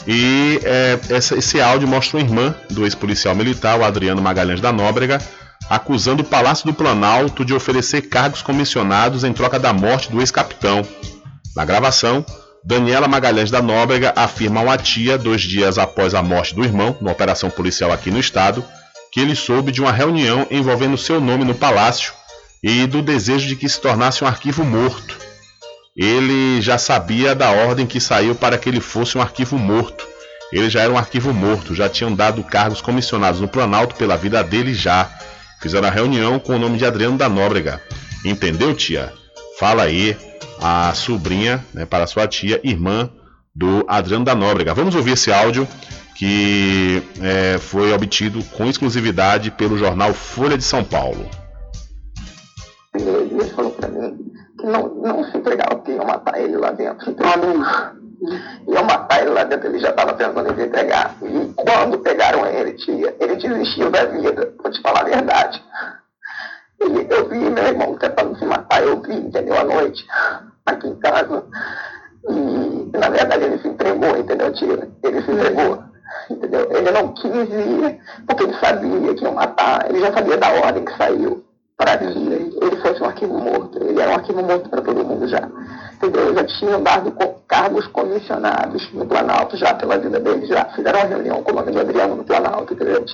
E 0.08 0.58
é, 0.64 0.98
essa, 1.10 1.36
esse 1.36 1.60
áudio 1.60 1.86
mostra 1.86 2.16
uma 2.16 2.24
irmã 2.24 2.54
do 2.70 2.86
ex-policial 2.86 3.34
militar, 3.34 3.78
o 3.78 3.84
Adriano 3.84 4.22
Magalhães 4.22 4.62
da 4.62 4.72
Nóbrega, 4.72 5.20
acusando 5.74 6.22
o 6.22 6.26
Palácio 6.26 6.66
do 6.66 6.74
Planalto 6.74 7.44
de 7.44 7.54
oferecer 7.54 8.02
cargos 8.02 8.42
comissionados 8.42 9.24
em 9.24 9.32
troca 9.32 9.58
da 9.58 9.72
morte 9.72 10.10
do 10.10 10.20
ex-capitão. 10.20 10.86
Na 11.56 11.64
gravação, 11.64 12.24
Daniela 12.62 13.08
Magalhães 13.08 13.50
da 13.50 13.62
Nóbrega 13.62 14.12
afirma 14.14 14.70
a 14.72 14.76
tia, 14.76 15.16
dois 15.16 15.40
dias 15.40 15.78
após 15.78 16.14
a 16.14 16.22
morte 16.22 16.54
do 16.54 16.62
irmão, 16.62 16.96
numa 17.00 17.12
operação 17.12 17.48
policial 17.48 17.90
aqui 17.90 18.10
no 18.10 18.20
estado, 18.20 18.62
que 19.10 19.20
ele 19.20 19.34
soube 19.34 19.72
de 19.72 19.80
uma 19.80 19.92
reunião 19.92 20.46
envolvendo 20.50 20.98
seu 20.98 21.20
nome 21.20 21.44
no 21.44 21.54
palácio 21.54 22.12
e 22.62 22.86
do 22.86 23.00
desejo 23.00 23.48
de 23.48 23.56
que 23.56 23.68
se 23.68 23.80
tornasse 23.80 24.22
um 24.22 24.26
arquivo 24.26 24.64
morto 24.64 25.22
ele 25.96 26.60
já 26.62 26.78
sabia 26.78 27.34
da 27.34 27.50
ordem 27.50 27.86
que 27.86 28.00
saiu 28.00 28.34
para 28.34 28.56
que 28.56 28.68
ele 28.68 28.80
fosse 28.80 29.18
um 29.18 29.20
arquivo 29.20 29.58
morto. 29.58 30.08
Ele 30.50 30.68
já 30.68 30.80
era 30.80 30.92
um 30.92 30.96
arquivo 30.98 31.32
morto, 31.34 31.74
já 31.74 31.88
tinham 31.88 32.14
dado 32.14 32.42
cargos 32.42 32.80
comissionados 32.80 33.40
no 33.40 33.48
Planalto 33.48 33.94
pela 33.94 34.16
vida 34.16 34.42
dele 34.42 34.72
já. 34.72 35.10
Fizeram 35.62 35.86
a 35.86 35.90
reunião 35.92 36.40
com 36.40 36.56
o 36.56 36.58
nome 36.58 36.76
de 36.76 36.84
Adriano 36.84 37.16
da 37.16 37.28
Nóbrega. 37.28 37.80
Entendeu, 38.24 38.74
tia? 38.74 39.12
Fala 39.60 39.84
aí 39.84 40.16
a 40.60 40.92
sobrinha, 40.92 41.64
né, 41.72 41.86
para 41.86 42.06
sua 42.08 42.26
tia, 42.26 42.60
irmã 42.64 43.08
do 43.54 43.84
Adriano 43.86 44.24
da 44.24 44.34
Nóbrega. 44.34 44.74
Vamos 44.74 44.96
ouvir 44.96 45.12
esse 45.12 45.32
áudio 45.32 45.68
que 46.16 47.00
é, 47.20 47.58
foi 47.58 47.92
obtido 47.92 48.42
com 48.56 48.66
exclusividade 48.66 49.52
pelo 49.52 49.78
jornal 49.78 50.12
Folha 50.12 50.58
de 50.58 50.64
São 50.64 50.82
Paulo. 50.82 51.30
Ele 52.94 53.44
falou 53.54 53.70
para 53.70 53.88
mim 53.88 54.32
não, 54.62 54.94
não 54.96 55.24
se 55.30 55.36
entregava 55.36 55.76
porque 55.76 55.92
iam 55.92 56.04
matar 56.04 56.40
ele 56.40 56.56
lá 56.56 56.72
dentro. 56.72 57.10
Então, 57.10 57.26
iam 58.68 58.84
matar 58.84 59.20
ele 59.20 59.30
lá 59.30 59.44
dentro, 59.44 59.68
ele 59.68 59.78
já 59.78 59.90
estava 59.90 60.14
pensando 60.14 60.52
em 60.52 60.54
se 60.54 60.62
entregar. 60.62 61.14
E 61.22 61.52
quando 61.54 61.98
pegaram 61.98 62.46
ele, 62.46 62.72
tia, 62.74 63.14
ele 63.18 63.36
desistiu 63.36 63.90
da 63.90 64.04
vida, 64.04 64.52
vou 64.62 64.70
te 64.70 64.80
falar 64.80 65.00
a 65.00 65.04
verdade. 65.04 65.62
Ele, 66.80 67.06
eu 67.10 67.28
vi 67.28 67.38
meu 67.38 67.64
irmão 67.64 67.96
tentando 67.96 68.38
se 68.38 68.44
matar, 68.44 68.82
eu 68.82 69.00
vi, 69.00 69.14
entendeu, 69.14 69.58
à 69.58 69.64
noite, 69.64 70.04
aqui 70.66 70.88
em 70.88 70.96
casa. 70.96 71.44
E, 72.28 72.98
na 72.98 73.08
verdade, 73.08 73.44
ele 73.44 73.58
se 73.58 73.68
entregou, 73.68 74.16
entendeu, 74.16 74.52
tia? 74.52 74.88
Ele 75.02 75.22
se 75.22 75.30
entregou, 75.30 75.82
entendeu? 76.30 76.68
Ele 76.70 76.90
não 76.90 77.14
quis 77.14 77.32
ir, 77.32 78.00
porque 78.26 78.44
ele 78.44 78.54
sabia 78.58 79.14
que 79.14 79.24
iam 79.24 79.34
matar, 79.34 79.88
ele 79.88 80.00
já 80.00 80.12
sabia 80.12 80.36
da 80.36 80.48
ordem 80.50 80.84
que 80.84 80.96
saiu 80.96 81.44
que 81.98 82.04
ele 82.04 82.76
fosse 82.82 83.02
um 83.02 83.06
arquivo 83.06 83.38
morto. 83.38 83.78
Ele 83.82 84.00
era 84.00 84.10
um 84.10 84.14
arquivo 84.14 84.42
morto 84.42 84.68
para 84.68 84.82
todo 84.82 85.04
mundo 85.04 85.28
já. 85.28 85.48
Entendeu? 85.94 86.34
Já 86.34 86.44
tinham 86.44 86.82
dado 86.82 87.12
cargos 87.46 87.86
comissionados 87.88 88.90
no 88.92 89.06
Planalto 89.06 89.56
já 89.56 89.74
pela 89.74 89.98
vida 89.98 90.18
dele, 90.18 90.46
já 90.46 90.64
fizeram 90.74 91.00
uma 91.00 91.08
reunião 91.08 91.42
com 91.42 91.52
o 91.52 91.70
de 91.70 91.78
Adriano 91.78 92.16
no 92.16 92.24
Planalto, 92.24 92.72
entendeu? 92.72 93.04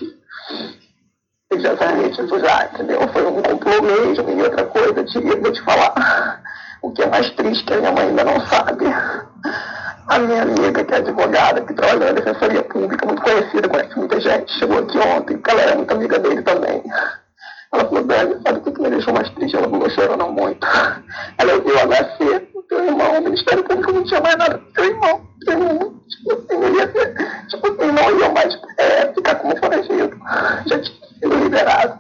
Ele 1.51 2.09
disso 2.11 2.39
já, 2.41 2.67
entendeu? 2.73 3.01
Foi 3.09 3.27
um 3.27 3.43
complô 3.43 3.83
mesmo 3.83 4.31
e 4.31 4.43
outra 4.43 4.65
coisa, 4.67 5.05
tia, 5.05 5.41
vou 5.41 5.53
te 5.53 5.63
falar. 5.63 6.43
O 6.81 6.93
que 6.93 7.03
é 7.03 7.07
mais 7.07 7.29
triste 7.31 7.65
que 7.65 7.75
a 7.75 7.79
minha 7.79 7.91
mãe 7.91 8.07
ainda 8.07 8.23
não 8.23 8.41
sabe. 8.47 8.85
A 10.07 10.19
minha 10.21 10.43
amiga, 10.43 10.85
que 10.85 10.95
é 10.95 10.99
advogada, 10.99 11.61
que 11.61 11.75
trabalha 11.75 12.07
na 12.07 12.13
Defensoria 12.13 12.63
Pública, 12.63 13.05
muito 13.05 13.21
conhecida, 13.21 13.69
conhece 13.69 13.99
muita 13.99 14.21
gente, 14.21 14.53
chegou 14.61 14.79
aqui 14.79 14.97
ontem, 14.97 15.37
porque 15.39 15.51
ela 15.51 15.63
era 15.63 15.75
muito 15.75 15.93
amiga 15.93 16.21
dele 16.21 16.41
também. 16.43 16.85
Ela 17.73 17.85
falou, 17.85 18.05
Dani, 18.05 18.41
sabe 18.43 18.59
o 18.59 18.63
que, 18.63 18.73
que 18.73 18.81
me 18.81 18.91
deixou 18.91 19.13
mais 19.13 19.31
triste? 19.31 19.57
Ela 19.57 19.69
falou, 19.69 19.91
chorando 19.91 20.33
muito. 20.33 20.67
Ela 21.39 21.61
viu 21.61 21.75
o 21.75 21.79
HC, 21.79 22.49
o 22.55 22.63
teu 22.63 22.85
irmão, 22.85 23.19
o 23.19 23.23
Ministério 23.23 23.65
Público 23.65 23.93
não 23.93 24.05
tinha 24.05 24.21
mais 24.21 24.37
nada 24.37 24.63
teu 24.75 24.85
irmão. 24.85 25.29
Teu 25.45 25.53
irmão, 25.53 26.01
tipo 26.09 26.33
assim, 26.33 26.61
não 26.61 26.75
ia 26.75 26.93
ser, 26.93 27.15
tipo 27.49 27.67
assim, 27.67 27.93
não 27.93 28.21
ia 28.21 28.29
mais 28.31 28.59
é, 28.79 29.13
ficar 29.13 29.35
como 29.37 29.57
foragido. 29.57 30.19
Já 30.67 30.81
tinha 30.81 30.99
sido 31.21 31.45
liberado. 31.45 31.99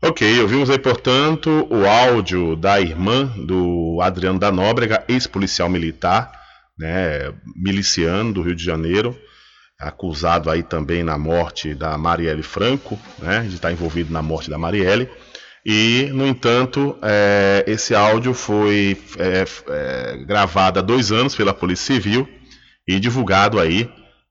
Ok, 0.00 0.40
ouvimos 0.40 0.70
aí, 0.70 0.78
portanto, 0.78 1.66
o 1.70 1.84
áudio 1.84 2.54
da 2.54 2.80
irmã 2.80 3.24
do 3.36 3.98
Adriano 4.00 4.38
da 4.38 4.52
Nóbrega, 4.52 5.04
ex-policial 5.08 5.68
militar, 5.68 6.30
né, 6.78 7.34
miliciano 7.56 8.32
do 8.32 8.42
Rio 8.42 8.54
de 8.54 8.64
Janeiro, 8.64 9.18
acusado 9.78 10.50
aí 10.50 10.62
também 10.62 11.04
na 11.04 11.16
morte 11.16 11.72
da 11.74 11.96
Marielle 11.96 12.42
Franco, 12.42 12.98
né, 13.18 13.40
de 13.42 13.54
estar 13.54 13.70
envolvido 13.70 14.12
na 14.12 14.20
morte 14.20 14.50
da 14.50 14.58
Marielle. 14.58 15.08
E, 15.64 16.10
no 16.12 16.26
entanto, 16.26 16.98
é, 17.02 17.64
esse 17.66 17.94
áudio 17.94 18.34
foi 18.34 19.00
é, 19.18 19.44
é, 19.68 20.24
gravado 20.24 20.78
há 20.78 20.82
dois 20.82 21.12
anos 21.12 21.34
pela 21.34 21.54
Polícia 21.54 21.94
Civil 21.94 22.28
e 22.86 22.98
divulgado 22.98 23.60
aí 23.60 23.88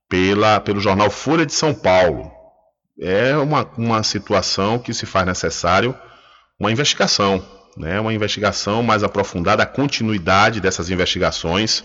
pela, 0.09 0.59
pelo 0.59 0.81
jornal 0.81 1.09
Folha 1.09 1.45
de 1.45 1.53
São 1.53 1.73
Paulo. 1.73 2.31
É 2.99 3.37
uma, 3.37 3.69
uma 3.77 4.03
situação 4.03 4.79
que 4.79 4.93
se 4.93 5.05
faz 5.05 5.25
necessário 5.25 5.95
uma 6.59 6.71
investigação, 6.71 7.45
né, 7.77 7.99
uma 7.99 8.13
investigação 8.13 8.81
mais 8.81 9.03
aprofundada, 9.03 9.63
a 9.63 9.67
continuidade 9.67 10.59
dessas 10.59 10.89
investigações 10.89 11.83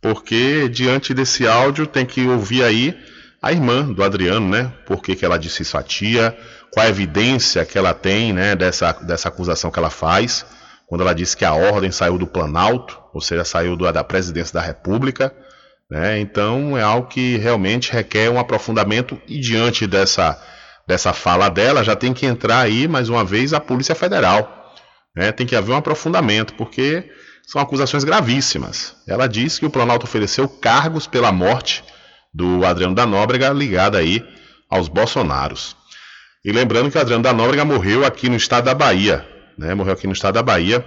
porque 0.00 0.68
diante 0.68 1.12
desse 1.12 1.46
áudio 1.46 1.86
tem 1.86 2.06
que 2.06 2.26
ouvir 2.26 2.64
aí 2.64 2.98
a 3.42 3.52
irmã 3.52 3.84
do 3.84 4.02
Adriano, 4.02 4.48
né? 4.48 4.72
Por 4.86 5.02
que, 5.02 5.16
que 5.16 5.24
ela 5.24 5.38
disse 5.38 5.62
isso 5.62 5.76
à 5.76 5.82
tia, 5.82 6.36
qual 6.70 6.86
a 6.86 6.88
evidência 6.88 7.64
que 7.64 7.78
ela 7.78 7.94
tem, 7.94 8.32
né, 8.32 8.54
dessa, 8.54 8.92
dessa 8.92 9.28
acusação 9.28 9.70
que 9.70 9.78
ela 9.78 9.90
faz, 9.90 10.44
quando 10.86 11.02
ela 11.02 11.14
disse 11.14 11.36
que 11.36 11.44
a 11.44 11.54
ordem 11.54 11.90
saiu 11.90 12.18
do 12.18 12.26
Planalto, 12.26 13.00
ou 13.14 13.20
seja, 13.20 13.44
saiu 13.44 13.76
do, 13.76 13.90
da 13.90 14.04
presidência 14.04 14.54
da 14.54 14.60
República, 14.60 15.34
né? 15.90 16.20
Então 16.20 16.76
é 16.78 16.82
algo 16.82 17.08
que 17.08 17.36
realmente 17.38 17.92
requer 17.92 18.30
um 18.30 18.38
aprofundamento 18.38 19.20
e 19.26 19.40
diante 19.40 19.86
dessa, 19.86 20.40
dessa 20.86 21.12
fala 21.12 21.48
dela 21.48 21.82
já 21.82 21.96
tem 21.96 22.12
que 22.12 22.26
entrar 22.26 22.60
aí 22.60 22.86
mais 22.86 23.08
uma 23.08 23.24
vez 23.24 23.52
a 23.52 23.60
Polícia 23.60 23.94
Federal, 23.94 24.74
né? 25.16 25.32
Tem 25.32 25.46
que 25.46 25.56
haver 25.56 25.72
um 25.72 25.76
aprofundamento, 25.76 26.54
porque 26.54 27.10
são 27.46 27.60
acusações 27.60 28.04
gravíssimas. 28.04 28.96
Ela 29.06 29.26
diz 29.26 29.58
que 29.58 29.66
o 29.66 29.70
Planalto 29.70 30.04
ofereceu 30.04 30.48
cargos 30.48 31.06
pela 31.06 31.32
morte 31.32 31.84
do 32.32 32.64
Adriano 32.64 32.94
da 32.94 33.06
Nóbrega 33.06 33.50
ligada 33.50 33.98
aí 33.98 34.24
aos 34.68 34.88
Bolsonaros. 34.88 35.76
E 36.44 36.52
lembrando 36.52 36.90
que 36.90 36.96
o 36.96 37.00
Adriano 37.00 37.22
da 37.22 37.32
Nóbrega 37.32 37.64
morreu 37.64 38.04
aqui 38.04 38.28
no 38.28 38.36
estado 38.36 38.64
da 38.64 38.74
Bahia, 38.74 39.28
né? 39.58 39.74
Morreu 39.74 39.92
aqui 39.92 40.06
no 40.06 40.12
estado 40.12 40.34
da 40.34 40.42
Bahia, 40.42 40.84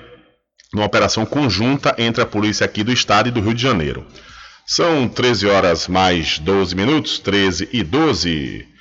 numa 0.73 0.85
operação 0.85 1.25
conjunta 1.25 1.93
entre 1.97 2.23
a 2.23 2.25
polícia 2.25 2.65
aqui 2.65 2.83
do 2.83 2.91
estado 2.91 3.29
e 3.29 3.31
do 3.31 3.41
Rio 3.41 3.53
de 3.53 3.61
Janeiro. 3.61 4.07
São 4.65 5.07
13 5.07 5.47
horas 5.47 5.87
mais 5.87 6.39
12 6.39 6.75
minutos, 6.75 7.19
13 7.19 7.69
e 7.71 7.83
12. 7.83 8.72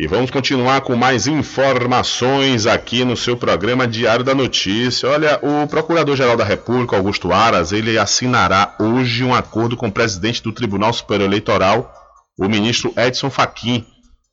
E 0.00 0.06
vamos 0.06 0.30
continuar 0.30 0.80
com 0.80 0.96
mais 0.96 1.26
informações 1.26 2.66
aqui 2.66 3.04
no 3.04 3.14
seu 3.14 3.36
programa 3.36 3.86
Diário 3.86 4.24
da 4.24 4.34
Notícia. 4.34 5.06
Olha, 5.06 5.38
o 5.42 5.66
Procurador-Geral 5.68 6.38
da 6.38 6.44
República, 6.44 6.96
Augusto 6.96 7.30
Aras, 7.30 7.70
ele 7.70 7.98
assinará 7.98 8.74
hoje 8.80 9.22
um 9.22 9.34
acordo 9.34 9.76
com 9.76 9.88
o 9.88 9.92
presidente 9.92 10.42
do 10.42 10.52
Tribunal 10.52 10.90
Superior 10.94 11.26
Eleitoral, 11.28 11.92
o 12.38 12.48
ministro 12.48 12.94
Edson 12.96 13.28
Fachin, 13.28 13.84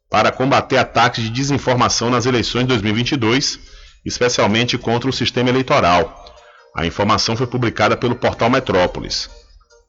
para 0.10 0.32
combater 0.32 0.78
ataques 0.78 1.22
de 1.22 1.30
desinformação 1.30 2.10
nas 2.10 2.26
eleições 2.26 2.62
de 2.62 2.68
2022, 2.68 3.60
especialmente 4.06 4.78
contra 4.78 5.10
o 5.10 5.14
sistema 5.14 5.50
eleitoral. 5.50 6.34
A 6.78 6.86
informação 6.86 7.36
foi 7.36 7.46
publicada 7.46 7.98
pelo 7.98 8.16
portal 8.16 8.50
Metrópolis. 8.50 9.30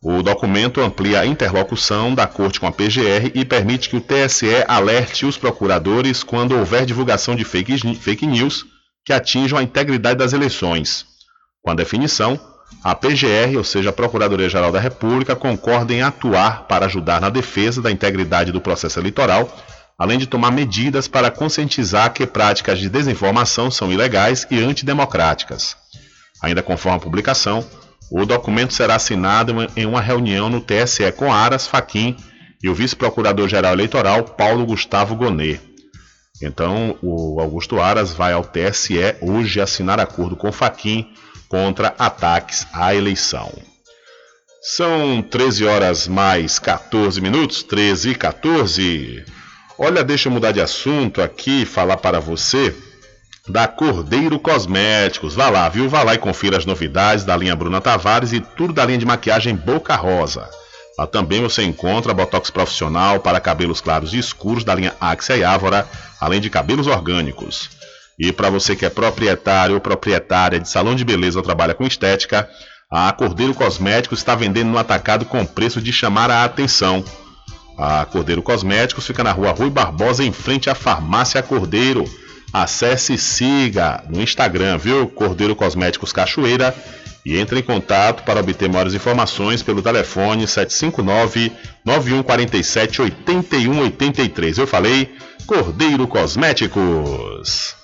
O 0.00 0.22
documento 0.22 0.80
amplia 0.80 1.20
a 1.20 1.26
interlocução 1.26 2.14
da 2.14 2.24
Corte 2.24 2.60
com 2.60 2.68
a 2.68 2.72
PGR 2.72 3.32
e 3.34 3.44
permite 3.44 3.88
que 3.88 3.96
o 3.96 4.00
TSE 4.00 4.64
alerte 4.68 5.26
os 5.26 5.36
procuradores 5.36 6.22
quando 6.22 6.56
houver 6.56 6.86
divulgação 6.86 7.34
de 7.34 7.44
fake 7.44 8.26
news 8.26 8.64
que 9.04 9.12
atinjam 9.12 9.58
a 9.58 9.62
integridade 9.62 10.18
das 10.18 10.32
eleições. 10.32 11.04
Com 11.60 11.72
a 11.72 11.74
definição, 11.74 12.38
a 12.84 12.94
PGR, 12.94 13.56
ou 13.56 13.64
seja, 13.64 13.90
a 13.90 13.92
Procuradoria-Geral 13.92 14.70
da 14.70 14.78
República, 14.78 15.34
concorda 15.34 15.92
em 15.92 16.02
atuar 16.02 16.68
para 16.68 16.86
ajudar 16.86 17.20
na 17.20 17.28
defesa 17.28 17.82
da 17.82 17.90
integridade 17.90 18.52
do 18.52 18.60
processo 18.60 19.00
eleitoral, 19.00 19.52
além 19.98 20.16
de 20.16 20.28
tomar 20.28 20.52
medidas 20.52 21.08
para 21.08 21.28
conscientizar 21.28 22.12
que 22.12 22.24
práticas 22.24 22.78
de 22.78 22.88
desinformação 22.88 23.68
são 23.68 23.90
ilegais 23.90 24.46
e 24.48 24.62
antidemocráticas. 24.62 25.76
Ainda 26.40 26.62
conforme 26.62 26.98
a 26.98 27.00
publicação, 27.00 27.66
o 28.10 28.24
documento 28.24 28.72
será 28.72 28.94
assinado 28.96 29.54
em 29.76 29.86
uma 29.86 30.00
reunião 30.00 30.48
no 30.48 30.60
TSE 30.60 31.10
com 31.12 31.32
Aras 31.32 31.66
Faquim 31.66 32.16
e 32.62 32.68
o 32.68 32.74
vice-procurador-geral 32.74 33.72
eleitoral 33.72 34.24
Paulo 34.24 34.64
Gustavo 34.66 35.14
Gonet. 35.14 35.60
Então, 36.42 36.96
o 37.02 37.40
Augusto 37.40 37.80
Aras 37.80 38.12
vai 38.12 38.32
ao 38.32 38.44
TSE 38.44 39.16
hoje 39.20 39.60
assinar 39.60 40.00
acordo 40.00 40.36
com 40.36 40.50
Faquim 40.52 41.12
contra 41.48 41.94
ataques 41.98 42.66
à 42.72 42.94
eleição. 42.94 43.52
São 44.62 45.22
13 45.22 45.64
horas 45.66 46.08
mais 46.08 46.58
14 46.58 47.20
minutos, 47.20 47.62
13 47.62 48.10
e 48.10 48.14
14. 48.14 49.24
Olha, 49.78 50.02
deixa 50.02 50.28
eu 50.28 50.32
mudar 50.32 50.52
de 50.52 50.60
assunto 50.60 51.22
aqui, 51.22 51.64
falar 51.64 51.96
para 51.98 52.20
você 52.20 52.74
da 53.48 53.66
Cordeiro 53.66 54.38
Cosméticos. 54.38 55.34
Vá 55.34 55.48
lá, 55.48 55.68
viu? 55.68 55.88
Vá 55.88 56.02
lá 56.02 56.14
e 56.14 56.18
confira 56.18 56.56
as 56.56 56.66
novidades 56.66 57.24
da 57.24 57.36
linha 57.36 57.56
Bruna 57.56 57.80
Tavares 57.80 58.32
e 58.32 58.40
tudo 58.40 58.72
da 58.72 58.84
linha 58.84 58.98
de 58.98 59.06
maquiagem 59.06 59.54
Boca 59.54 59.96
Rosa. 59.96 60.48
Lá 60.98 61.06
também 61.06 61.40
você 61.40 61.62
encontra 61.62 62.12
botox 62.12 62.50
profissional 62.50 63.20
para 63.20 63.40
cabelos 63.40 63.80
claros 63.80 64.12
e 64.12 64.18
escuros 64.18 64.64
da 64.64 64.74
linha 64.74 64.94
Axia 65.00 65.36
e 65.36 65.44
Ávora, 65.44 65.88
além 66.20 66.40
de 66.40 66.50
cabelos 66.50 66.86
orgânicos. 66.86 67.70
E 68.18 68.32
para 68.32 68.50
você 68.50 68.74
que 68.74 68.84
é 68.84 68.90
proprietário 68.90 69.76
ou 69.76 69.80
proprietária 69.80 70.58
de 70.58 70.68
salão 70.68 70.96
de 70.96 71.04
beleza 71.04 71.38
ou 71.38 71.44
trabalha 71.44 71.72
com 71.72 71.86
estética, 71.86 72.48
a 72.90 73.12
Cordeiro 73.12 73.54
Cosméticos 73.54 74.18
está 74.18 74.34
vendendo 74.34 74.70
no 74.70 74.78
atacado 74.78 75.24
com 75.24 75.44
preço 75.46 75.80
de 75.80 75.92
chamar 75.92 76.30
a 76.30 76.42
atenção. 76.42 77.04
A 77.78 78.04
Cordeiro 78.06 78.42
Cosméticos 78.42 79.06
fica 79.06 79.22
na 79.22 79.30
rua 79.30 79.52
Rui 79.52 79.70
Barbosa, 79.70 80.24
em 80.24 80.32
frente 80.32 80.68
à 80.68 80.74
Farmácia 80.74 81.40
Cordeiro. 81.42 82.04
Acesse 82.52 83.14
e 83.14 83.18
siga 83.18 84.02
no 84.08 84.20
Instagram, 84.22 84.78
viu? 84.78 85.06
Cordeiro 85.08 85.54
Cosméticos 85.54 86.12
Cachoeira 86.12 86.74
e 87.24 87.36
entre 87.36 87.60
em 87.60 87.62
contato 87.62 88.22
para 88.22 88.40
obter 88.40 88.68
maiores 88.70 88.94
informações 88.94 89.62
pelo 89.62 89.82
telefone 89.82 90.46
759 90.46 91.52
9147 91.84 93.02
8183. 93.02 94.58
Eu 94.58 94.66
falei 94.66 95.14
Cordeiro 95.46 96.06
Cosméticos. 96.06 97.76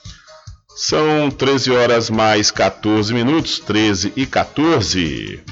São 0.77 1.31
13 1.31 1.71
horas 1.71 2.11
mais 2.11 2.51
14 2.51 3.13
minutos, 3.13 3.61
13 3.61 4.13
e 4.17 4.27
14. 4.27 5.43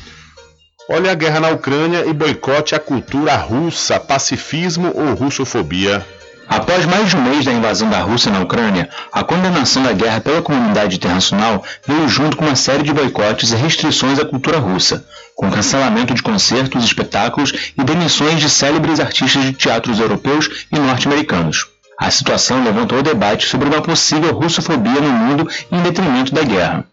Olha 0.89 1.13
a 1.13 1.15
guerra 1.15 1.41
na 1.41 1.51
Ucrânia 1.51 2.05
e 2.07 2.13
boicote 2.13 2.75
à 2.75 2.79
cultura 2.81 3.37
russa, 3.37 4.01
pacifismo 4.01 4.91
ou 4.95 5.15
russofobia. 5.15 6.05
Após 6.49 6.84
mais 6.86 7.09
de 7.09 7.16
um 7.16 7.22
mês 7.22 7.45
da 7.45 7.53
invasão 7.53 7.88
da 7.88 8.01
Rússia 8.01 8.30
na 8.30 8.40
Ucrânia, 8.40 8.88
a 9.12 9.22
condenação 9.22 9.82
da 9.82 9.93
guerra 9.93 10.20
pela 10.20 10.43
comunidade 10.43 10.97
internacional 10.97 11.64
veio 11.86 12.09
junto 12.09 12.36
com 12.36 12.45
uma 12.45 12.57
série 12.57 12.82
de 12.82 12.93
boicotes 12.93 13.53
e 13.53 13.57
restrições 13.57 14.18
à 14.18 14.24
cultura 14.24 14.59
russa, 14.59 15.05
com 15.36 15.51
cancelamento 15.51 16.14
de 16.14 16.22
concertos, 16.22 16.84
espetáculos 16.84 17.72
e 17.76 17.84
demissões 17.84 18.40
de 18.40 18.51
célebres 18.51 19.01
artistas 19.01 19.43
de 19.43 19.53
teatros 19.53 19.99
europeus 19.99 20.66
e 20.70 20.78
norte-americanos. 20.78 21.68
A 21.99 22.11
situação 22.11 22.64
levantou 22.64 22.99
o 22.99 23.03
debate 23.03 23.47
sobre 23.47 23.68
uma 23.68 23.80
possível 23.80 24.32
russofobia 24.34 25.01
no 25.01 25.12
mundo 25.12 25.49
em 25.70 25.80
detrimento 25.82 26.34
da 26.34 26.43
guerra. 26.43 26.84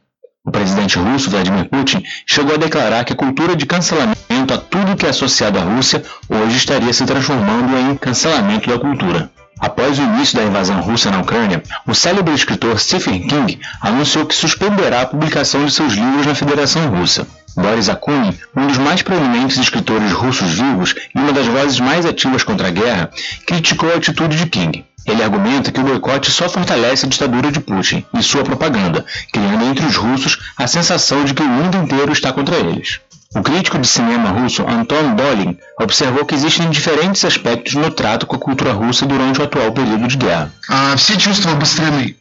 O 0.45 0.52
presidente 0.52 0.97
russo 0.97 1.30
Vladimir 1.30 1.66
Putin 1.70 2.04
chegou 2.26 2.56
a 2.56 2.58
declarar 2.58 3.04
que 3.04 3.14
a 3.14 3.16
cultura 3.16 3.56
de 3.56 3.66
cancelamento 3.66 4.54
a 4.54 4.58
tudo 4.58 4.95
que 4.95 5.06
é 5.06 5.10
associado 5.10 5.60
à 5.60 5.64
Rússia 5.64 6.04
hoje 6.30 6.58
estaria 6.58 6.93
se 6.93 7.06
transformando 7.06 7.78
em 7.78 7.95
cancelamento 7.95 8.70
da 8.70 8.80
cultura. 8.80 9.30
Após 9.60 9.99
o 9.99 10.01
início 10.01 10.38
da 10.38 10.43
invasão 10.43 10.80
russa 10.82 11.12
na 11.12 11.20
Ucrânia, 11.20 11.62
o 11.86 11.93
célebre 11.93 12.34
escritor 12.34 12.80
Stephen 12.80 13.28
King 13.28 13.60
anunciou 13.82 14.26
que 14.26 14.34
suspenderá 14.34 15.01
a 15.01 15.05
publicação 15.05 15.66
de 15.66 15.72
seus 15.72 15.93
livros 15.93 16.26
na 16.26 16.34
Federação 16.34 16.89
Russa. 16.89 17.28
Boris 17.55 17.89
Akunin, 17.89 18.34
um 18.55 18.68
dos 18.68 18.78
mais 18.78 19.01
proeminentes 19.01 19.57
escritores 19.57 20.14
russos 20.14 20.51
vivos 20.51 20.95
e 21.14 21.20
uma 21.20 21.34
das 21.34 21.45
vozes 21.47 21.80
mais 21.80 22.05
ativas 22.05 22.43
contra 22.43 22.68
a 22.68 22.72
guerra, 22.72 23.10
criticou 23.45 23.91
a 23.91 23.97
atitude 23.97 24.38
de 24.38 24.45
King. 24.45 24.86
Ele 25.05 25.24
argumenta 25.24 25.72
que 25.72 25.80
o 25.80 25.84
boicote 25.84 26.32
só 26.32 26.47
fortalece 26.47 27.05
a 27.05 27.10
ditadura 27.10 27.51
de 27.51 27.60
Putin 27.60 28.05
e 28.14 28.24
sua 28.24 28.43
propaganda, 28.43 29.05
criando 29.34 29.66
entre 29.66 29.86
os 29.86 29.95
russos 29.95 30.38
a 30.55 30.68
sensação 30.68 31.26
de 31.26 31.34
que 31.34 31.41
o 31.41 31.47
mundo 31.47 31.78
inteiro 31.78 32.12
está 32.12 32.32
contra 32.32 32.55
eles. 32.57 32.99
O 33.36 33.44
crítico 33.44 33.78
de 33.78 33.88
cinema 33.88 34.30
russo 34.30 34.64
Anton 34.68 35.14
Dolin 35.16 35.56
observou 35.80 36.26
que 36.26 36.34
existem 36.34 36.68
diferentes 36.72 37.24
aspectos 37.24 37.76
no 37.76 37.92
trato 37.92 38.26
com 38.26 38.36
a 38.36 38.40
cultura 38.40 38.74
russa 38.74 39.06
durante 39.06 39.40
o 39.40 39.44
atual 39.44 39.72
período 39.72 40.08
de 40.08 40.18
guerra. 40.18 40.52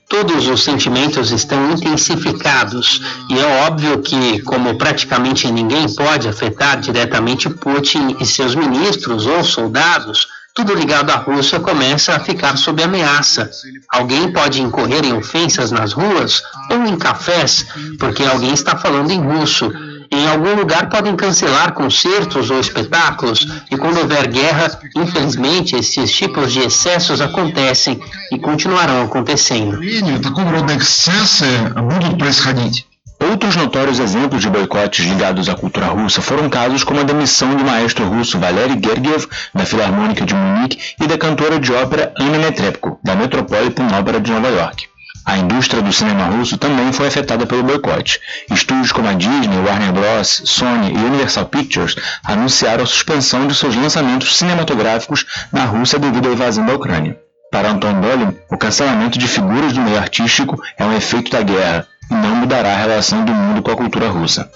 Todos 0.07 0.47
os 0.47 0.63
sentimentos 0.63 1.31
estão 1.31 1.71
intensificados 1.71 3.01
e 3.31 3.39
é 3.39 3.67
óbvio 3.67 4.03
que, 4.03 4.43
como 4.43 4.77
praticamente 4.77 5.51
ninguém 5.51 5.91
pode 5.95 6.29
afetar 6.29 6.79
diretamente 6.79 7.49
Putin 7.49 8.15
e 8.21 8.27
seus 8.27 8.55
ministros 8.55 9.25
ou 9.27 9.43
soldados, 9.43 10.29
tudo 10.55 10.75
ligado 10.75 11.11
à 11.11 11.17
Rússia 11.17 11.59
começa 11.61 12.17
a 12.17 12.21
ficar 12.21 12.59
sob 12.59 12.83
ameaça. 12.83 13.49
Alguém 13.91 14.31
pode 14.33 14.61
incorrer 14.61 15.05
em 15.05 15.15
ofensas 15.15 15.71
nas 15.71 15.93
ruas 15.93 16.43
ou 16.71 16.85
em 16.85 16.99
cafés, 16.99 17.65
porque 17.99 18.25
alguém 18.25 18.53
está 18.53 18.77
falando 18.77 19.11
em 19.11 19.21
russo. 19.21 19.73
Em 20.11 20.27
algum 20.27 20.55
lugar 20.55 20.89
podem 20.89 21.15
cancelar 21.15 21.73
concertos 21.73 22.51
ou 22.51 22.59
espetáculos, 22.59 23.47
e 23.71 23.77
quando 23.77 23.99
houver 23.99 24.27
guerra, 24.29 24.79
infelizmente, 24.97 25.77
esses 25.77 26.11
tipos 26.11 26.53
de 26.53 26.61
excessos 26.61 27.21
acontecem 27.21 28.01
e 28.33 28.39
continuarão 28.39 29.05
acontecendo. 29.05 29.79
Outros 33.21 33.57
notórios 33.57 33.99
exemplos 33.99 34.41
de 34.41 34.49
boicotes 34.49 35.05
ligados 35.05 35.49
à 35.49 35.55
cultura 35.55 35.87
russa 35.87 36.23
foram 36.23 36.49
casos 36.49 36.85
como 36.85 37.01
a 37.01 37.03
demissão 37.03 37.55
do 37.57 37.65
maestro 37.65 38.09
russo 38.09 38.39
Valery 38.39 38.81
Gergiev, 38.83 39.27
da 39.53 39.67
Filarmônica 39.67 40.25
de 40.25 40.35
Munique, 40.35 40.79
e 41.01 41.07
da 41.07 41.19
cantora 41.19 41.59
de 41.59 41.73
ópera 41.73 42.15
Anna 42.19 42.39
Netrebko, 42.39 42.99
da 43.03 43.17
Metropolitan 43.17 43.89
Opera 43.99 44.21
de 44.21 44.31
Nova 44.31 44.49
York. 44.49 44.87
A 45.29 45.37
indústria 45.37 45.83
do 45.83 45.93
cinema 45.93 46.25
russo 46.25 46.57
também 46.57 46.91
foi 46.91 47.09
afetada 47.09 47.45
pelo 47.45 47.63
boicote. 47.63 48.19
Estúdios 48.51 48.93
como 48.93 49.09
a 49.09 49.13
Disney, 49.13 49.59
Warner 49.59 49.93
Bros., 49.93 50.41
Sony 50.47 50.91
e 50.91 50.97
Universal 50.97 51.45
Pictures 51.45 51.97
anunciaram 52.25 52.83
a 52.83 52.87
suspensão 52.87 53.47
de 53.47 53.55
seus 53.55 53.77
lançamentos 53.77 54.35
cinematográficos 54.39 55.27
na 55.53 55.67
Rússia 55.67 55.99
devido 55.99 56.31
à 56.31 56.33
invasão 56.33 56.65
da 56.65 56.73
Ucrânia. 56.73 57.21
Para 57.53 57.69
Anton 57.69 58.01
Dolin, 58.01 58.39
o 58.51 58.57
cancelamento 58.57 59.19
de 59.19 59.29
figuras 59.29 59.75
do 59.75 59.83
meio 59.83 59.99
artístico 59.99 60.59
é 60.79 60.87
um 60.87 60.97
efeito 60.97 61.31
da 61.31 61.43
guerra 61.43 61.87
não 62.11 62.37
mudará 62.37 62.73
a 62.73 62.77
relação 62.77 63.25
do 63.25 63.33
mundo 63.33 63.63
com 63.63 63.71
a 63.71 63.77
cultura 63.77 64.09
russa. 64.09 64.51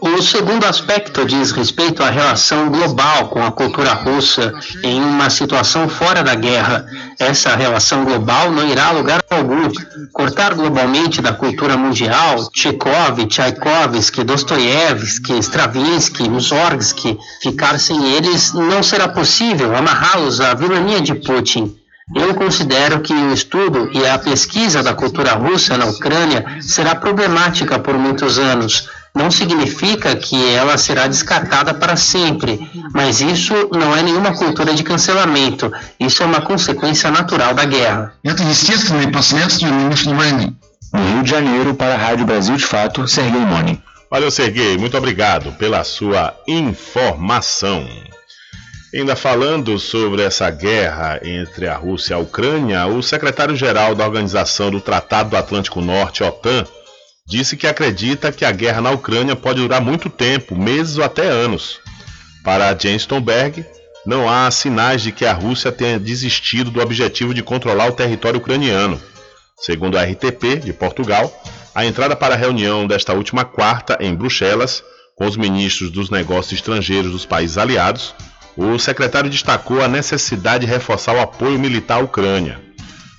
O 0.00 0.22
segundo 0.22 0.64
aspecto 0.66 1.24
diz 1.24 1.50
respeito 1.52 2.02
à 2.02 2.10
relação 2.10 2.68
global 2.68 3.28
com 3.28 3.42
a 3.42 3.50
cultura 3.50 3.94
russa 3.94 4.52
em 4.82 5.00
uma 5.00 5.30
situação 5.30 5.88
fora 5.88 6.22
da 6.22 6.34
guerra. 6.34 6.86
Essa 7.18 7.56
relação 7.56 8.04
global 8.04 8.50
não 8.50 8.68
irá 8.68 8.88
a 8.88 8.92
lugar 8.92 9.22
algum. 9.30 9.70
Cortar 10.12 10.54
globalmente 10.54 11.22
da 11.22 11.32
cultura 11.32 11.76
mundial, 11.76 12.50
Chekhov, 12.52 13.26
Tchaikovsky, 13.26 14.22
Dostoiévski, 14.22 15.38
Stravinsky, 15.38 16.28
Mussorgsky, 16.28 17.18
ficar 17.42 17.78
sem 17.78 18.12
eles 18.12 18.52
não 18.52 18.82
será 18.82 19.08
possível 19.08 19.74
amarrá-los 19.74 20.40
à 20.40 20.54
vilania 20.54 21.00
de 21.00 21.14
Putin. 21.14 21.74
Eu 22.12 22.34
considero 22.34 23.00
que 23.00 23.14
o 23.14 23.32
estudo 23.32 23.90
e 23.94 24.06
a 24.06 24.18
pesquisa 24.18 24.82
da 24.82 24.92
cultura 24.92 25.32
russa 25.32 25.78
na 25.78 25.86
Ucrânia 25.86 26.58
será 26.60 26.94
problemática 26.94 27.78
por 27.78 27.94
muitos 27.96 28.38
anos. 28.38 28.90
Não 29.14 29.30
significa 29.30 30.14
que 30.16 30.54
ela 30.54 30.76
será 30.76 31.06
descartada 31.06 31.72
para 31.72 31.96
sempre, 31.96 32.68
mas 32.92 33.20
isso 33.20 33.54
não 33.72 33.96
é 33.96 34.02
nenhuma 34.02 34.34
cultura 34.34 34.74
de 34.74 34.82
cancelamento. 34.82 35.72
Isso 35.98 36.22
é 36.22 36.26
uma 36.26 36.42
consequência 36.42 37.10
natural 37.10 37.54
da 37.54 37.64
guerra. 37.64 38.12
No 40.92 41.00
Rio 41.14 41.22
de 41.22 41.30
Janeiro, 41.30 41.74
para 41.74 41.94
a 41.94 41.98
Rádio 41.98 42.26
Brasil 42.26 42.56
de 42.56 42.66
Fato, 42.66 43.06
Sergei 43.08 43.40
Moni. 43.40 43.80
Valeu, 44.10 44.30
Sergei. 44.30 44.76
Muito 44.76 44.96
obrigado 44.96 45.52
pela 45.52 45.82
sua 45.84 46.34
informação. 46.46 47.88
Ainda 48.94 49.16
falando 49.16 49.76
sobre 49.76 50.22
essa 50.22 50.48
guerra 50.50 51.18
entre 51.24 51.66
a 51.66 51.74
Rússia 51.74 52.12
e 52.12 52.14
a 52.14 52.18
Ucrânia, 52.18 52.86
o 52.86 53.02
secretário-geral 53.02 53.92
da 53.92 54.06
Organização 54.06 54.70
do 54.70 54.80
Tratado 54.80 55.30
do 55.30 55.36
Atlântico 55.36 55.80
Norte, 55.80 56.22
OTAN, 56.22 56.64
disse 57.26 57.56
que 57.56 57.66
acredita 57.66 58.30
que 58.30 58.44
a 58.44 58.52
guerra 58.52 58.80
na 58.80 58.92
Ucrânia 58.92 59.34
pode 59.34 59.60
durar 59.60 59.80
muito 59.80 60.08
tempo, 60.08 60.54
meses 60.54 60.96
ou 60.96 61.02
até 61.02 61.26
anos. 61.26 61.80
Para 62.44 62.72
Jens 62.78 63.02
Stoltenberg, 63.02 63.66
não 64.06 64.30
há 64.30 64.48
sinais 64.52 65.02
de 65.02 65.10
que 65.10 65.26
a 65.26 65.32
Rússia 65.32 65.72
tenha 65.72 65.98
desistido 65.98 66.70
do 66.70 66.80
objetivo 66.80 67.34
de 67.34 67.42
controlar 67.42 67.88
o 67.88 67.94
território 67.94 68.38
ucraniano. 68.38 69.02
Segundo 69.58 69.98
a 69.98 70.04
RTP 70.04 70.60
de 70.62 70.72
Portugal, 70.72 71.32
a 71.74 71.84
entrada 71.84 72.14
para 72.14 72.34
a 72.34 72.38
reunião 72.38 72.86
desta 72.86 73.12
última 73.12 73.44
quarta 73.44 73.98
em 73.98 74.14
Bruxelas, 74.14 74.84
com 75.16 75.26
os 75.26 75.36
ministros 75.36 75.90
dos 75.90 76.10
negócios 76.10 76.60
estrangeiros 76.60 77.10
dos 77.10 77.26
países 77.26 77.58
aliados, 77.58 78.14
o 78.56 78.78
secretário 78.78 79.30
destacou 79.30 79.82
a 79.82 79.88
necessidade 79.88 80.64
de 80.66 80.72
reforçar 80.72 81.14
o 81.14 81.20
apoio 81.20 81.58
militar 81.58 81.96
à 81.96 82.04
Ucrânia. 82.04 82.60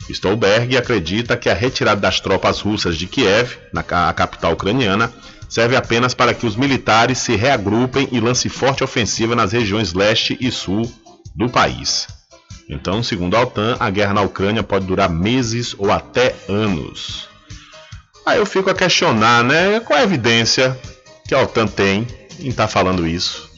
Stolberg 0.09 0.77
acredita 0.77 1.35
que 1.35 1.49
a 1.49 1.53
retirada 1.53 1.99
das 1.99 2.19
tropas 2.19 2.61
russas 2.61 2.95
de 2.95 3.07
Kiev, 3.07 3.57
na 3.73 3.83
capital 3.83 4.53
ucraniana, 4.53 5.11
serve 5.49 5.75
apenas 5.75 6.13
para 6.13 6.33
que 6.33 6.45
os 6.45 6.55
militares 6.55 7.17
se 7.17 7.35
reagrupem 7.35 8.07
e 8.11 8.19
lancem 8.19 8.49
forte 8.49 8.83
ofensiva 8.83 9.35
nas 9.35 9.51
regiões 9.51 9.93
leste 9.93 10.37
e 10.39 10.51
sul 10.51 10.91
do 11.35 11.49
país. 11.49 12.07
Então, 12.69 13.03
segundo 13.03 13.35
a 13.35 13.41
OTAN, 13.41 13.77
a 13.79 13.89
guerra 13.89 14.13
na 14.13 14.21
Ucrânia 14.21 14.63
pode 14.63 14.85
durar 14.85 15.09
meses 15.09 15.75
ou 15.77 15.91
até 15.91 16.35
anos. 16.49 17.27
Aí 18.25 18.37
eu 18.39 18.45
fico 18.45 18.69
a 18.69 18.75
questionar, 18.75 19.43
né? 19.43 19.79
Qual 19.79 19.99
a 19.99 20.03
evidência 20.03 20.77
que 21.27 21.35
a 21.35 21.41
OTAN 21.41 21.67
tem 21.67 22.07
em 22.39 22.49
estar 22.49 22.67
falando 22.67 23.05
isso? 23.05 23.54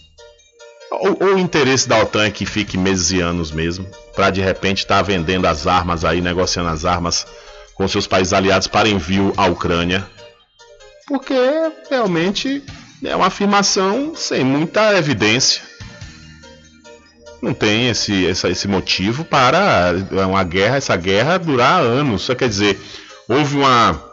Ou, 0.91 1.17
ou 1.21 1.35
o 1.35 1.39
interesse 1.39 1.87
da 1.87 1.99
OTAN 2.01 2.25
é 2.25 2.31
que 2.31 2.45
fique 2.45 2.77
meses 2.77 3.11
e 3.11 3.19
anos 3.19 3.51
mesmo, 3.51 3.85
para 4.15 4.29
de 4.29 4.41
repente 4.41 4.79
estar 4.79 5.01
vendendo 5.01 5.45
as 5.45 5.67
armas 5.67 6.05
aí, 6.05 6.21
negociando 6.21 6.69
as 6.69 6.85
armas 6.85 7.25
com 7.75 7.87
seus 7.87 8.07
países 8.07 8.33
aliados 8.33 8.67
para 8.67 8.87
envio 8.89 9.33
à 9.37 9.45
Ucrânia? 9.47 10.05
Porque 11.07 11.33
realmente 11.89 12.63
é 13.03 13.15
uma 13.15 13.27
afirmação 13.27 14.13
sem 14.15 14.43
muita 14.43 14.97
evidência. 14.97 15.61
Não 17.41 17.53
tem 17.53 17.89
esse, 17.89 18.25
essa- 18.25 18.49
esse 18.49 18.67
motivo 18.67 19.23
para 19.23 19.93
uma 20.27 20.43
guerra, 20.43 20.77
essa 20.77 20.95
guerra 20.95 21.37
durar 21.37 21.81
anos. 21.81 22.23
Só 22.23 22.33
quer 22.33 22.49
dizer, 22.49 22.79
houve 23.27 23.57
uma, 23.57 24.03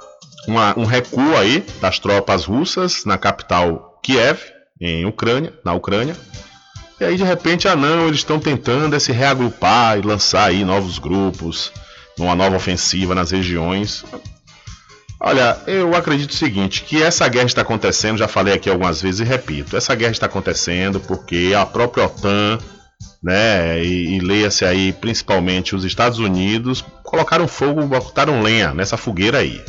uma- 0.47 0.79
um 0.79 0.85
recuo 0.85 1.35
aí 1.37 1.64
das 1.81 1.99
tropas 1.99 2.45
russas 2.45 3.05
na 3.07 3.16
capital 3.16 3.99
Kiev, 4.03 4.39
em 4.79 5.07
Ucrânia, 5.07 5.55
na 5.64 5.72
Ucrânia. 5.72 6.14
E 7.01 7.05
aí 7.05 7.16
de 7.16 7.24
repente, 7.24 7.66
ah 7.66 7.74
não, 7.74 8.07
eles 8.07 8.20
estão 8.20 8.38
tentando 8.38 8.95
é 8.95 8.99
se 8.99 9.12
reagrupar 9.12 9.99
e 9.99 10.03
lançar 10.03 10.49
aí 10.49 10.64
novos 10.64 10.99
grupos, 10.99 11.72
uma 12.18 12.34
nova 12.34 12.57
ofensiva 12.57 13.14
nas 13.14 13.30
regiões. 13.32 14.05
Olha, 15.20 15.57
eu 15.66 15.95
acredito 15.97 16.30
o 16.30 16.34
seguinte, 16.34 16.82
que 16.82 17.03
essa 17.03 17.26
guerra 17.28 17.47
está 17.47 17.62
acontecendo, 17.62 18.18
já 18.18 18.28
falei 18.28 18.55
aqui 18.55 18.68
algumas 18.68 19.01
vezes 19.01 19.20
e 19.20 19.24
repito, 19.24 19.76
essa 19.76 19.95
guerra 19.95 20.12
está 20.12 20.26
acontecendo 20.26 21.01
porque 21.01 21.53
a 21.57 21.64
própria 21.64 22.05
OTAN, 22.05 22.59
né, 23.22 23.82
e, 23.82 24.16
e 24.16 24.20
leia-se 24.20 24.64
aí 24.64 24.92
principalmente 24.92 25.74
os 25.74 25.84
Estados 25.84 26.18
Unidos, 26.18 26.84
colocaram 27.03 27.49
fogo, 27.49 27.86
botaram 27.86 28.42
lenha 28.42 28.74
nessa 28.74 28.97
fogueira 28.97 29.38
aí. 29.38 29.64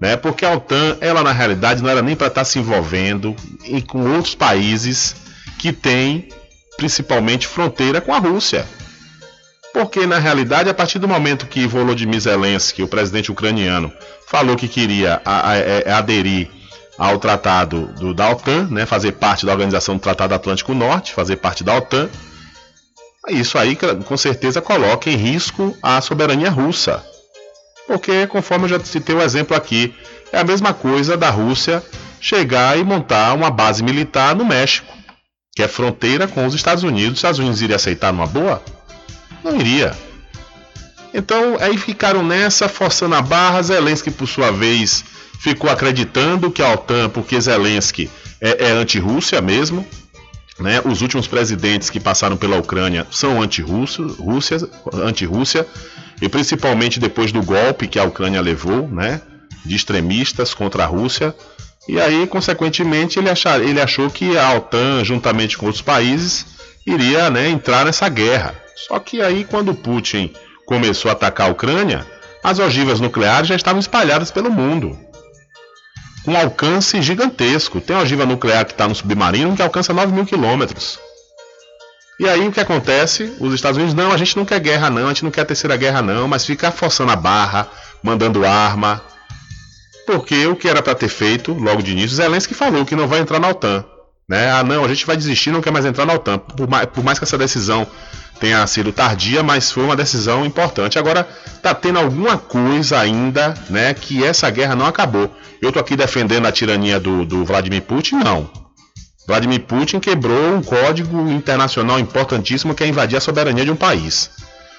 Né, 0.00 0.16
porque 0.16 0.44
a 0.44 0.52
OTAN, 0.52 0.96
ela 1.00 1.24
na 1.24 1.32
realidade 1.32 1.82
não 1.82 1.90
era 1.90 2.00
nem 2.00 2.14
para 2.14 2.28
estar 2.28 2.44
se 2.44 2.60
envolvendo 2.60 3.34
em, 3.64 3.80
com 3.80 4.14
outros 4.14 4.36
países 4.36 5.16
que 5.58 5.72
têm 5.72 6.28
principalmente 6.78 7.46
fronteira 7.46 8.00
com 8.00 8.14
a 8.14 8.18
Rússia. 8.18 8.64
Porque 9.74 10.06
na 10.06 10.18
realidade, 10.18 10.70
a 10.70 10.74
partir 10.74 10.98
do 10.98 11.06
momento 11.08 11.46
que 11.46 11.66
Volodymyr 11.66 12.20
Zelensky, 12.20 12.82
o 12.82 12.88
presidente 12.88 13.30
ucraniano, 13.30 13.92
falou 14.26 14.56
que 14.56 14.66
queria 14.68 15.20
a- 15.24 15.50
a- 15.52 15.92
a- 15.94 15.98
aderir 15.98 16.48
ao 16.96 17.18
tratado 17.18 17.86
do, 17.98 18.14
da 18.14 18.30
OTAN, 18.30 18.68
né, 18.70 18.86
fazer 18.86 19.12
parte 19.12 19.44
da 19.44 19.52
Organização 19.52 19.96
do 19.96 20.00
Tratado 20.00 20.34
Atlântico 20.34 20.72
Norte, 20.72 21.12
fazer 21.12 21.36
parte 21.36 21.62
da 21.62 21.76
OTAN, 21.76 22.08
isso 23.28 23.58
aí 23.58 23.76
com 23.76 24.16
certeza 24.16 24.60
coloca 24.62 25.10
em 25.10 25.16
risco 25.16 25.76
a 25.82 26.00
soberania 26.00 26.48
russa. 26.50 27.04
Porque, 27.86 28.26
conforme 28.26 28.64
eu 28.64 28.68
já 28.70 28.80
citei 28.80 29.14
o 29.14 29.22
exemplo 29.22 29.56
aqui, 29.56 29.94
é 30.32 30.38
a 30.38 30.44
mesma 30.44 30.72
coisa 30.74 31.16
da 31.16 31.30
Rússia 31.30 31.82
chegar 32.20 32.78
e 32.78 32.84
montar 32.84 33.32
uma 33.34 33.50
base 33.50 33.82
militar 33.82 34.34
no 34.34 34.44
México, 34.44 34.92
que 35.58 35.62
é 35.64 35.66
fronteira 35.66 36.28
com 36.28 36.46
os 36.46 36.54
Estados 36.54 36.84
Unidos. 36.84 37.14
Os 37.14 37.18
Estados 37.18 37.40
Unidos 37.40 37.60
iriam 37.60 37.74
aceitar 37.74 38.12
numa 38.12 38.28
boa? 38.28 38.62
Não 39.42 39.56
iria. 39.56 39.92
Então, 41.12 41.56
aí 41.58 41.76
ficaram 41.76 42.22
nessa, 42.22 42.68
forçando 42.68 43.16
a 43.16 43.20
barra. 43.20 43.60
Zelensky, 43.60 44.08
por 44.08 44.28
sua 44.28 44.52
vez, 44.52 45.04
ficou 45.40 45.68
acreditando 45.68 46.48
que 46.48 46.62
a 46.62 46.72
OTAN, 46.72 47.08
porque 47.08 47.40
Zelensky 47.40 48.08
é, 48.40 48.66
é 48.66 48.70
anti-Rússia 48.70 49.42
mesmo, 49.42 49.84
né? 50.60 50.80
Os 50.84 51.02
últimos 51.02 51.26
presidentes 51.26 51.90
que 51.90 51.98
passaram 51.98 52.36
pela 52.36 52.56
Ucrânia 52.56 53.04
são 53.10 53.42
anti-Rússia, 53.42 54.04
Rússia, 54.16 54.58
anti-Rússia, 54.92 55.66
e 56.22 56.28
principalmente 56.28 57.00
depois 57.00 57.32
do 57.32 57.42
golpe 57.42 57.88
que 57.88 57.98
a 57.98 58.04
Ucrânia 58.04 58.40
levou, 58.40 58.86
né? 58.86 59.20
De 59.66 59.74
extremistas 59.74 60.54
contra 60.54 60.84
a 60.84 60.86
Rússia. 60.86 61.34
E 61.88 61.98
aí, 61.98 62.26
consequentemente, 62.26 63.18
ele, 63.18 63.30
achar, 63.30 63.60
ele 63.62 63.80
achou 63.80 64.10
que 64.10 64.36
a 64.36 64.52
OTAN, 64.54 65.02
juntamente 65.02 65.56
com 65.56 65.64
outros 65.64 65.82
países, 65.82 66.44
iria 66.86 67.30
né, 67.30 67.48
entrar 67.48 67.86
nessa 67.86 68.08
guerra. 68.10 68.54
Só 68.76 68.98
que 68.98 69.22
aí, 69.22 69.44
quando 69.44 69.74
Putin 69.74 70.30
começou 70.66 71.08
a 71.08 71.12
atacar 71.12 71.48
a 71.48 71.50
Ucrânia, 71.50 72.06
as 72.44 72.58
ogivas 72.58 73.00
nucleares 73.00 73.48
já 73.48 73.56
estavam 73.56 73.80
espalhadas 73.80 74.30
pelo 74.30 74.50
mundo. 74.50 74.98
Com 76.24 76.32
um 76.32 76.36
alcance 76.36 77.00
gigantesco. 77.00 77.80
Tem 77.80 77.96
ogiva 77.96 78.26
nuclear 78.26 78.66
que 78.66 78.72
está 78.72 78.86
no 78.86 78.94
submarino 78.94 79.56
que 79.56 79.62
alcança 79.62 79.94
9 79.94 80.12
mil 80.12 80.26
quilômetros. 80.26 80.98
E 82.20 82.28
aí 82.28 82.46
o 82.46 82.52
que 82.52 82.60
acontece? 82.60 83.32
Os 83.40 83.54
Estados 83.54 83.78
Unidos, 83.78 83.94
não, 83.94 84.12
a 84.12 84.16
gente 84.16 84.36
não 84.36 84.44
quer 84.44 84.60
guerra 84.60 84.90
não, 84.90 85.06
a 85.06 85.08
gente 85.08 85.24
não 85.24 85.30
quer 85.30 85.44
terceira 85.46 85.76
guerra 85.76 86.02
não, 86.02 86.28
mas 86.28 86.44
fica 86.44 86.70
forçando 86.70 87.12
a 87.12 87.16
barra, 87.16 87.68
mandando 88.02 88.44
arma. 88.44 89.00
Porque 90.08 90.46
o 90.46 90.56
que 90.56 90.66
era 90.66 90.80
para 90.82 90.94
ter 90.94 91.10
feito, 91.10 91.52
logo 91.52 91.82
de 91.82 91.92
início, 91.92 92.16
Zelensky 92.16 92.54
falou 92.54 92.86
que 92.86 92.96
não 92.96 93.06
vai 93.06 93.20
entrar 93.20 93.38
na 93.38 93.48
OTAN. 93.48 93.84
Né? 94.26 94.50
Ah, 94.50 94.64
não, 94.64 94.82
a 94.82 94.88
gente 94.88 95.04
vai 95.04 95.18
desistir, 95.18 95.50
não 95.50 95.60
quer 95.60 95.70
mais 95.70 95.84
entrar 95.84 96.06
na 96.06 96.14
OTAN. 96.14 96.38
Por 96.38 96.66
mais, 96.66 96.86
por 96.86 97.04
mais 97.04 97.18
que 97.18 97.26
essa 97.26 97.36
decisão 97.36 97.86
tenha 98.40 98.66
sido 98.66 98.90
tardia, 98.90 99.42
mas 99.42 99.70
foi 99.70 99.84
uma 99.84 99.94
decisão 99.94 100.46
importante. 100.46 100.98
Agora, 100.98 101.28
tá 101.62 101.74
tendo 101.74 101.98
alguma 101.98 102.38
coisa 102.38 102.98
ainda, 102.98 103.52
né, 103.68 103.92
que 103.92 104.24
essa 104.24 104.48
guerra 104.48 104.74
não 104.74 104.86
acabou. 104.86 105.30
Eu 105.60 105.70
tô 105.70 105.78
aqui 105.78 105.94
defendendo 105.94 106.46
a 106.46 106.52
tirania 106.52 106.98
do, 106.98 107.26
do 107.26 107.44
Vladimir 107.44 107.82
Putin? 107.82 108.14
Não. 108.14 108.48
Vladimir 109.26 109.60
Putin 109.60 110.00
quebrou 110.00 110.54
um 110.54 110.62
código 110.62 111.28
internacional 111.28 112.00
importantíssimo 112.00 112.74
que 112.74 112.82
é 112.82 112.86
invadir 112.86 113.18
a 113.18 113.20
soberania 113.20 113.62
de 113.66 113.70
um 113.70 113.76
país. 113.76 114.30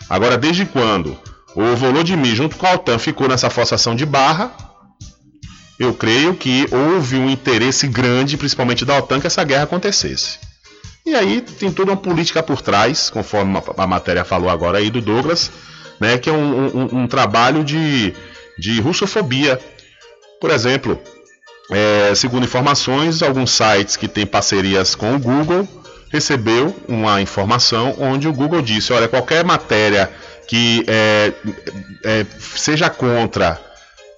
Agora, 0.09 0.39
desde 0.39 0.65
quando 0.65 1.15
o 1.55 1.75
Volodymyr, 1.75 2.33
junto 2.33 2.55
com 2.55 2.65
a 2.65 2.73
OTAN, 2.73 2.97
ficou 2.97 3.27
nessa 3.27 3.51
forçação 3.51 3.95
de 3.95 4.07
barra, 4.07 4.68
eu 5.79 5.93
creio 5.93 6.35
que 6.35 6.67
houve 6.71 7.17
um 7.17 7.29
interesse 7.29 7.87
grande, 7.87 8.35
principalmente 8.37 8.83
da 8.85 8.97
OTAN, 8.97 9.19
que 9.21 9.27
essa 9.27 9.43
guerra 9.43 9.63
acontecesse. 9.63 10.37
E 11.05 11.15
aí 11.15 11.41
tem 11.41 11.71
toda 11.71 11.91
uma 11.91 11.97
política 11.97 12.43
por 12.43 12.61
trás, 12.61 13.09
conforme 13.09 13.61
a 13.77 13.87
matéria 13.87 14.25
falou 14.25 14.49
agora 14.49 14.77
aí 14.77 14.89
do 14.89 15.01
Douglas, 15.01 15.49
né, 15.99 16.17
que 16.17 16.29
é 16.29 16.33
um, 16.33 16.65
um- 16.77 16.99
um 17.03 17.07
trabalho 17.07 17.63
de, 17.63 18.13
de 18.57 18.79
russofobia. 18.81 19.59
Por 20.41 20.51
exemplo, 20.51 20.99
é, 21.71 22.13
segundo 22.15 22.43
informações, 22.43 23.21
alguns 23.23 23.51
sites 23.51 23.95
que 23.95 24.07
têm 24.07 24.25
parcerias 24.25 24.95
com 24.95 25.15
o 25.15 25.19
Google 25.19 25.67
recebeu 26.11 26.75
uma 26.87 27.21
informação 27.21 27.95
onde 27.99 28.27
o 28.27 28.33
Google 28.33 28.61
disse, 28.61 28.91
olha, 28.91 29.07
qualquer 29.07 29.43
matéria 29.45 30.09
que 30.47 30.83
é, 30.87 31.31
é, 32.03 32.25
seja 32.39 32.89
contra 32.89 33.61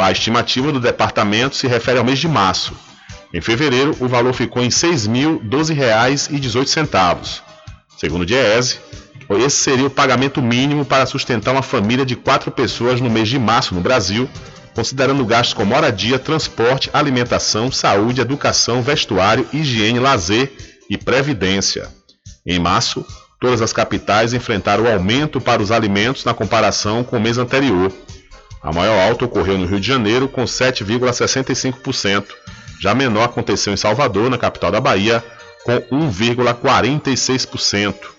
A 0.00 0.10
estimativa 0.10 0.72
do 0.72 0.80
departamento 0.80 1.56
se 1.56 1.66
refere 1.66 1.98
ao 1.98 2.04
mês 2.04 2.18
de 2.18 2.28
março, 2.28 2.74
Em 3.32 3.40
fevereiro, 3.42 3.96
o 4.00 4.08
valor 4.08 4.32
ficou 4.32 4.62
em 4.62 4.66
R$ 4.66 4.72
6.012,18. 4.72 7.42
Segundo 7.98 8.22
o 8.22 8.26
Diese, 8.26 8.78
esse 9.30 9.56
seria 9.56 9.86
o 9.86 9.90
pagamento 9.90 10.40
mínimo 10.40 10.84
para 10.84 11.04
sustentar 11.04 11.50
uma 11.52 11.62
família 11.62 12.06
de 12.06 12.16
quatro 12.16 12.50
pessoas 12.50 12.98
no 13.00 13.10
mês 13.10 13.28
de 13.28 13.38
março 13.38 13.74
no 13.74 13.82
Brasil, 13.82 14.26
considerando 14.78 15.26
gastos 15.26 15.54
com 15.54 15.64
moradia, 15.64 16.20
transporte, 16.20 16.88
alimentação, 16.92 17.72
saúde, 17.72 18.20
educação, 18.20 18.80
vestuário, 18.80 19.44
higiene, 19.52 19.98
lazer 19.98 20.52
e 20.88 20.96
previdência. 20.96 21.88
Em 22.46 22.60
março, 22.60 23.04
todas 23.40 23.60
as 23.60 23.72
capitais 23.72 24.32
enfrentaram 24.32 24.86
aumento 24.86 25.40
para 25.40 25.60
os 25.60 25.72
alimentos 25.72 26.24
na 26.24 26.32
comparação 26.32 27.02
com 27.02 27.16
o 27.16 27.20
mês 27.20 27.38
anterior. 27.38 27.92
A 28.62 28.72
maior 28.72 29.00
alta 29.00 29.24
ocorreu 29.24 29.58
no 29.58 29.66
Rio 29.66 29.80
de 29.80 29.88
Janeiro, 29.88 30.28
com 30.28 30.44
7,65%. 30.44 32.26
Já 32.80 32.94
menor 32.94 33.24
aconteceu 33.24 33.74
em 33.74 33.76
Salvador, 33.76 34.30
na 34.30 34.38
capital 34.38 34.70
da 34.70 34.80
Bahia, 34.80 35.24
com 35.64 35.76
1,46%. 35.90 38.17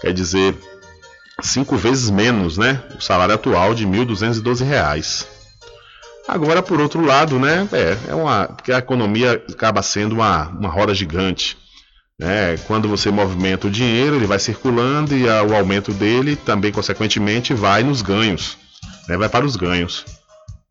Quer 0.00 0.12
dizer, 0.12 0.56
cinco 1.40 1.76
vezes 1.76 2.10
menos, 2.10 2.58
né? 2.58 2.82
O 2.98 3.00
salário 3.00 3.32
atual 3.32 3.76
de 3.76 3.84
R$ 3.84 4.06
1.212. 4.06 5.24
Agora, 6.26 6.64
por 6.64 6.80
outro 6.80 7.06
lado, 7.06 7.38
né? 7.38 7.68
É, 7.72 7.96
é 8.10 8.14
uma. 8.16 8.48
Porque 8.48 8.72
a 8.72 8.78
economia 8.78 9.40
acaba 9.48 9.82
sendo 9.82 10.16
uma, 10.16 10.48
uma 10.48 10.68
roda 10.68 10.92
gigante. 10.92 11.56
Né? 12.18 12.56
Quando 12.66 12.88
você 12.88 13.08
movimenta 13.08 13.68
o 13.68 13.70
dinheiro, 13.70 14.16
ele 14.16 14.26
vai 14.26 14.40
circulando 14.40 15.16
e 15.16 15.28
a, 15.28 15.44
o 15.44 15.54
aumento 15.54 15.92
dele 15.92 16.34
também, 16.34 16.72
consequentemente, 16.72 17.54
vai 17.54 17.84
nos 17.84 18.02
ganhos. 18.02 18.58
Né? 19.08 19.16
Vai 19.16 19.28
para 19.28 19.46
os 19.46 19.54
ganhos 19.54 20.17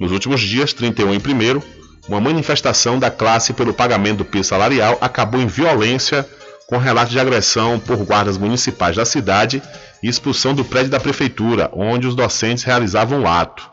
Nos 0.00 0.12
últimos 0.12 0.40
dias, 0.40 0.72
31 0.72 1.14
e 1.14 1.18
1, 1.18 1.62
uma 2.08 2.20
manifestação 2.20 2.98
da 2.98 3.10
classe 3.10 3.52
pelo 3.52 3.72
pagamento 3.72 4.18
do 4.18 4.24
piso 4.24 4.48
salarial 4.50 4.98
acabou 5.00 5.40
em 5.40 5.46
violência, 5.46 6.28
com 6.66 6.78
relatos 6.78 7.12
de 7.12 7.20
agressão 7.20 7.78
por 7.78 7.96
guardas 8.04 8.38
municipais 8.38 8.96
da 8.96 9.04
cidade 9.04 9.62
e 10.02 10.08
expulsão 10.08 10.54
do 10.54 10.64
prédio 10.64 10.90
da 10.90 11.00
prefeitura, 11.00 11.70
onde 11.72 12.06
os 12.06 12.14
docentes 12.14 12.64
realizavam 12.64 13.22
o 13.22 13.26
ato. 13.26 13.70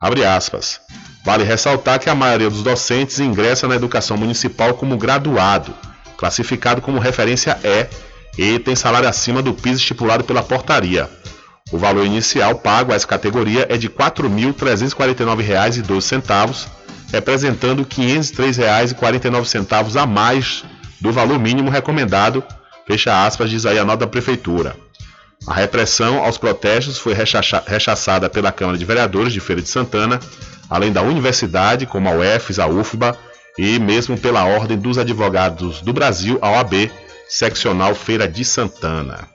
Abre 0.00 0.24
aspas. 0.24 0.80
Vale 1.24 1.42
ressaltar 1.42 1.98
que 1.98 2.10
a 2.10 2.14
maioria 2.14 2.50
dos 2.50 2.62
docentes 2.62 3.18
ingressa 3.18 3.66
na 3.66 3.76
educação 3.76 4.14
municipal 4.16 4.74
como 4.74 4.98
graduado, 4.98 5.72
classificado 6.18 6.82
como 6.82 6.98
referência 6.98 7.58
E, 7.64 7.86
e 8.36 8.58
tem 8.58 8.76
salário 8.76 9.08
acima 9.08 9.40
do 9.40 9.54
piso 9.54 9.80
estipulado 9.80 10.24
pela 10.24 10.42
portaria. 10.42 11.08
O 11.72 11.78
valor 11.78 12.04
inicial 12.04 12.56
pago 12.56 12.92
a 12.92 12.94
essa 12.94 13.06
categoria 13.06 13.64
é 13.70 13.78
de 13.78 13.86
R$ 13.86 13.94
4.349,12, 13.94 16.66
representando 17.10 17.80
R$ 17.80 17.88
503,49 17.88 19.96
a 19.96 20.04
mais 20.06 20.62
do 21.00 21.10
valor 21.10 21.38
mínimo 21.38 21.70
recomendado, 21.70 22.44
fecha 22.86 23.26
aspas, 23.26 23.48
diz 23.48 23.64
aí 23.64 23.78
a 23.78 23.84
nota 23.84 24.00
da 24.00 24.06
Prefeitura. 24.06 24.76
A 25.46 25.54
repressão 25.54 26.22
aos 26.22 26.36
protestos 26.38 26.96
foi 26.98 27.14
rechaçada 27.14 28.30
pela 28.30 28.52
Câmara 28.52 28.76
de 28.76 28.84
Vereadores 28.84 29.32
de 29.32 29.40
Feira 29.40 29.62
de 29.62 29.68
Santana, 29.68 30.20
além 30.68 30.92
da 30.92 31.02
universidade, 31.02 31.86
como 31.86 32.08
a 32.08 32.12
UFES, 32.12 32.58
a 32.58 32.66
UFBA 32.66 33.16
e 33.56 33.78
mesmo 33.78 34.18
pela 34.18 34.44
Ordem 34.44 34.76
dos 34.78 34.98
Advogados 34.98 35.80
do 35.80 35.92
Brasil, 35.92 36.40
a 36.42 36.50
OAB, 36.50 36.90
seccional 37.28 37.94
Feira 37.94 38.26
de 38.26 38.44
Santana. 38.44 39.28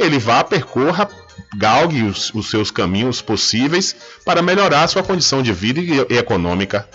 ele 0.00 0.18
vá, 0.18 0.42
percorra, 0.42 1.08
galgue 1.56 2.02
os, 2.02 2.34
os 2.34 2.50
seus 2.50 2.72
caminhos 2.72 3.22
possíveis 3.22 3.94
para 4.24 4.42
melhorar 4.42 4.82
a 4.82 4.88
sua 4.88 5.04
condição 5.04 5.44
de 5.44 5.52
vida 5.52 5.78
e, 5.78 6.12
e 6.12 6.18
econômica. 6.18 6.88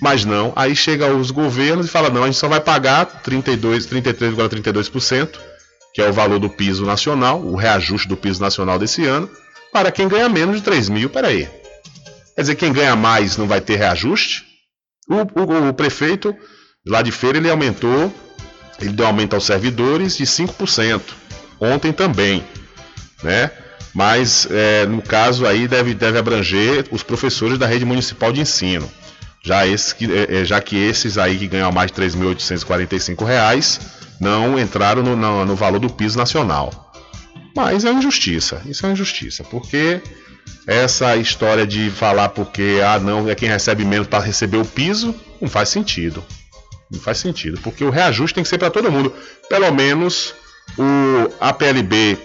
Mas 0.00 0.24
não, 0.24 0.52
aí 0.54 0.76
chega 0.76 1.12
os 1.12 1.32
governos 1.32 1.86
e 1.86 1.90
fala: 1.90 2.08
não, 2.08 2.22
a 2.22 2.26
gente 2.26 2.38
só 2.38 2.46
vai 2.46 2.60
pagar 2.60 3.06
32, 3.24 3.88
33,32%, 3.88 5.40
que 5.92 6.00
é 6.00 6.08
o 6.08 6.12
valor 6.12 6.38
do 6.38 6.48
piso 6.48 6.86
nacional, 6.86 7.40
o 7.40 7.56
reajuste 7.56 8.06
do 8.06 8.16
piso 8.16 8.40
nacional 8.40 8.78
desse 8.78 9.04
ano, 9.06 9.28
para 9.72 9.90
quem 9.90 10.06
ganha 10.06 10.28
menos 10.28 10.58
de 10.58 10.62
3 10.62 10.88
mil. 10.88 11.10
Peraí. 11.10 11.48
Quer 12.36 12.42
dizer, 12.42 12.54
quem 12.54 12.72
ganha 12.72 12.94
mais 12.94 13.36
não 13.36 13.48
vai 13.48 13.60
ter 13.60 13.74
reajuste? 13.74 14.43
O, 15.08 15.16
o, 15.40 15.68
o 15.68 15.74
prefeito 15.74 16.34
Lá 16.86 17.00
de 17.00 17.10
feira 17.10 17.38
ele 17.38 17.48
aumentou, 17.48 18.12
ele 18.78 18.92
deu 18.92 19.06
aumento 19.06 19.34
aos 19.34 19.46
servidores 19.46 20.18
de 20.18 20.24
5%. 20.24 21.00
Ontem 21.58 21.92
também, 21.92 22.44
né? 23.22 23.50
Mas 23.94 24.46
é, 24.50 24.84
no 24.84 25.00
caso 25.00 25.46
aí 25.46 25.66
deve, 25.66 25.94
deve 25.94 26.18
abranger 26.18 26.84
os 26.90 27.02
professores 27.02 27.56
da 27.56 27.66
rede 27.66 27.86
municipal 27.86 28.32
de 28.32 28.40
ensino. 28.40 28.90
Já, 29.42 29.66
esse, 29.66 29.94
é, 30.12 30.40
é, 30.40 30.44
já 30.44 30.60
que 30.60 30.76
esses 30.76 31.16
aí 31.16 31.38
que 31.38 31.46
ganham 31.46 31.72
mais 31.72 31.90
de 31.90 31.98
R$ 31.98 32.06
3.845 32.06 33.80
não 34.20 34.58
entraram 34.58 35.02
no, 35.02 35.16
no, 35.16 35.46
no 35.46 35.56
valor 35.56 35.78
do 35.78 35.88
piso 35.88 36.18
nacional. 36.18 36.92
Mas 37.56 37.84
é 37.84 37.90
uma 37.90 38.00
injustiça, 38.00 38.60
isso 38.66 38.84
é 38.84 38.88
uma 38.88 38.94
injustiça, 38.94 39.44
porque 39.44 40.02
essa 40.66 41.16
história 41.16 41.66
de 41.66 41.90
falar 41.90 42.30
porque 42.30 42.80
ah 42.84 42.98
não 42.98 43.28
é 43.28 43.34
quem 43.34 43.48
recebe 43.48 43.84
menos 43.84 44.06
para 44.06 44.24
receber 44.24 44.56
o 44.56 44.64
piso 44.64 45.14
não 45.40 45.48
faz 45.48 45.68
sentido. 45.68 46.24
Não 46.90 47.00
faz 47.00 47.18
sentido, 47.18 47.58
porque 47.62 47.84
o 47.84 47.90
reajuste 47.90 48.34
tem 48.34 48.44
que 48.44 48.48
ser 48.48 48.58
para 48.58 48.70
todo 48.70 48.90
mundo. 48.90 49.12
Pelo 49.48 49.70
menos 49.72 50.34
o 50.78 51.32
APLB 51.40 52.18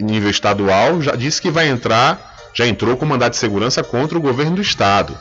nível 0.00 0.30
estadual 0.30 1.00
já 1.00 1.14
disse 1.14 1.40
que 1.40 1.50
vai 1.50 1.68
entrar, 1.68 2.34
já 2.54 2.66
entrou 2.66 2.96
com 2.96 3.06
mandado 3.06 3.32
de 3.32 3.38
segurança 3.38 3.82
contra 3.82 4.18
o 4.18 4.20
governo 4.20 4.56
do 4.56 4.62
estado. 4.62 5.16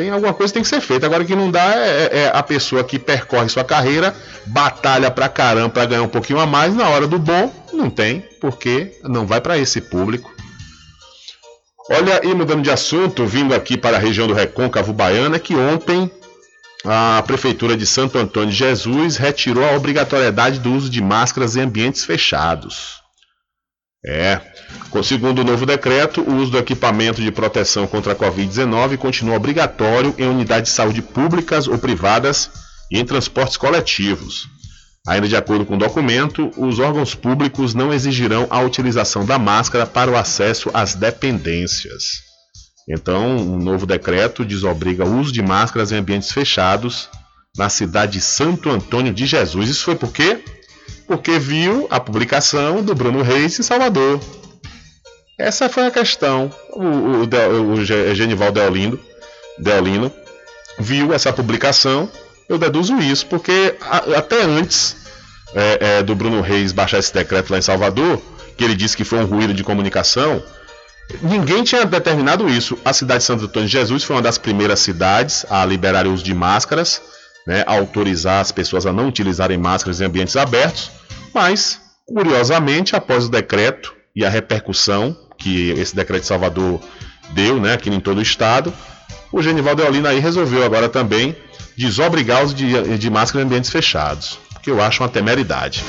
Tem 0.00 0.08
alguma 0.08 0.32
coisa 0.32 0.50
que 0.50 0.54
tem 0.54 0.62
que 0.62 0.68
ser 0.70 0.80
feita. 0.80 1.04
Agora, 1.04 1.22
o 1.22 1.26
que 1.26 1.36
não 1.36 1.50
dá 1.50 1.74
é, 1.74 1.78
é, 1.78 2.18
é 2.20 2.30
a 2.32 2.42
pessoa 2.42 2.82
que 2.82 2.98
percorre 2.98 3.50
sua 3.50 3.62
carreira, 3.62 4.16
batalha 4.46 5.10
pra 5.10 5.28
caramba 5.28 5.68
para 5.68 5.84
ganhar 5.84 6.02
um 6.02 6.08
pouquinho 6.08 6.38
a 6.38 6.46
mais, 6.46 6.74
na 6.74 6.88
hora 6.88 7.06
do 7.06 7.18
bom, 7.18 7.52
não 7.70 7.90
tem, 7.90 8.24
porque 8.40 8.98
não 9.02 9.26
vai 9.26 9.42
para 9.42 9.58
esse 9.58 9.78
público. 9.78 10.34
Olha, 11.90 12.18
e 12.24 12.34
mudando 12.34 12.62
de 12.62 12.70
assunto, 12.70 13.26
vindo 13.26 13.54
aqui 13.54 13.76
para 13.76 13.98
a 13.98 14.00
região 14.00 14.26
do 14.26 14.32
Recôncavo 14.32 14.90
Baiana, 14.94 15.38
que 15.38 15.54
ontem 15.54 16.10
a 16.82 17.22
Prefeitura 17.26 17.76
de 17.76 17.86
Santo 17.86 18.16
Antônio 18.16 18.48
de 18.48 18.56
Jesus 18.56 19.18
retirou 19.18 19.68
a 19.68 19.76
obrigatoriedade 19.76 20.60
do 20.60 20.72
uso 20.72 20.88
de 20.88 21.02
máscaras 21.02 21.56
em 21.56 21.60
ambientes 21.60 22.06
fechados. 22.06 22.99
É, 24.04 24.40
Segundo 25.02 25.40
o 25.40 25.44
novo 25.44 25.64
decreto, 25.64 26.20
o 26.20 26.36
uso 26.36 26.50
do 26.50 26.58
equipamento 26.58 27.22
de 27.22 27.30
proteção 27.30 27.86
contra 27.86 28.12
a 28.12 28.16
Covid-19 28.16 28.96
continua 28.98 29.36
obrigatório 29.36 30.14
em 30.18 30.26
unidades 30.26 30.70
de 30.70 30.76
saúde 30.76 31.00
públicas 31.00 31.68
ou 31.68 31.78
privadas 31.78 32.50
e 32.90 32.98
em 32.98 33.04
transportes 33.04 33.56
coletivos. 33.56 34.48
Ainda 35.06 35.28
de 35.28 35.36
acordo 35.36 35.64
com 35.64 35.74
o 35.74 35.78
documento, 35.78 36.50
os 36.56 36.78
órgãos 36.78 37.14
públicos 37.14 37.72
não 37.72 37.92
exigirão 37.92 38.46
a 38.50 38.60
utilização 38.60 39.24
da 39.24 39.38
máscara 39.38 39.86
para 39.86 40.10
o 40.10 40.16
acesso 40.16 40.70
às 40.74 40.94
dependências. 40.94 42.22
Então, 42.88 43.36
um 43.36 43.56
novo 43.56 43.86
decreto 43.86 44.44
desobriga 44.44 45.04
o 45.04 45.18
uso 45.18 45.32
de 45.32 45.40
máscaras 45.40 45.92
em 45.92 45.96
ambientes 45.96 46.32
fechados 46.32 47.08
na 47.56 47.68
cidade 47.68 48.14
de 48.14 48.20
Santo 48.20 48.68
Antônio 48.68 49.14
de 49.14 49.24
Jesus. 49.24 49.70
Isso 49.70 49.84
foi 49.84 49.94
por 49.94 50.12
quê? 50.12 50.42
Porque 51.10 51.40
viu 51.40 51.88
a 51.90 51.98
publicação 51.98 52.84
do 52.84 52.94
Bruno 52.94 53.20
Reis 53.20 53.58
em 53.58 53.64
Salvador. 53.64 54.20
Essa 55.36 55.68
foi 55.68 55.86
a 55.86 55.90
questão. 55.90 56.48
O, 56.72 56.84
o, 56.84 57.24
o, 57.24 57.72
o 57.72 57.84
Genival 57.84 58.52
Deolindo, 58.52 59.00
Deolino 59.58 60.12
viu 60.78 61.12
essa 61.12 61.32
publicação. 61.32 62.08
Eu 62.48 62.58
deduzo 62.58 62.96
isso, 63.00 63.26
porque 63.26 63.74
a, 63.80 64.18
até 64.18 64.44
antes 64.44 64.98
é, 65.52 65.78
é, 65.80 66.02
do 66.04 66.14
Bruno 66.14 66.40
Reis 66.42 66.70
baixar 66.70 67.00
esse 67.00 67.12
decreto 67.12 67.50
lá 67.50 67.58
em 67.58 67.62
Salvador, 67.62 68.22
que 68.56 68.62
ele 68.62 68.76
disse 68.76 68.96
que 68.96 69.02
foi 69.02 69.18
um 69.18 69.26
ruído 69.26 69.52
de 69.52 69.64
comunicação, 69.64 70.40
ninguém 71.20 71.64
tinha 71.64 71.84
determinado 71.84 72.48
isso. 72.48 72.78
A 72.84 72.92
cidade 72.92 73.18
de 73.18 73.24
Santo 73.24 73.46
Antônio 73.46 73.66
de 73.66 73.72
Jesus 73.72 74.04
foi 74.04 74.14
uma 74.14 74.22
das 74.22 74.38
primeiras 74.38 74.78
cidades 74.78 75.44
a 75.50 75.66
liberar 75.66 76.06
o 76.06 76.12
uso 76.12 76.22
de 76.22 76.32
máscaras, 76.32 77.02
né, 77.46 77.62
autorizar 77.66 78.40
as 78.40 78.52
pessoas 78.52 78.86
a 78.86 78.92
não 78.92 79.08
utilizarem 79.08 79.58
máscaras 79.58 80.00
em 80.00 80.04
ambientes 80.04 80.36
abertos, 80.36 80.90
mas, 81.34 81.80
curiosamente, 82.06 82.96
após 82.96 83.26
o 83.26 83.30
decreto 83.30 83.94
e 84.14 84.24
a 84.24 84.30
repercussão 84.30 85.16
que 85.38 85.70
esse 85.70 85.94
decreto 85.94 86.22
de 86.22 86.28
Salvador 86.28 86.80
deu, 87.30 87.60
né, 87.60 87.74
aqui 87.74 87.90
em 87.90 88.00
todo 88.00 88.18
o 88.18 88.22
estado, 88.22 88.72
o 89.32 89.42
Genival 89.42 89.74
Deolino 89.74 90.08
aí 90.08 90.18
resolveu 90.18 90.64
agora 90.64 90.88
também 90.88 91.36
desobrigar 91.76 92.44
os 92.44 92.54
de, 92.54 92.98
de 92.98 93.10
máscara 93.10 93.42
em 93.42 93.46
ambientes 93.46 93.70
fechados, 93.70 94.38
que 94.62 94.70
eu 94.70 94.82
acho 94.82 95.02
uma 95.02 95.08
temeridade. 95.08 95.84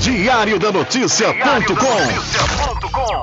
Diário 0.00 0.58
da 0.58 0.72
Notícia.com 0.72 2.83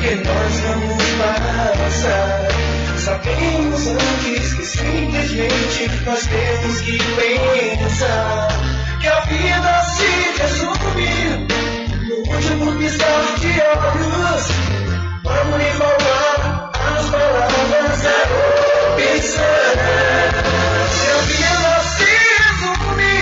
que 0.00 0.14
nós 0.14 0.60
vamos 0.60 1.04
passar. 1.18 2.48
Sabemos 2.98 3.86
antes 3.86 4.54
que 4.54 4.64
simplesmente 4.64 5.90
nós 6.06 6.26
temos 6.26 6.80
que 6.80 6.98
pensar 6.98 8.48
que 9.00 9.08
a 9.08 9.20
vida 9.20 9.82
se 9.96 10.10
resume 10.40 11.46
no 12.08 12.16
último 12.34 12.78
piscar 12.78 13.24
de 13.40 13.52
olhos. 13.60 14.42
Vamos 15.22 15.58
lhe 15.58 15.70
falar 15.72 16.70
as 16.74 17.10
palavras 17.10 18.02
da 18.02 18.18
opção. 18.96 19.80
Que 20.96 21.08
a 21.10 21.20
vida 21.28 21.74
se 21.96 22.10
resume 22.40 23.14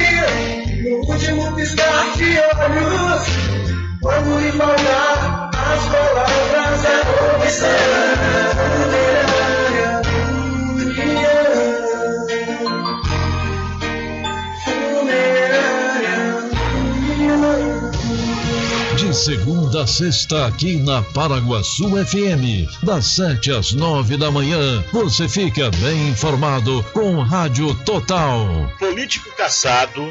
no 0.83 0.95
último 1.13 1.45
piscar 1.57 2.05
de 2.17 2.31
olhos. 2.39 3.25
Vamos 4.01 4.43
lhe 4.43 4.53
falar 4.53 5.48
as 5.71 5.85
palavras 5.89 6.83
da 6.83 7.01
opção 7.37 7.69
funerária. 14.87 15.79
De 18.97 19.15
segunda 19.15 19.83
a 19.83 19.87
sexta, 19.87 20.47
aqui 20.47 20.77
na 20.77 21.03
Paraguaçu 21.03 21.91
FM, 22.07 22.67
das 22.83 23.05
sete 23.07 23.53
às 23.53 23.73
nove 23.73 24.17
da 24.17 24.31
manhã, 24.31 24.83
você 24.93 25.29
fica 25.29 25.71
bem 25.83 26.09
informado 26.09 26.83
com 26.95 27.21
Rádio 27.21 27.75
Total. 27.85 28.73
Político 28.79 29.31
caçado 29.37 30.11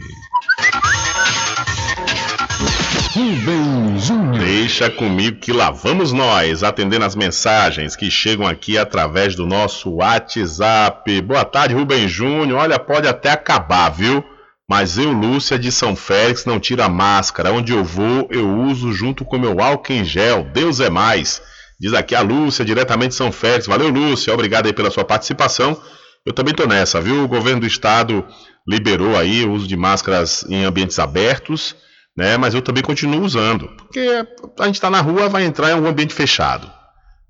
Rubem 3.13 3.99
Júnior. 3.99 4.39
Deixa 4.39 4.89
comigo 4.89 5.41
que 5.41 5.53
lá 5.53 5.73
vamos 5.73 6.13
nós, 6.13 6.63
atendendo 6.63 7.05
as 7.05 7.17
mensagens 7.17 7.97
que 7.97 8.13
chegam 8.13 8.47
aqui 8.47 8.79
através 8.79 9.35
do 9.35 9.45
nosso 9.45 9.91
WhatsApp. 9.91 11.21
Boa 11.23 11.45
tarde, 11.45 11.75
Rubem 11.75 12.07
Júnior. 12.07 12.61
Olha, 12.61 12.79
pode 12.79 13.09
até 13.09 13.33
acabar, 13.33 13.89
viu? 13.89 14.23
Mas 14.69 14.99
eu, 14.99 15.11
Lúcia 15.11 15.59
de 15.59 15.73
São 15.73 15.97
Félix, 15.97 16.45
não 16.45 16.61
tiro 16.61 16.85
a 16.85 16.89
máscara. 16.89 17.51
Onde 17.51 17.73
eu 17.73 17.83
vou, 17.83 18.29
eu 18.31 18.49
uso 18.49 18.93
junto 18.93 19.25
com 19.25 19.37
meu 19.37 19.61
álcool 19.61 19.95
em 19.95 20.05
gel. 20.05 20.45
Deus 20.45 20.79
é 20.79 20.89
mais. 20.89 21.43
Diz 21.79 21.93
aqui 21.93 22.15
a 22.15 22.23
Lúcia, 22.23 22.65
diretamente 22.65 23.11
de 23.11 23.17
São 23.17 23.31
Félix. 23.31 23.67
Valeu, 23.67 23.89
Lúcia. 23.89 24.33
Obrigado 24.33 24.67
aí 24.67 24.73
pela 24.73 24.91
sua 24.91 25.05
participação. 25.05 25.81
Eu 26.25 26.33
também 26.33 26.53
estou 26.53 26.67
nessa, 26.67 27.01
viu? 27.01 27.23
O 27.23 27.29
governo 27.29 27.61
do 27.61 27.67
estado 27.67 28.25
liberou 28.67 29.17
aí 29.17 29.45
o 29.45 29.53
uso 29.53 29.69
de 29.69 29.77
máscaras 29.77 30.45
em 30.49 30.65
ambientes 30.65 30.99
abertos, 30.99 31.77
né? 32.17 32.37
Mas 32.37 32.55
eu 32.55 32.63
também 32.63 32.83
continuo 32.83 33.23
usando. 33.23 33.69
Porque 33.77 34.27
a 34.59 34.67
gente 34.67 34.75
está 34.75 34.91
na 34.91 35.01
rua, 35.01 35.29
vai 35.29 35.45
entrar 35.45 35.71
em 35.71 35.75
algum 35.75 35.87
ambiente 35.87 36.15
fechado. 36.15 36.71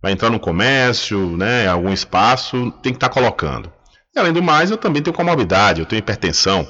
Vai 0.00 0.12
entrar 0.12 0.30
no 0.30 0.38
comércio, 0.38 1.36
né? 1.36 1.66
Algum 1.66 1.92
espaço, 1.92 2.70
tem 2.82 2.92
que 2.92 2.96
estar 2.96 3.08
tá 3.08 3.14
colocando. 3.14 3.70
E 4.14 4.18
além 4.18 4.32
do 4.32 4.42
mais, 4.42 4.70
eu 4.70 4.78
também 4.78 5.02
tenho 5.02 5.14
comorbidade, 5.14 5.80
eu 5.80 5.86
tenho 5.86 5.98
hipertensão. 5.98 6.66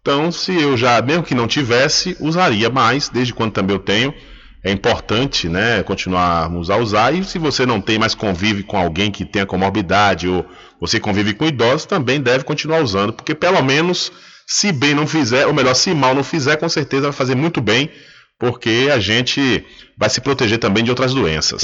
Então, 0.00 0.32
se 0.32 0.58
eu 0.60 0.76
já, 0.76 1.00
mesmo 1.02 1.22
que 1.22 1.34
não 1.34 1.46
tivesse, 1.46 2.16
usaria 2.18 2.70
mais, 2.70 3.08
desde 3.08 3.34
quando 3.34 3.52
também 3.52 3.76
eu 3.76 3.82
tenho 3.82 4.14
é 4.62 4.72
importante 4.72 5.48
né, 5.48 5.82
continuarmos 5.82 6.70
a 6.70 6.76
usar. 6.76 7.14
E 7.14 7.24
se 7.24 7.38
você 7.38 7.64
não 7.64 7.80
tem 7.80 7.98
mais 7.98 8.14
convive 8.14 8.62
com 8.62 8.76
alguém 8.76 9.10
que 9.10 9.24
tenha 9.24 9.46
comorbidade 9.46 10.28
ou 10.28 10.44
você 10.80 10.98
convive 10.98 11.34
com 11.34 11.46
idosos, 11.46 11.86
também 11.86 12.20
deve 12.20 12.44
continuar 12.44 12.82
usando, 12.82 13.12
porque 13.12 13.34
pelo 13.34 13.62
menos 13.62 14.12
se 14.46 14.72
bem 14.72 14.94
não 14.94 15.06
fizer, 15.06 15.46
ou 15.46 15.52
melhor, 15.52 15.74
se 15.74 15.92
mal 15.92 16.14
não 16.14 16.24
fizer, 16.24 16.56
com 16.56 16.68
certeza 16.68 17.02
vai 17.02 17.12
fazer 17.12 17.34
muito 17.34 17.60
bem, 17.60 17.90
porque 18.38 18.88
a 18.92 18.98
gente 18.98 19.64
vai 19.96 20.08
se 20.08 20.20
proteger 20.20 20.58
também 20.58 20.82
de 20.82 20.90
outras 20.90 21.12
doenças. 21.12 21.62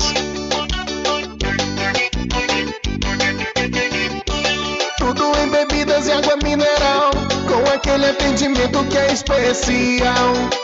Tudo 4.98 5.32
em 5.38 5.48
bebidas 5.50 6.06
e 6.08 6.12
água 6.12 6.36
mineral, 6.42 7.10
com 7.48 7.70
aquele 7.72 8.06
atendimento 8.06 8.84
que 8.88 8.98
é 8.98 9.12
especial. 9.12 10.63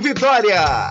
Vitória. 0.00 0.90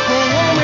com 0.00 0.12
o 0.12 0.16
homem 0.16 0.54
do 0.54 0.54
campo. 0.54 0.63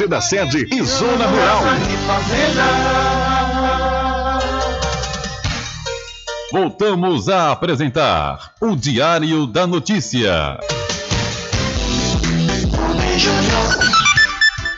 da 0.07 0.21
sede 0.21 0.67
e 0.71 0.83
Zona 0.83 1.25
Rural. 1.27 1.63
Voltamos 6.51 7.29
a 7.29 7.51
apresentar 7.51 8.53
o 8.59 8.75
Diário 8.75 9.47
da 9.47 9.65
Notícia. 9.65 10.59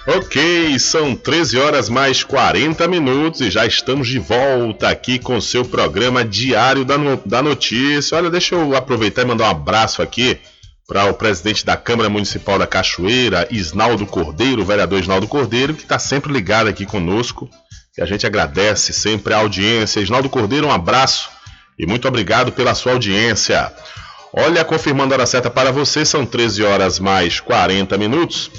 Ok, 0.05 0.77
são 0.79 1.15
13 1.15 1.57
horas 1.57 1.89
mais 1.89 2.23
40 2.23 2.87
minutos 2.87 3.41
e 3.41 3.49
já 3.49 3.65
estamos 3.65 4.07
de 4.07 4.19
volta 4.19 4.89
aqui 4.89 5.17
com 5.17 5.37
o 5.37 5.41
seu 5.41 5.63
programa 5.65 6.23
Diário 6.25 6.83
da, 6.85 6.97
no- 6.97 7.21
da 7.25 7.41
Notícia. 7.41 8.17
Olha, 8.17 8.29
deixa 8.29 8.53
eu 8.53 8.75
aproveitar 8.75 9.21
e 9.23 9.25
mandar 9.25 9.45
um 9.45 9.51
abraço 9.51 10.01
aqui 10.01 10.37
para 10.87 11.05
o 11.05 11.13
presidente 11.13 11.65
da 11.65 11.77
Câmara 11.77 12.09
Municipal 12.09 12.59
da 12.59 12.67
Cachoeira, 12.67 13.47
Isnaldo 13.49 14.05
Cordeiro, 14.05 14.61
o 14.61 14.65
vereador 14.65 14.99
Isnaldo 14.99 15.27
Cordeiro, 15.27 15.73
que 15.73 15.83
está 15.83 15.97
sempre 15.97 16.31
ligado 16.31 16.67
aqui 16.67 16.85
conosco. 16.85 17.49
E 17.97 18.01
a 18.01 18.05
gente 18.05 18.25
agradece 18.25 18.91
sempre 18.91 19.33
a 19.33 19.37
audiência. 19.37 20.01
Isnaldo 20.01 20.29
Cordeiro, 20.29 20.67
um 20.67 20.71
abraço 20.71 21.29
e 21.77 21.85
muito 21.85 22.07
obrigado 22.07 22.51
pela 22.51 22.75
sua 22.75 22.93
audiência. 22.93 23.71
Olha, 24.33 24.65
confirmando 24.65 25.13
a 25.13 25.17
hora 25.17 25.25
certa 25.25 25.49
para 25.49 25.71
você, 25.71 26.03
são 26.03 26.25
13 26.25 26.63
horas 26.63 26.99
mais 26.99 27.39
40 27.39 27.97
minutos. 27.97 28.49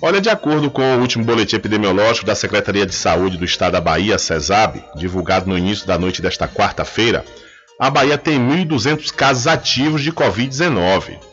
Olha, 0.00 0.20
de 0.20 0.28
acordo 0.28 0.70
com 0.70 0.96
o 0.96 1.00
último 1.00 1.24
boletim 1.24 1.56
epidemiológico 1.56 2.26
da 2.26 2.34
Secretaria 2.34 2.84
de 2.84 2.94
Saúde 2.94 3.36
do 3.36 3.44
Estado 3.44 3.72
da 3.72 3.80
Bahia, 3.80 4.18
CESAB, 4.18 4.82
divulgado 4.96 5.48
no 5.48 5.56
início 5.56 5.86
da 5.86 5.96
noite 5.96 6.20
desta 6.20 6.48
quarta-feira, 6.48 7.24
a 7.78 7.88
Bahia 7.88 8.18
tem 8.18 8.38
1.200 8.38 9.12
casos 9.12 9.46
ativos 9.46 10.02
de 10.02 10.10
Covid-19. 10.10 11.31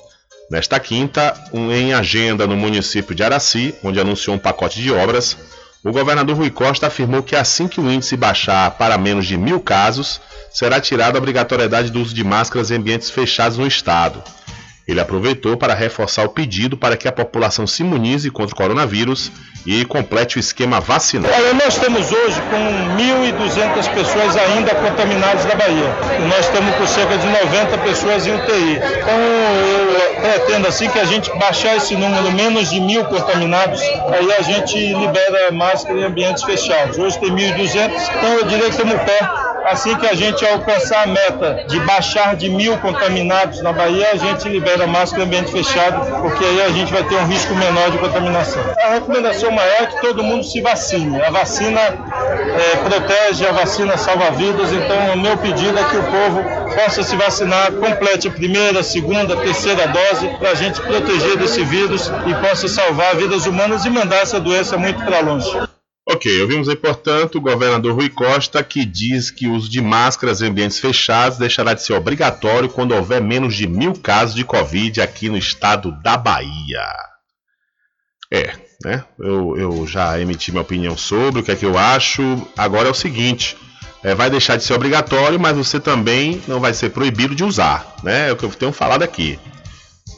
Nesta 0.50 0.80
quinta, 0.80 1.34
um- 1.54 1.72
em 1.72 1.94
agenda 1.94 2.48
no 2.48 2.58
município 2.58 3.14
de 3.14 3.24
Araci, 3.24 3.76
onde 3.84 4.00
anunciou 4.00 4.36
um 4.36 4.40
pacote 4.40 4.82
de 4.82 4.92
obras, 4.92 5.38
o 5.84 5.92
governador 5.92 6.36
Rui 6.36 6.50
Costa 6.50 6.88
afirmou 6.88 7.22
que 7.22 7.36
assim 7.36 7.68
que 7.68 7.80
o 7.80 7.90
índice 7.90 8.18
baixar 8.18 8.72
para 8.72 8.98
menos 8.98 9.26
de 9.28 9.38
mil 9.38 9.60
casos, 9.60 10.20
será 10.52 10.82
tirada 10.82 11.18
a 11.18 11.22
obrigatoriedade 11.22 11.92
do 11.92 12.02
uso 12.02 12.14
de 12.16 12.24
máscaras 12.24 12.72
em 12.72 12.76
ambientes 12.76 13.12
fechados 13.12 13.58
no 13.58 13.68
estado. 13.68 14.24
Ele 14.90 14.99
aproveitou 14.99 15.56
para 15.56 15.76
reforçar 15.76 16.26
o 16.26 16.30
pedido 16.30 16.76
para 16.76 16.98
que 16.98 17.07
a 17.07 17.11
população 17.11 17.68
se 17.68 17.84
imunize 17.84 18.32
contra 18.32 18.56
o 18.56 18.57
coronavírus 18.57 19.32
e 19.64 19.86
complete 19.86 20.38
o 20.38 20.40
esquema 20.40 20.80
vacinal. 20.80 21.32
Olha, 21.32 21.53
nós 21.53 21.76
estamos 21.76 22.11
hoje 22.11 22.41
com 22.49 22.98
1.200 22.98 23.94
pessoas 23.94 24.36
ainda 24.36 24.74
contaminadas 24.74 25.45
na 25.45 25.53
Bahia. 25.53 25.95
Nós 26.28 26.40
estamos 26.40 26.74
com 26.76 26.88
cerca 26.88 27.20
de 27.20 27.28
90 27.28 27.78
pessoas 27.78 28.26
em 28.26 28.34
UTI. 28.34 28.78
Então, 28.78 29.20
eu 29.20 30.22
pretendo 30.22 30.68
assim 30.68 30.90
que 30.90 30.98
a 30.98 31.06
gente 31.06 31.30
baixar 31.38 31.76
esse 31.76 31.95
número 31.95 32.32
menos 32.32 32.72
de 32.72 32.82
mil 32.82 33.06
contaminados, 33.06 33.80
aí 33.82 34.34
a 34.40 34.41
gente 34.41 34.76
libera 34.76 35.52
máscara 35.52 35.99
em 35.99 36.03
ambientes 36.03 36.41
fechados. 36.41 36.98
Hoje 36.98 37.20
tem 37.20 37.30
1.200, 37.30 37.91
então 38.18 38.34
eu 38.40 38.45
diria 38.45 38.66
que 38.66 38.72
estamos 38.72 38.99
perto. 39.03 39.49
Assim 39.65 39.95
que 39.95 40.07
a 40.07 40.15
gente 40.15 40.45
alcançar 40.45 41.03
a 41.03 41.07
meta 41.07 41.65
de 41.68 41.80
baixar 41.81 42.36
de 42.36 42.49
mil 42.49 42.77
contaminados 42.77 43.61
na 43.61 43.72
Bahia, 43.72 44.10
a 44.14 44.18
gente 44.18 44.48
libera 44.49 44.88
máscara 44.88 45.23
em 45.23 45.26
ambiente 45.26 45.52
fechado, 45.52 46.22
porque 46.22 46.44
aí 46.44 46.61
a 46.61 46.69
gente 46.69 46.91
vai 46.91 47.03
ter 47.03 47.15
um 47.15 47.26
risco 47.26 47.53
menor 47.56 47.91
de 47.91 47.98
contaminação. 47.98 48.61
A 48.84 48.94
recomendação 48.94 49.52
maior 49.52 49.84
é 49.84 49.86
que 49.88 50.02
todo 50.02 50.23
mundo 50.23 50.44
se 50.44 50.61
vacine. 50.61 51.22
A 51.22 51.30
vacina 51.30 51.80
eh, 51.80 52.77
protege, 52.84 53.45
a 53.45 53.52
vacina 53.52 53.98
salva 53.98 54.31
vidas, 54.31 54.72
então 54.72 55.14
o 55.14 55.18
meu 55.18 55.38
pedido 55.38 55.77
é 55.77 55.84
que 55.84 55.98
o 55.98 56.03
povo 56.03 56.44
possa 56.76 57.03
se 57.03 57.15
vacinar, 57.15 57.72
complete 57.73 58.27
a 58.27 58.31
primeira, 58.31 58.84
segunda, 58.84 59.36
terceira 59.38 59.88
dose, 59.88 60.27
para 60.40 60.52
a 60.52 60.56
gente 60.56 60.80
proteger 60.81 61.38
desse 61.38 61.64
vírus 61.64 62.11
e 62.26 62.34
possa 62.36 62.68
salvar 62.68 63.15
vidas 63.15 63.45
humanas 63.45 63.86
e 63.86 63.90
mandar 63.90 64.18
essa 64.18 64.40
doença 64.40 64.77
muito 64.77 65.03
para 65.03 65.19
longe. 65.19 65.49
Ok, 66.08 66.42
ouvimos 66.42 66.68
aí, 66.68 66.76
portanto, 66.76 67.38
o 67.38 67.42
governador 67.42 67.94
Rui 67.94 68.10
Costa, 68.10 68.64
que 68.64 68.84
diz 68.84 69.30
que 69.30 69.48
o 69.48 69.54
uso 69.54 69.70
de 69.70 69.80
máscaras 69.82 70.42
em 70.42 70.48
ambientes 70.48 70.80
fechados 70.80 71.38
deixará 71.38 71.74
de 71.74 71.84
ser 71.84 71.94
obrigatório 71.94 72.68
quando 72.68 72.96
houver 72.96 73.22
menos 73.22 73.56
de 73.56 73.68
mil 73.68 73.94
casos 73.94 74.36
de 74.36 74.44
Covid 74.44 75.02
aqui 75.02 75.30
no 75.30 75.38
estado 75.38 75.92
da 76.02 76.18
Bahia. 76.18 76.84
É, 78.32 78.54
né? 78.84 79.04
Eu, 79.20 79.56
eu 79.58 79.88
já 79.88 80.20
emiti 80.20 80.52
minha 80.52 80.62
opinião 80.62 80.98
sobre 80.98 81.42
o 81.42 81.44
que 81.44 81.52
é 81.52 81.56
que 81.56 81.66
eu 81.66 81.78
acho. 81.78 82.22
Agora 82.58 82.88
é 82.88 82.92
o 82.92 82.96
seguinte: 82.96 83.56
é, 84.04 84.16
vai 84.16 84.30
deixar 84.30 84.56
de 84.56 84.64
ser 84.64 84.74
obrigatório, 84.74 85.40
mas 85.40 85.56
você 85.56 85.80
também 85.80 86.42
não 86.48 86.60
vai 86.60 86.74
ser 86.74 86.90
proibido 86.90 87.36
de 87.36 87.44
usar, 87.44 87.96
né? 88.04 88.30
É 88.30 88.32
o 88.32 88.36
que 88.36 88.46
eu 88.46 88.50
tenho 88.50 88.72
falado 88.72 89.04
aqui. 89.04 89.40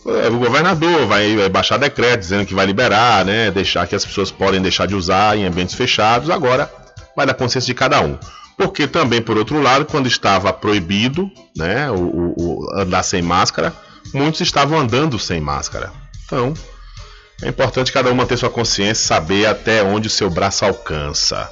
É, 0.06 0.28
o 0.30 0.40
governador 0.40 1.06
vai, 1.06 1.36
vai 1.36 1.50
baixar 1.50 1.78
decreto 1.78 2.22
dizendo 2.22 2.46
que 2.46 2.56
vai 2.56 2.66
liberar, 2.66 3.24
né? 3.24 3.52
Deixar 3.52 3.86
que 3.88 3.96
as 3.96 4.04
pessoas 4.04 4.32
podem 4.32 4.62
deixar 4.62 4.88
de 4.88 4.96
usar 4.96 5.38
em 5.38 5.46
ambientes 5.46 5.76
fechados. 5.76 6.30
Agora 6.30 6.72
vai 7.16 7.26
dar 7.26 7.34
consciência 7.34 7.68
de 7.68 7.74
cada 7.74 8.02
um. 8.02 8.18
Porque 8.58 8.88
também, 8.88 9.22
por 9.22 9.38
outro 9.38 9.62
lado, 9.62 9.86
quando 9.86 10.08
estava 10.08 10.52
proibido, 10.54 11.30
né, 11.56 11.90
o, 11.90 11.96
o, 11.96 12.34
o 12.38 12.80
andar 12.80 13.04
sem 13.04 13.22
máscara, 13.22 13.74
muitos 14.14 14.42
estavam 14.42 14.78
andando 14.78 15.18
sem 15.18 15.40
máscara. 15.40 15.92
Então, 16.26 16.54
é 17.42 17.50
importante 17.50 17.92
cada 17.92 18.12
um 18.12 18.16
manter 18.16 18.38
sua 18.38 18.50
consciência, 18.50 19.06
saber 19.06 19.48
até 19.48 19.84
onde 19.84 20.08
o 20.08 20.12
seu 20.12 20.30
braço 20.30 20.64
alcança. 20.64 21.50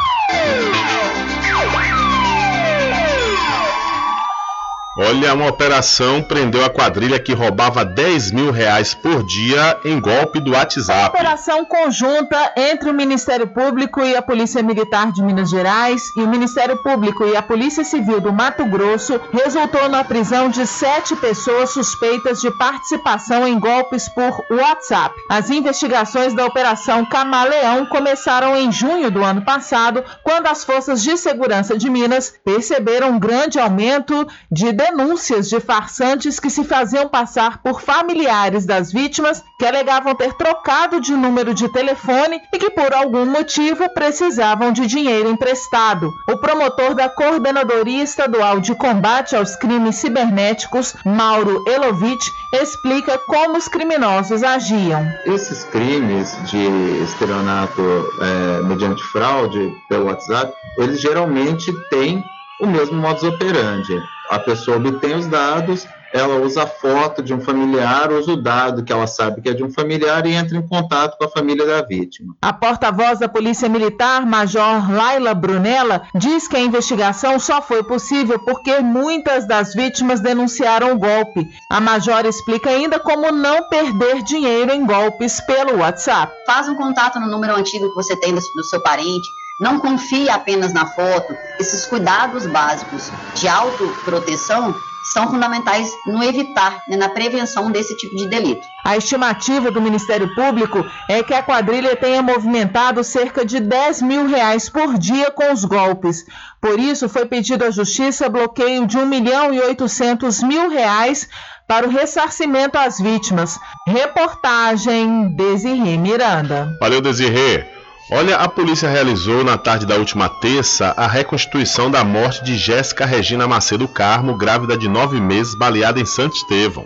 Olha, 5.03 5.33
uma 5.33 5.47
operação 5.47 6.21
prendeu 6.21 6.63
a 6.63 6.69
quadrilha 6.69 7.19
que 7.19 7.33
roubava 7.33 7.83
10 7.83 8.31
mil 8.33 8.51
reais 8.51 8.93
por 8.93 9.23
dia 9.23 9.79
em 9.83 9.99
golpe 9.99 10.39
do 10.39 10.51
WhatsApp. 10.51 11.07
Operação 11.09 11.65
conjunta 11.65 12.53
entre 12.55 12.87
o 12.87 12.93
Ministério 12.93 13.47
Público 13.47 13.99
e 14.01 14.15
a 14.15 14.21
Polícia 14.21 14.61
Militar 14.61 15.11
de 15.11 15.23
Minas 15.23 15.49
Gerais 15.49 16.03
e 16.15 16.21
o 16.21 16.27
Ministério 16.27 16.77
Público 16.83 17.25
e 17.25 17.35
a 17.35 17.41
Polícia 17.41 17.83
Civil 17.83 18.21
do 18.21 18.31
Mato 18.31 18.63
Grosso 18.65 19.19
resultou 19.33 19.89
na 19.89 20.03
prisão 20.03 20.49
de 20.49 20.67
sete 20.67 21.15
pessoas 21.15 21.71
suspeitas 21.71 22.39
de 22.39 22.51
participação 22.51 23.47
em 23.47 23.59
golpes 23.59 24.07
por 24.07 24.45
WhatsApp. 24.51 25.15
As 25.31 25.49
investigações 25.49 26.35
da 26.35 26.45
Operação 26.45 27.03
Camaleão 27.05 27.87
começaram 27.87 28.55
em 28.55 28.71
junho 28.71 29.09
do 29.09 29.23
ano 29.23 29.41
passado, 29.41 30.03
quando 30.23 30.45
as 30.45 30.63
forças 30.63 31.01
de 31.01 31.17
segurança 31.17 31.75
de 31.75 31.89
Minas 31.89 32.35
perceberam 32.45 33.09
um 33.09 33.19
grande 33.19 33.59
aumento 33.59 34.27
de 34.51 34.71
denúncias 34.91 35.49
de 35.49 35.59
farsantes 35.59 36.39
que 36.39 36.49
se 36.49 36.63
faziam 36.65 37.07
passar 37.07 37.59
por 37.59 37.81
familiares 37.81 38.65
das 38.65 38.91
vítimas 38.91 39.43
que 39.57 39.65
alegavam 39.65 40.13
ter 40.13 40.33
trocado 40.33 40.99
de 40.99 41.13
número 41.13 41.53
de 41.53 41.69
telefone 41.69 42.41
e 42.53 42.59
que 42.59 42.69
por 42.69 42.93
algum 42.93 43.25
motivo 43.25 43.87
precisavam 43.93 44.71
de 44.71 44.85
dinheiro 44.85 45.29
emprestado. 45.29 46.11
O 46.29 46.37
promotor 46.37 46.93
da 46.93 47.07
Coordenadoria 47.07 48.03
Estadual 48.03 48.59
de 48.59 48.75
Combate 48.75 49.35
aos 49.35 49.55
Crimes 49.55 49.95
Cibernéticos, 49.95 50.95
Mauro 51.05 51.63
Elovitch, 51.67 52.27
explica 52.53 53.17
como 53.19 53.57
os 53.57 53.67
criminosos 53.67 54.43
agiam. 54.43 55.07
Esses 55.25 55.63
crimes 55.65 56.37
de 56.49 57.01
estelionato 57.03 57.81
é, 58.19 58.61
mediante 58.63 59.01
fraude 59.03 59.73
pelo 59.87 60.05
WhatsApp, 60.05 60.53
eles 60.77 60.99
geralmente 60.99 61.71
têm 61.89 62.23
o 62.61 62.67
mesmo 62.67 62.97
modus 62.97 63.23
operandi 63.23 64.01
a 64.31 64.39
pessoa 64.39 64.77
obtém 64.77 65.13
os 65.13 65.27
dados, 65.27 65.85
ela 66.13 66.37
usa 66.37 66.63
a 66.63 66.67
foto 66.67 67.21
de 67.21 67.33
um 67.33 67.41
familiar, 67.41 68.09
usa 68.13 68.31
o 68.31 68.41
dado 68.41 68.81
que 68.81 68.91
ela 68.93 69.05
sabe 69.05 69.41
que 69.41 69.49
é 69.49 69.53
de 69.53 69.61
um 69.61 69.69
familiar 69.69 70.25
e 70.25 70.31
entra 70.31 70.57
em 70.57 70.65
contato 70.65 71.17
com 71.17 71.25
a 71.25 71.29
família 71.29 71.65
da 71.65 71.81
vítima. 71.81 72.33
A 72.41 72.53
porta-voz 72.53 73.19
da 73.19 73.27
Polícia 73.27 73.67
Militar, 73.67 74.25
Major 74.25 74.89
Laila 74.89 75.33
Brunella, 75.33 76.03
diz 76.15 76.47
que 76.47 76.55
a 76.55 76.61
investigação 76.61 77.37
só 77.39 77.61
foi 77.61 77.83
possível 77.83 78.39
porque 78.39 78.79
muitas 78.79 79.45
das 79.45 79.73
vítimas 79.73 80.21
denunciaram 80.21 80.93
o 80.93 80.97
golpe. 80.97 81.45
A 81.69 81.81
Major 81.81 82.25
explica 82.25 82.69
ainda 82.69 82.99
como 82.99 83.33
não 83.33 83.67
perder 83.67 84.23
dinheiro 84.23 84.71
em 84.71 84.85
golpes 84.85 85.41
pelo 85.41 85.79
WhatsApp. 85.79 86.31
Faz 86.45 86.69
um 86.69 86.75
contato 86.75 87.19
no 87.19 87.27
número 87.27 87.53
antigo 87.53 87.89
que 87.89 87.95
você 87.95 88.15
tem 88.15 88.33
do, 88.33 88.39
do 88.55 88.63
seu 88.63 88.81
parente 88.81 89.40
não 89.61 89.79
confie 89.79 90.27
apenas 90.27 90.73
na 90.73 90.87
foto. 90.87 91.37
Esses 91.59 91.85
cuidados 91.85 92.47
básicos 92.47 93.11
de 93.35 93.47
autoproteção 93.47 94.75
são 95.13 95.29
fundamentais 95.29 95.89
no 96.05 96.23
evitar, 96.23 96.83
né, 96.87 96.95
na 96.95 97.09
prevenção 97.09 97.71
desse 97.71 97.95
tipo 97.97 98.15
de 98.15 98.27
delito. 98.27 98.61
A 98.83 98.97
estimativa 98.97 99.71
do 99.71 99.81
Ministério 99.81 100.33
Público 100.35 100.83
é 101.09 101.23
que 101.23 101.33
a 101.33 101.43
quadrilha 101.43 101.95
tenha 101.95 102.21
movimentado 102.21 103.03
cerca 103.03 103.45
de 103.45 103.59
10 103.59 104.01
mil 104.01 104.27
reais 104.27 104.69
por 104.69 104.97
dia 104.97 105.31
com 105.31 105.51
os 105.51 105.65
golpes. 105.65 106.25
Por 106.59 106.79
isso, 106.79 107.09
foi 107.09 107.25
pedido 107.25 107.65
à 107.65 107.71
Justiça 107.71 108.29
bloqueio 108.29 108.85
de 108.85 108.97
1 108.97 109.05
milhão 109.05 109.53
e 109.53 109.59
800 109.59 110.43
mil 110.43 110.69
reais 110.69 111.27
para 111.67 111.87
o 111.87 111.89
ressarcimento 111.89 112.77
às 112.77 112.99
vítimas. 112.99 113.59
Reportagem 113.87 115.35
Desirê 115.35 115.97
Miranda. 115.97 116.77
Valeu, 116.79 117.01
Desirê. 117.01 117.80
Olha, 118.13 118.35
a 118.35 118.49
polícia 118.49 118.89
realizou 118.89 119.41
na 119.41 119.57
tarde 119.57 119.85
da 119.85 119.95
última 119.95 120.27
terça 120.27 120.93
a 120.97 121.07
reconstituição 121.07 121.89
da 121.89 122.03
morte 122.03 122.43
de 122.43 122.57
Jéssica 122.57 123.05
Regina 123.05 123.47
Macedo 123.47 123.87
Carmo, 123.87 124.35
grávida 124.35 124.77
de 124.77 124.89
nove 124.89 125.21
meses, 125.21 125.55
baleada 125.55 125.97
em 125.97 126.05
Santo 126.05 126.35
Estevão. 126.35 126.85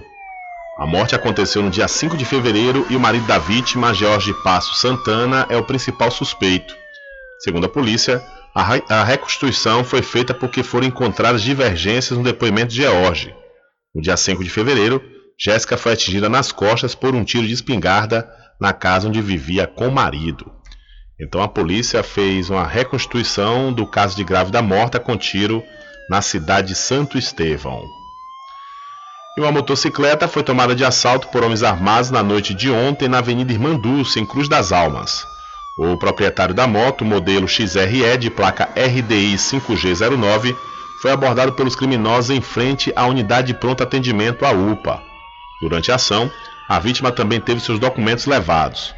A 0.77 0.85
morte 0.85 1.15
aconteceu 1.15 1.63
no 1.63 1.71
dia 1.71 1.87
5 1.87 2.15
de 2.15 2.23
fevereiro 2.23 2.85
e 2.91 2.95
o 2.95 2.99
marido 2.99 3.25
da 3.25 3.39
vítima, 3.39 3.91
Jorge 3.91 4.35
Passo 4.43 4.75
Santana, 4.75 5.47
é 5.49 5.57
o 5.57 5.63
principal 5.63 6.11
suspeito. 6.11 6.75
Segundo 7.39 7.65
a 7.65 7.69
polícia, 7.69 8.23
a, 8.53 8.99
a 8.99 9.03
reconstituição 9.03 9.83
foi 9.83 10.03
feita 10.03 10.31
porque 10.31 10.61
foram 10.61 10.85
encontradas 10.85 11.41
divergências 11.41 12.15
no 12.15 12.23
depoimento 12.23 12.71
de 12.71 12.83
George. 12.83 13.33
No 13.95 13.99
dia 13.99 14.15
5 14.15 14.43
de 14.43 14.49
fevereiro, 14.51 15.01
Jéssica 15.39 15.75
foi 15.75 15.93
atingida 15.93 16.29
nas 16.29 16.51
costas 16.51 16.93
por 16.93 17.15
um 17.15 17.23
tiro 17.23 17.47
de 17.47 17.53
espingarda 17.53 18.29
na 18.61 18.71
casa 18.71 19.07
onde 19.07 19.23
vivia 19.23 19.65
com 19.65 19.87
o 19.87 19.91
marido. 19.91 20.54
Então 21.19 21.41
a 21.41 21.47
polícia 21.47 22.03
fez 22.03 22.49
uma 22.49 22.67
reconstituição 22.67 23.71
do 23.71 23.87
caso 23.87 24.15
de 24.15 24.23
grávida 24.23 24.61
morta 24.61 24.99
com 24.99 25.15
tiro 25.15 25.63
na 26.09 26.21
cidade 26.21 26.69
de 26.69 26.75
Santo 26.75 27.17
Estevão. 27.17 27.81
E 29.37 29.41
uma 29.41 29.51
motocicleta 29.51 30.27
foi 30.27 30.43
tomada 30.43 30.75
de 30.75 30.83
assalto 30.83 31.27
por 31.29 31.43
homens 31.43 31.63
armados 31.63 32.11
na 32.11 32.21
noite 32.21 32.53
de 32.53 32.69
ontem 32.69 33.07
na 33.07 33.19
Avenida 33.19 33.51
Irmã 33.51 33.75
Dulce, 33.75 34.19
em 34.19 34.25
Cruz 34.25 34.47
das 34.47 34.71
Almas. 34.71 35.25
O 35.77 35.97
proprietário 35.97 36.53
da 36.55 36.67
moto, 36.67 37.03
modelo 37.03 37.47
XRE 37.47 38.17
de 38.17 38.29
placa 38.29 38.69
RDI 38.75 39.35
5G09, 39.35 40.55
foi 41.01 41.11
abordado 41.11 41.51
pelos 41.53 41.75
criminosos 41.75 42.29
em 42.29 42.39
frente 42.39 42.93
à 42.95 43.05
unidade 43.05 43.47
de 43.47 43.59
pronto 43.59 43.83
atendimento, 43.83 44.45
a 44.45 44.51
UPA. 44.51 45.01
Durante 45.61 45.91
a 45.91 45.95
ação, 45.95 46.31
a 46.67 46.79
vítima 46.79 47.11
também 47.11 47.41
teve 47.41 47.59
seus 47.59 47.77
documentos 47.77 48.25
levados. 48.25 48.93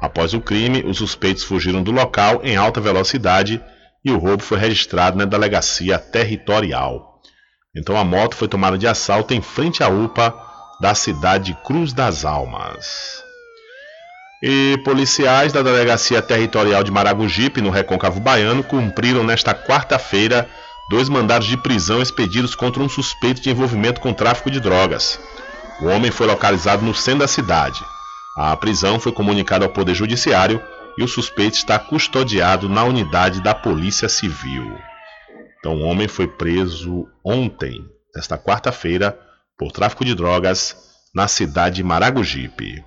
Após 0.00 0.32
o 0.32 0.40
crime, 0.40 0.82
os 0.86 0.98
suspeitos 0.98 1.44
fugiram 1.44 1.82
do 1.82 1.90
local 1.90 2.40
em 2.42 2.56
alta 2.56 2.80
velocidade 2.80 3.62
e 4.04 4.10
o 4.10 4.18
roubo 4.18 4.42
foi 4.42 4.58
registrado 4.58 5.18
na 5.18 5.24
delegacia 5.24 5.98
territorial. 5.98 7.20
Então 7.76 7.96
a 7.96 8.04
moto 8.04 8.34
foi 8.34 8.48
tomada 8.48 8.78
de 8.78 8.86
assalto 8.86 9.34
em 9.34 9.42
frente 9.42 9.82
à 9.82 9.88
UPA 9.88 10.34
da 10.80 10.94
cidade 10.94 11.52
de 11.52 11.54
Cruz 11.62 11.92
das 11.92 12.24
Almas. 12.24 13.22
E 14.42 14.80
policiais 14.84 15.52
da 15.52 15.60
delegacia 15.60 16.22
territorial 16.22 16.82
de 16.82 16.90
Maragogipe, 16.90 17.60
no 17.60 17.68
Recôncavo 17.68 18.20
Baiano, 18.20 18.64
cumpriram 18.64 19.22
nesta 19.22 19.54
quarta-feira 19.54 20.48
dois 20.88 21.10
mandados 21.10 21.46
de 21.46 21.58
prisão 21.58 22.00
expedidos 22.00 22.54
contra 22.54 22.82
um 22.82 22.88
suspeito 22.88 23.42
de 23.42 23.50
envolvimento 23.50 24.00
com 24.00 24.14
tráfico 24.14 24.50
de 24.50 24.58
drogas. 24.58 25.20
O 25.82 25.86
homem 25.86 26.10
foi 26.10 26.26
localizado 26.26 26.82
no 26.82 26.94
centro 26.94 27.20
da 27.20 27.28
cidade. 27.28 27.80
A 28.36 28.56
prisão 28.56 29.00
foi 29.00 29.12
comunicada 29.12 29.64
ao 29.64 29.72
Poder 29.72 29.94
Judiciário 29.94 30.62
e 30.96 31.02
o 31.02 31.08
suspeito 31.08 31.56
está 31.56 31.78
custodiado 31.78 32.68
na 32.68 32.84
unidade 32.84 33.40
da 33.40 33.54
Polícia 33.54 34.08
Civil. 34.08 34.78
Então, 35.58 35.76
o 35.76 35.82
homem 35.82 36.08
foi 36.08 36.26
preso 36.26 37.06
ontem, 37.24 37.84
nesta 38.14 38.38
quarta-feira, 38.38 39.18
por 39.58 39.72
tráfico 39.72 40.04
de 40.04 40.14
drogas 40.14 40.76
na 41.14 41.28
cidade 41.28 41.76
de 41.76 41.82
Maragogipe. 41.82 42.84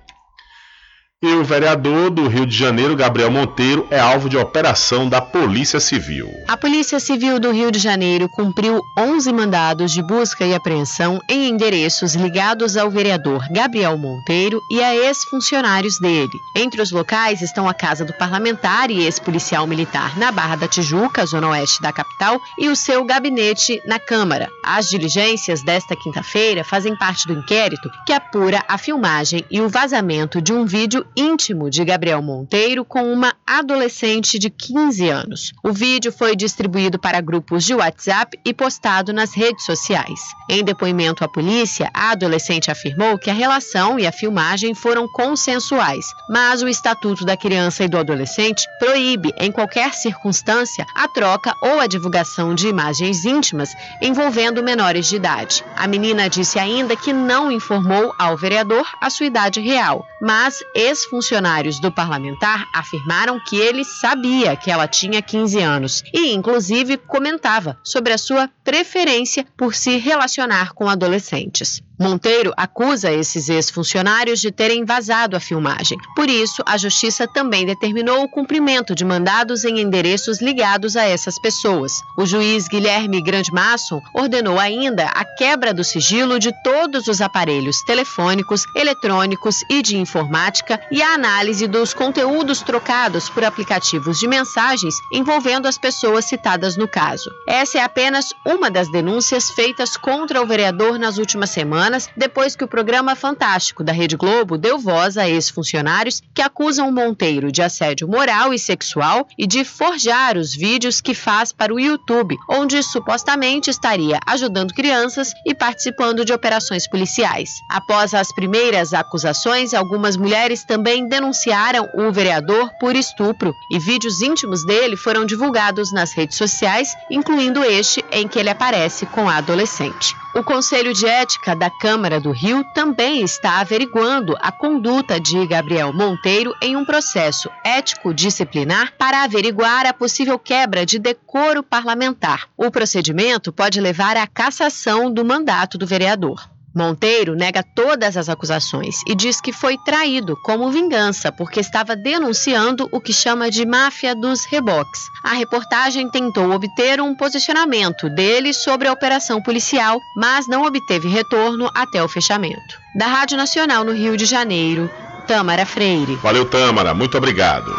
E 1.22 1.32
o 1.32 1.42
vereador 1.42 2.10
do 2.10 2.28
Rio 2.28 2.44
de 2.44 2.54
Janeiro, 2.54 2.94
Gabriel 2.94 3.30
Monteiro, 3.30 3.86
é 3.90 3.98
alvo 3.98 4.28
de 4.28 4.36
operação 4.36 5.08
da 5.08 5.22
Polícia 5.22 5.80
Civil. 5.80 6.28
A 6.46 6.54
Polícia 6.54 7.00
Civil 7.00 7.40
do 7.40 7.50
Rio 7.50 7.70
de 7.70 7.78
Janeiro 7.78 8.28
cumpriu 8.28 8.78
11 8.98 9.32
mandados 9.32 9.90
de 9.90 10.02
busca 10.02 10.44
e 10.44 10.54
apreensão 10.54 11.18
em 11.30 11.48
endereços 11.48 12.14
ligados 12.14 12.76
ao 12.76 12.90
vereador 12.90 13.42
Gabriel 13.50 13.96
Monteiro 13.96 14.60
e 14.70 14.82
a 14.82 14.94
ex-funcionários 14.94 15.98
dele. 15.98 16.28
Entre 16.54 16.82
os 16.82 16.92
locais 16.92 17.40
estão 17.40 17.66
a 17.66 17.72
casa 17.72 18.04
do 18.04 18.12
parlamentar 18.12 18.90
e 18.90 19.04
ex-policial 19.04 19.66
militar 19.66 20.18
na 20.18 20.30
Barra 20.30 20.56
da 20.56 20.68
Tijuca, 20.68 21.24
zona 21.24 21.48
oeste 21.48 21.80
da 21.80 21.90
capital, 21.90 22.38
e 22.58 22.68
o 22.68 22.76
seu 22.76 23.02
gabinete 23.02 23.80
na 23.86 23.98
Câmara. 23.98 24.50
As 24.62 24.90
diligências 24.90 25.62
desta 25.62 25.96
quinta-feira 25.96 26.62
fazem 26.64 26.94
parte 26.94 27.26
do 27.26 27.32
inquérito 27.32 27.88
que 28.06 28.12
apura 28.12 28.62
a 28.68 28.76
filmagem 28.76 29.42
e 29.50 29.62
o 29.62 29.70
vazamento 29.70 30.42
de 30.42 30.52
um 30.52 30.66
vídeo 30.66 31.03
íntimo 31.16 31.70
de 31.70 31.84
Gabriel 31.84 32.22
Monteiro 32.22 32.84
com 32.84 33.12
uma 33.12 33.34
adolescente 33.46 34.38
de 34.38 34.50
15 34.50 35.08
anos. 35.08 35.52
O 35.62 35.72
vídeo 35.72 36.12
foi 36.12 36.34
distribuído 36.34 36.98
para 36.98 37.20
grupos 37.20 37.64
de 37.64 37.74
WhatsApp 37.74 38.38
e 38.44 38.52
postado 38.52 39.12
nas 39.12 39.34
redes 39.34 39.64
sociais. 39.64 40.20
Em 40.48 40.62
depoimento 40.62 41.24
à 41.24 41.28
polícia, 41.28 41.90
a 41.94 42.10
adolescente 42.10 42.70
afirmou 42.70 43.18
que 43.18 43.30
a 43.30 43.34
relação 43.34 43.98
e 43.98 44.06
a 44.06 44.12
filmagem 44.12 44.74
foram 44.74 45.08
consensuais, 45.08 46.04
mas 46.28 46.62
o 46.62 46.68
Estatuto 46.68 47.24
da 47.24 47.36
Criança 47.36 47.84
e 47.84 47.88
do 47.88 47.98
Adolescente 47.98 48.66
proíbe, 48.78 49.32
em 49.38 49.50
qualquer 49.50 49.94
circunstância, 49.94 50.86
a 50.94 51.08
troca 51.08 51.54
ou 51.62 51.80
a 51.80 51.86
divulgação 51.86 52.54
de 52.54 52.68
imagens 52.68 53.24
íntimas 53.24 53.70
envolvendo 54.00 54.62
menores 54.62 55.06
de 55.06 55.16
idade. 55.16 55.64
A 55.76 55.86
menina 55.86 56.28
disse 56.28 56.58
ainda 56.58 56.96
que 56.96 57.12
não 57.12 57.50
informou 57.50 58.14
ao 58.18 58.36
vereador 58.36 58.86
a 59.00 59.10
sua 59.10 59.26
idade 59.26 59.60
real, 59.60 60.06
mas 60.20 60.58
ex-funcionários 60.94 61.80
do 61.80 61.90
parlamentar 61.90 62.68
afirmaram 62.72 63.40
que 63.40 63.56
ele 63.56 63.84
sabia 63.84 64.54
que 64.54 64.70
ela 64.70 64.86
tinha 64.86 65.20
15 65.20 65.60
anos 65.60 66.04
e, 66.12 66.32
inclusive, 66.32 66.96
comentava 66.96 67.76
sobre 67.82 68.12
a 68.12 68.18
sua 68.18 68.48
preferência 68.62 69.44
por 69.56 69.74
se 69.74 69.96
relacionar 69.96 70.72
com 70.72 70.88
adolescentes. 70.88 71.82
Monteiro 71.98 72.52
acusa 72.56 73.12
esses 73.12 73.48
ex-funcionários 73.48 74.40
de 74.40 74.50
terem 74.50 74.84
vazado 74.84 75.36
a 75.36 75.40
filmagem. 75.40 75.96
Por 76.16 76.28
isso, 76.28 76.60
a 76.66 76.76
Justiça 76.76 77.24
também 77.28 77.64
determinou 77.64 78.24
o 78.24 78.28
cumprimento 78.28 78.96
de 78.96 79.04
mandados 79.04 79.64
em 79.64 79.80
endereços 79.80 80.42
ligados 80.42 80.96
a 80.96 81.04
essas 81.04 81.40
pessoas. 81.40 81.92
O 82.18 82.26
juiz 82.26 82.66
Guilherme 82.66 83.22
Grandmasson 83.22 84.00
ordenou 84.12 84.58
ainda 84.58 85.06
a 85.06 85.24
quebra 85.24 85.72
do 85.72 85.84
sigilo 85.84 86.40
de 86.40 86.52
todos 86.64 87.06
os 87.06 87.20
aparelhos 87.20 87.80
telefônicos, 87.82 88.64
eletrônicos 88.74 89.60
e 89.70 89.80
de 89.80 89.96
informática 89.96 90.80
e 90.90 91.00
a 91.00 91.14
análise 91.14 91.68
dos 91.68 91.94
conteúdos 91.94 92.60
trocados 92.60 93.28
por 93.28 93.44
aplicativos 93.44 94.18
de 94.18 94.26
mensagens 94.26 94.96
envolvendo 95.12 95.68
as 95.68 95.78
pessoas 95.78 96.24
citadas 96.24 96.76
no 96.76 96.88
caso. 96.88 97.30
Essa 97.46 97.78
é 97.78 97.82
apenas 97.82 98.30
uma 98.44 98.68
das 98.68 98.90
denúncias 98.90 99.48
feitas 99.50 99.96
contra 99.96 100.42
o 100.42 100.46
vereador 100.46 100.98
nas 100.98 101.18
últimas 101.18 101.50
semanas 101.50 101.83
semanas 101.84 102.08
depois 102.16 102.56
que 102.56 102.64
o 102.64 102.68
programa 102.68 103.14
Fantástico 103.14 103.84
da 103.84 103.92
Rede 103.92 104.16
Globo 104.16 104.56
deu 104.56 104.78
voz 104.78 105.18
a 105.18 105.28
ex-funcionários 105.28 106.22
que 106.32 106.40
acusam 106.40 106.90
Monteiro 106.90 107.52
de 107.52 107.62
assédio 107.62 108.08
moral 108.08 108.54
e 108.54 108.58
sexual 108.58 109.26
e 109.36 109.46
de 109.46 109.64
forjar 109.64 110.38
os 110.38 110.54
vídeos 110.54 111.00
que 111.00 111.14
faz 111.14 111.52
para 111.52 111.74
o 111.74 111.80
YouTube, 111.80 112.36
onde 112.48 112.82
supostamente 112.82 113.68
estaria 113.68 114.18
ajudando 114.26 114.72
crianças 114.72 115.32
e 115.44 115.54
participando 115.54 116.24
de 116.24 116.32
operações 116.32 116.88
policiais. 116.88 117.50
Após 117.70 118.14
as 118.14 118.32
primeiras 118.32 118.94
acusações, 118.94 119.74
algumas 119.74 120.16
mulheres 120.16 120.64
também 120.64 121.06
denunciaram 121.06 121.88
o 121.94 122.10
vereador 122.10 122.70
por 122.80 122.96
estupro 122.96 123.52
e 123.70 123.78
vídeos 123.78 124.22
íntimos 124.22 124.64
dele 124.64 124.96
foram 124.96 125.26
divulgados 125.26 125.92
nas 125.92 126.14
redes 126.14 126.38
sociais, 126.38 126.94
incluindo 127.10 127.62
este 127.62 128.02
em 128.10 128.26
que 128.26 128.38
ele 128.38 128.50
aparece 128.50 129.04
com 129.06 129.28
a 129.28 129.36
adolescente. 129.36 130.23
O 130.36 130.42
Conselho 130.42 130.92
de 130.92 131.06
Ética 131.06 131.54
da 131.54 131.70
Câmara 131.70 132.20
do 132.20 132.32
Rio 132.32 132.64
também 132.74 133.22
está 133.22 133.60
averiguando 133.60 134.36
a 134.40 134.50
conduta 134.50 135.20
de 135.20 135.46
Gabriel 135.46 135.92
Monteiro 135.92 136.52
em 136.60 136.74
um 136.76 136.84
processo 136.84 137.48
ético-disciplinar 137.64 138.94
para 138.98 139.22
averiguar 139.22 139.86
a 139.86 139.94
possível 139.94 140.36
quebra 140.36 140.84
de 140.84 140.98
decoro 140.98 141.62
parlamentar. 141.62 142.48
O 142.56 142.68
procedimento 142.68 143.52
pode 143.52 143.80
levar 143.80 144.16
à 144.16 144.26
cassação 144.26 145.08
do 145.08 145.24
mandato 145.24 145.78
do 145.78 145.86
vereador. 145.86 146.53
Monteiro 146.74 147.36
nega 147.36 147.62
todas 147.62 148.16
as 148.16 148.28
acusações 148.28 148.96
e 149.06 149.14
diz 149.14 149.40
que 149.40 149.52
foi 149.52 149.76
traído 149.84 150.36
como 150.42 150.70
vingança 150.70 151.30
porque 151.30 151.60
estava 151.60 151.94
denunciando 151.94 152.88
o 152.90 153.00
que 153.00 153.12
chama 153.12 153.50
de 153.50 153.64
máfia 153.64 154.14
dos 154.14 154.44
reboques. 154.44 155.02
A 155.24 155.34
reportagem 155.34 156.10
tentou 156.10 156.50
obter 156.50 157.00
um 157.00 157.14
posicionamento 157.14 158.10
dele 158.10 158.52
sobre 158.52 158.88
a 158.88 158.92
operação 158.92 159.40
policial, 159.40 160.00
mas 160.16 160.48
não 160.48 160.64
obteve 160.64 161.08
retorno 161.08 161.70
até 161.74 162.02
o 162.02 162.08
fechamento. 162.08 162.80
Da 162.96 163.06
Rádio 163.06 163.36
Nacional 163.36 163.84
no 163.84 163.92
Rio 163.92 164.16
de 164.16 164.24
Janeiro, 164.24 164.90
Tâmara 165.28 165.64
Freire. 165.64 166.16
Valeu, 166.16 166.44
Tâmara. 166.44 166.92
Muito 166.92 167.16
obrigado. 167.16 167.72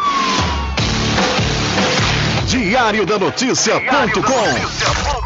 Diário 2.46 3.04
da 3.04 3.18
Notícia.com 3.18 5.25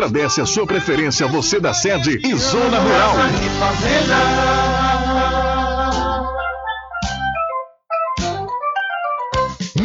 agradece 0.01 0.41
a 0.41 0.45
sua 0.47 0.65
preferência, 0.65 1.27
você 1.27 1.59
da 1.59 1.73
sede 1.73 2.19
e 2.23 2.35
Zona 2.35 2.79
Rural. 2.79 3.15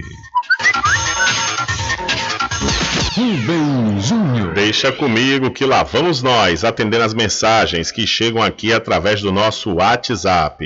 Rubem 3.16 4.00
Júnior. 4.00 4.54
Deixa 4.54 4.92
comigo 4.92 5.50
que 5.50 5.66
lá 5.66 5.82
vamos 5.82 6.22
nós 6.22 6.64
atendendo 6.64 7.04
as 7.04 7.16
mensagens 7.16 7.92
que 7.92 8.06
chegam 8.06 8.44
aqui 8.44 8.72
através 8.72 9.22
do 9.22 9.32
nosso 9.32 9.74
WhatsApp. 9.74 10.64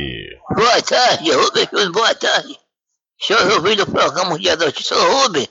Boa 0.53 0.81
tarde, 0.81 1.31
Rubem 1.31 1.65
Júnior, 1.71 1.93
boa 1.93 2.13
tarde. 2.13 2.59
Senhor 3.21 3.53
Rubem 3.53 3.77
do 3.77 3.87
programa 3.87 4.37
Dia 4.37 4.57
da 4.57 4.65
Notícia. 4.65 4.97
Rubem, 4.97 5.47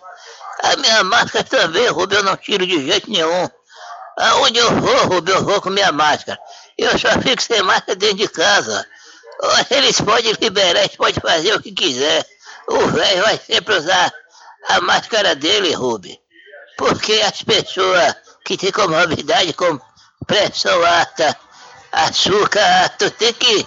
a 0.62 0.77
minha 0.77 1.03
máscara 1.05 1.43
também, 1.43 1.89
Rubem, 1.89 2.19
eu 2.19 2.25
não 2.25 2.37
tiro 2.37 2.66
de 2.66 2.85
jeito 2.85 3.11
nenhum. 3.11 3.49
Aonde 4.19 4.59
eu 4.59 4.81
vou, 4.81 5.07
Rubem, 5.07 5.35
eu 5.35 5.45
vou 5.45 5.61
com 5.61 5.70
minha 5.70 5.93
máscara. 5.93 6.39
Eu 6.77 6.99
só 6.99 7.09
fico 7.23 7.40
sem 7.40 7.62
máscara 7.62 7.95
dentro 7.95 8.16
de 8.16 8.28
casa. 8.28 8.85
Eles 9.70 10.01
podem 10.01 10.32
liberar, 10.40 10.81
eles 10.81 10.97
podem 10.97 11.20
fazer 11.20 11.55
o 11.55 11.62
que 11.62 11.70
quiser. 11.70 12.27
O 12.66 12.86
velho 12.89 13.23
vai 13.23 13.39
sempre 13.39 13.77
usar 13.77 14.12
a 14.69 14.81
máscara 14.81 15.36
dele, 15.36 15.73
Rubem. 15.73 16.20
Porque 16.77 17.12
as 17.24 17.43
pessoas 17.43 18.15
que 18.45 18.57
têm 18.57 18.73
comorbidade 18.73 19.53
com 19.53 19.81
pressão 20.27 20.85
alta, 20.85 21.36
açúcar 21.93 22.82
alto, 22.82 23.11
tem 23.12 23.32
que 23.32 23.66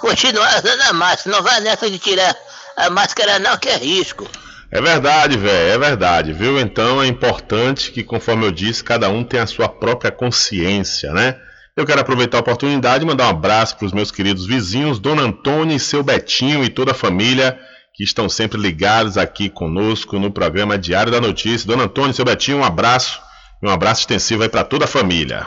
continuar 0.00 0.58
usando 0.58 0.82
a 0.82 0.92
máscara. 0.92 1.36
Não 1.36 1.42
vai 1.42 1.60
nessa 1.60 1.90
de 1.90 1.98
tirar 1.98 2.36
a 2.76 2.88
máscara 2.90 3.40
não, 3.40 3.56
que 3.58 3.68
é 3.68 3.76
risco. 3.76 4.28
É 4.70 4.80
verdade, 4.80 5.36
velho, 5.38 5.74
é 5.74 5.78
verdade, 5.78 6.32
viu? 6.32 6.58
Então 6.58 7.02
é 7.02 7.06
importante 7.06 7.92
que, 7.92 8.02
conforme 8.02 8.44
eu 8.46 8.50
disse, 8.50 8.82
cada 8.82 9.08
um 9.08 9.22
tenha 9.22 9.44
a 9.44 9.46
sua 9.46 9.68
própria 9.68 10.10
consciência, 10.10 11.12
né? 11.12 11.36
Eu 11.76 11.84
quero 11.84 12.00
aproveitar 12.00 12.38
a 12.38 12.40
oportunidade 12.40 13.04
e 13.04 13.06
mandar 13.06 13.26
um 13.26 13.30
abraço 13.30 13.76
para 13.76 13.86
os 13.86 13.92
meus 13.92 14.10
queridos 14.10 14.46
vizinhos, 14.46 14.98
Dona 14.98 15.22
Antônia 15.22 15.76
e 15.76 15.80
seu 15.80 16.02
Betinho 16.02 16.64
e 16.64 16.70
toda 16.70 16.92
a 16.92 16.94
família 16.94 17.58
que 17.94 18.02
estão 18.02 18.28
sempre 18.28 18.58
ligados 18.58 19.16
aqui 19.16 19.48
conosco 19.48 20.18
no 20.18 20.30
programa 20.30 20.78
Diário 20.78 21.12
da 21.12 21.20
Notícia. 21.20 21.66
Dona 21.66 21.84
Antônia 21.84 22.10
e 22.10 22.14
seu 22.14 22.24
Betinho, 22.24 22.58
um 22.58 22.64
abraço 22.64 23.20
e 23.62 23.66
um 23.66 23.70
abraço 23.70 24.00
extensivo 24.00 24.42
aí 24.42 24.48
para 24.48 24.64
toda 24.64 24.86
a 24.86 24.88
família. 24.88 25.46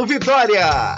Vitória. 0.05 0.97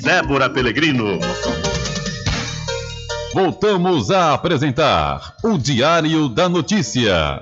Débora 0.01 0.49
Pelegrino. 0.49 1.19
Voltamos 3.33 4.09
a 4.09 4.33
apresentar 4.33 5.35
o 5.43 5.59
Diário 5.59 6.27
da 6.27 6.49
Notícia. 6.49 7.39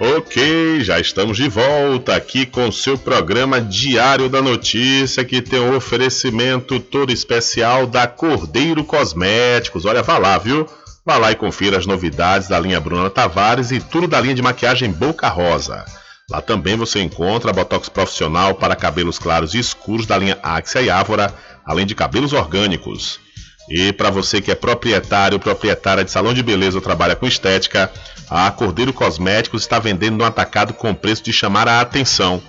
Ok, 0.00 0.80
já 0.80 0.98
estamos 0.98 1.36
de 1.36 1.48
volta 1.48 2.16
aqui 2.16 2.46
com 2.46 2.72
seu 2.72 2.96
programa 2.96 3.60
Diário 3.60 4.30
da 4.30 4.40
Notícia, 4.40 5.24
que 5.24 5.42
tem 5.42 5.60
um 5.60 5.76
oferecimento 5.76 6.80
todo 6.80 7.12
especial 7.12 7.86
da 7.86 8.06
Cordeiro 8.06 8.82
Cosméticos. 8.84 9.84
Olha, 9.84 10.02
vá 10.02 10.16
lá, 10.16 10.38
viu? 10.38 10.66
Vá 11.04 11.18
lá 11.18 11.30
e 11.30 11.36
confira 11.36 11.76
as 11.76 11.84
novidades 11.84 12.48
da 12.48 12.58
linha 12.58 12.80
Bruna 12.80 13.10
Tavares 13.10 13.70
e 13.70 13.80
tudo 13.80 14.08
da 14.08 14.18
linha 14.18 14.34
de 14.34 14.42
maquiagem 14.42 14.90
Boca 14.90 15.28
Rosa. 15.28 15.84
Lá 16.30 16.40
também 16.40 16.76
você 16.76 17.02
encontra 17.02 17.52
botox 17.52 17.88
profissional 17.88 18.54
para 18.54 18.74
cabelos 18.74 19.18
claros 19.18 19.54
e 19.54 19.58
escuros 19.58 20.06
da 20.06 20.16
linha 20.16 20.38
Axia 20.42 20.80
e 20.80 20.88
Ávora, 20.88 21.34
além 21.66 21.84
de 21.84 21.94
cabelos 21.94 22.32
orgânicos. 22.32 23.20
E 23.68 23.92
para 23.92 24.08
você 24.10 24.40
que 24.40 24.50
é 24.50 24.54
proprietário, 24.54 25.38
proprietária 25.38 26.02
de 26.04 26.10
salão 26.10 26.32
de 26.32 26.42
beleza 26.42 26.78
ou 26.78 26.82
trabalha 26.82 27.14
com 27.14 27.26
estética, 27.26 27.92
a 28.28 28.50
Cordeiro 28.50 28.92
Cosméticos 28.92 29.62
está 29.62 29.78
vendendo 29.78 30.16
no 30.16 30.24
atacado 30.24 30.72
com 30.72 30.94
preço 30.94 31.22
de 31.22 31.32
chamar 31.32 31.68
a 31.68 31.80
atenção. 31.80 32.42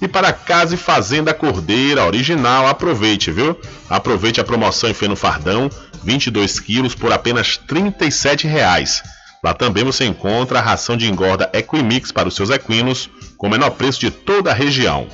E 0.00 0.08
para 0.08 0.32
Casa 0.32 0.74
e 0.74 0.78
Fazenda 0.78 1.32
Cordeira 1.32 2.04
original, 2.04 2.66
aproveite, 2.66 3.30
viu? 3.30 3.56
Aproveite 3.88 4.40
a 4.40 4.44
promoção 4.44 4.88
em 4.90 4.94
feno 4.94 5.14
fardão, 5.14 5.70
22 6.04 6.60
quilos 6.60 6.94
por 6.94 7.12
apenas 7.12 7.56
37 7.56 8.46
reais. 8.46 9.02
Lá 9.42 9.52
também 9.52 9.84
você 9.84 10.04
encontra 10.04 10.58
a 10.58 10.62
ração 10.62 10.96
de 10.96 11.08
engorda 11.08 11.50
Equimix 11.52 12.12
para 12.12 12.28
os 12.28 12.34
seus 12.34 12.50
equinos, 12.50 13.10
com 13.36 13.46
o 13.46 13.50
menor 13.50 13.70
preço 13.70 14.00
de 14.00 14.10
toda 14.10 14.50
a 14.50 14.54
região. 14.54 15.06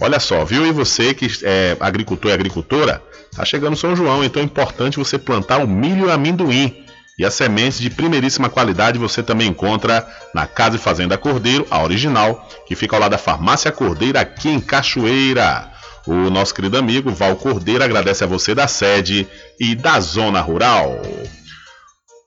Olha 0.00 0.18
só, 0.18 0.44
viu? 0.44 0.66
E 0.66 0.72
você 0.72 1.14
que 1.14 1.30
é 1.42 1.76
agricultor 1.80 2.30
e 2.30 2.34
agricultora, 2.34 3.02
tá 3.34 3.44
chegando 3.44 3.76
São 3.76 3.94
João, 3.94 4.24
então 4.24 4.42
é 4.42 4.44
importante 4.44 4.98
você 4.98 5.16
plantar 5.16 5.58
o 5.58 5.68
milho 5.68 6.08
e 6.08 6.10
amendoim. 6.10 6.84
E 7.18 7.24
as 7.24 7.34
sementes 7.34 7.78
de 7.78 7.88
primeiríssima 7.88 8.48
qualidade 8.48 8.98
você 8.98 9.22
também 9.22 9.48
encontra 9.48 10.06
na 10.34 10.46
Casa 10.46 10.76
e 10.76 10.78
Fazenda 10.78 11.16
Cordeiro, 11.16 11.66
a 11.70 11.82
original, 11.82 12.48
que 12.66 12.74
fica 12.74 12.96
ao 12.96 13.00
lado 13.00 13.12
da 13.12 13.18
Farmácia 13.18 13.70
Cordeira 13.70 14.20
aqui 14.20 14.48
em 14.48 14.60
Cachoeira. 14.60 15.70
O 16.06 16.30
nosso 16.30 16.52
querido 16.54 16.76
amigo 16.76 17.12
Val 17.12 17.36
Cordeiro 17.36 17.84
agradece 17.84 18.24
a 18.24 18.26
você 18.26 18.54
da 18.54 18.66
sede 18.66 19.26
e 19.60 19.74
da 19.74 20.00
zona 20.00 20.40
rural. 20.40 21.00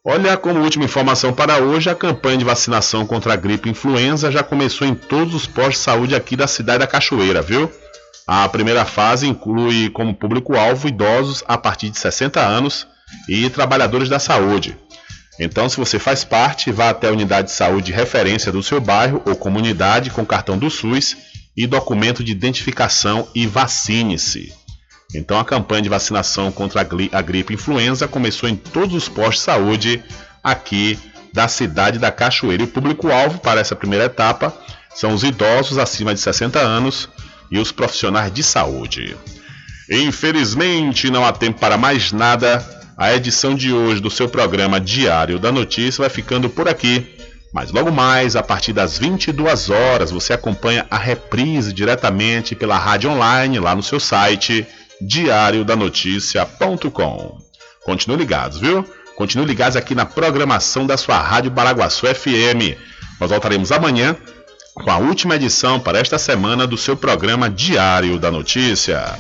Olha, 0.07 0.38
como 0.38 0.61
última 0.61 0.85
informação 0.85 1.34
para 1.34 1.57
hoje, 1.57 1.89
a 1.89 1.95
campanha 1.95 2.38
de 2.38 2.45
vacinação 2.45 3.06
contra 3.06 3.34
a 3.34 3.35
gripe 3.35 3.69
influenza 3.69 4.31
já 4.31 4.43
começou 4.43 4.88
em 4.88 4.93
todos 4.93 5.34
os 5.34 5.47
postos 5.47 5.77
de 5.77 5.80
saúde 5.80 6.15
aqui 6.15 6.35
da 6.35 6.47
cidade 6.47 6.80
da 6.80 6.88
Cachoeira, 6.88 7.41
viu? 7.41 7.69
A 8.27 8.47
primeira 8.47 8.85
fase 8.85 9.27
inclui 9.27 9.89
como 9.89 10.15
público-alvo 10.15 10.88
idosos 10.88 11.43
a 11.47 11.57
partir 11.57 11.89
de 11.89 11.97
60 11.99 12.39
anos 12.39 12.88
e 13.27 13.49
trabalhadores 13.49 14.07
da 14.07 14.19
saúde. 14.19 14.77
Então, 15.39 15.68
se 15.68 15.77
você 15.77 15.99
faz 15.99 16.23
parte, 16.23 16.72
vá 16.72 16.91
até 16.91 17.10
a 17.10 17.11
unidade 17.11 17.47
de 17.47 17.53
saúde 17.53 17.88
de 17.88 17.91
referência 17.91 18.52
do 18.52 18.64
seu 18.64 18.80
bairro 18.80 19.22
ou 19.26 19.35
comunidade 19.35 20.11
com 20.11 20.26
cartão 20.26 20.57
do 20.57 20.69
SUS 20.69 21.18
e 21.56 21.65
documento 21.65 22.23
de 22.23 22.32
identificação 22.32 23.27
e 23.34 23.48
vacine-se. 23.48 24.53
Então 25.14 25.40
a 25.40 25.45
campanha 25.45 25.84
de 25.84 25.90
vacinação 25.90 26.52
contra 26.52 26.82
a 26.82 27.22
gripe 27.22 27.53
influenza 27.53 28.07
começou 28.07 28.49
em 28.49 28.56
todos 28.56 28.95
os 28.95 29.07
postos 29.07 29.38
de 29.38 29.41
saúde 29.44 30.03
aqui 30.44 30.99
da 31.34 31.48
cidade 31.48 31.99
da 31.99 32.11
Cachoeira. 32.11 32.64
E 32.64 32.65
o 32.65 32.69
público-alvo 32.69 33.40
para 33.40 33.61
essa 33.61 33.76
primeira 33.76 34.06
etapa 34.06 34.53
são 34.94 35.14
os 35.14 35.23
idosos 35.23 35.77
acima 35.77 36.14
de 36.14 36.19
60 36.19 36.60
anos 36.60 37.10
e 37.52 37.60
os 37.60 37.72
profissionais 37.72 38.34
de 38.34 38.41
saúde. 38.44 39.15
Infelizmente, 39.90 41.11
não 41.11 41.26
há 41.26 41.32
tempo 41.32 41.60
para 41.60 41.77
mais 41.77 42.11
nada. 42.11 42.64
A 42.98 43.14
edição 43.14 43.53
de 43.53 43.73
hoje 43.73 44.02
do 44.02 44.10
seu 44.10 44.30
programa 44.30 44.80
Diário 44.80 45.38
da 45.38 45.52
Notícia 45.52 46.02
vai 46.02 46.10
ficando 46.10 46.49
por 46.49 46.69
aqui. 46.69 47.15
Mas 47.56 47.72
logo 47.72 47.90
mais, 47.90 48.36
a 48.36 48.44
partir 48.44 48.73
das 48.73 48.98
22 48.98 49.69
horas, 49.69 50.11
você 50.11 50.34
acompanha 50.34 50.86
a 50.91 50.98
reprise 50.98 51.72
diretamente 51.72 52.53
pela 52.53 52.77
rádio 52.77 53.10
online 53.10 53.61
lá 53.61 53.73
no 53.73 53.82
seu 53.82 53.98
site 53.98 54.68
diariodanoticia.com. 54.99 57.38
Continue 57.86 58.18
ligados, 58.18 58.60
viu? 58.60 58.84
Continue 59.15 59.45
ligados 59.45 59.77
aqui 59.77 59.95
na 59.95 60.06
programação 60.06 60.86
da 60.86 60.98
sua 60.98 61.18
Rádio 61.18 61.49
Baraguaçu 61.49 62.07
FM. 62.07 62.76
Nós 63.22 63.30
voltaremos 63.30 63.72
amanhã 63.72 64.18
com 64.73 64.91
a 64.91 64.98
última 64.98 65.38
edição 65.38 65.80
para 65.80 65.98
esta 65.98 66.18
semana 66.18 66.68
do 66.68 66.76
seu 66.76 66.98
programa 66.98 67.49
Diário 67.49 68.19
da 68.19 68.30
Notícia. 68.30 69.18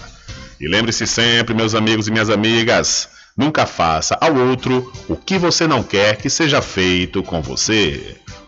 E 0.59 0.67
lembre-se 0.67 1.07
sempre, 1.07 1.55
meus 1.55 1.73
amigos 1.73 2.09
e 2.09 2.11
minhas 2.11 2.29
amigas, 2.29 3.07
nunca 3.37 3.65
faça 3.65 4.17
ao 4.19 4.35
outro 4.35 4.91
o 5.07 5.15
que 5.15 5.37
você 5.37 5.65
não 5.65 5.81
quer 5.81 6.17
que 6.17 6.29
seja 6.29 6.61
feito 6.61 7.23
com 7.23 7.41
você. 7.41 8.24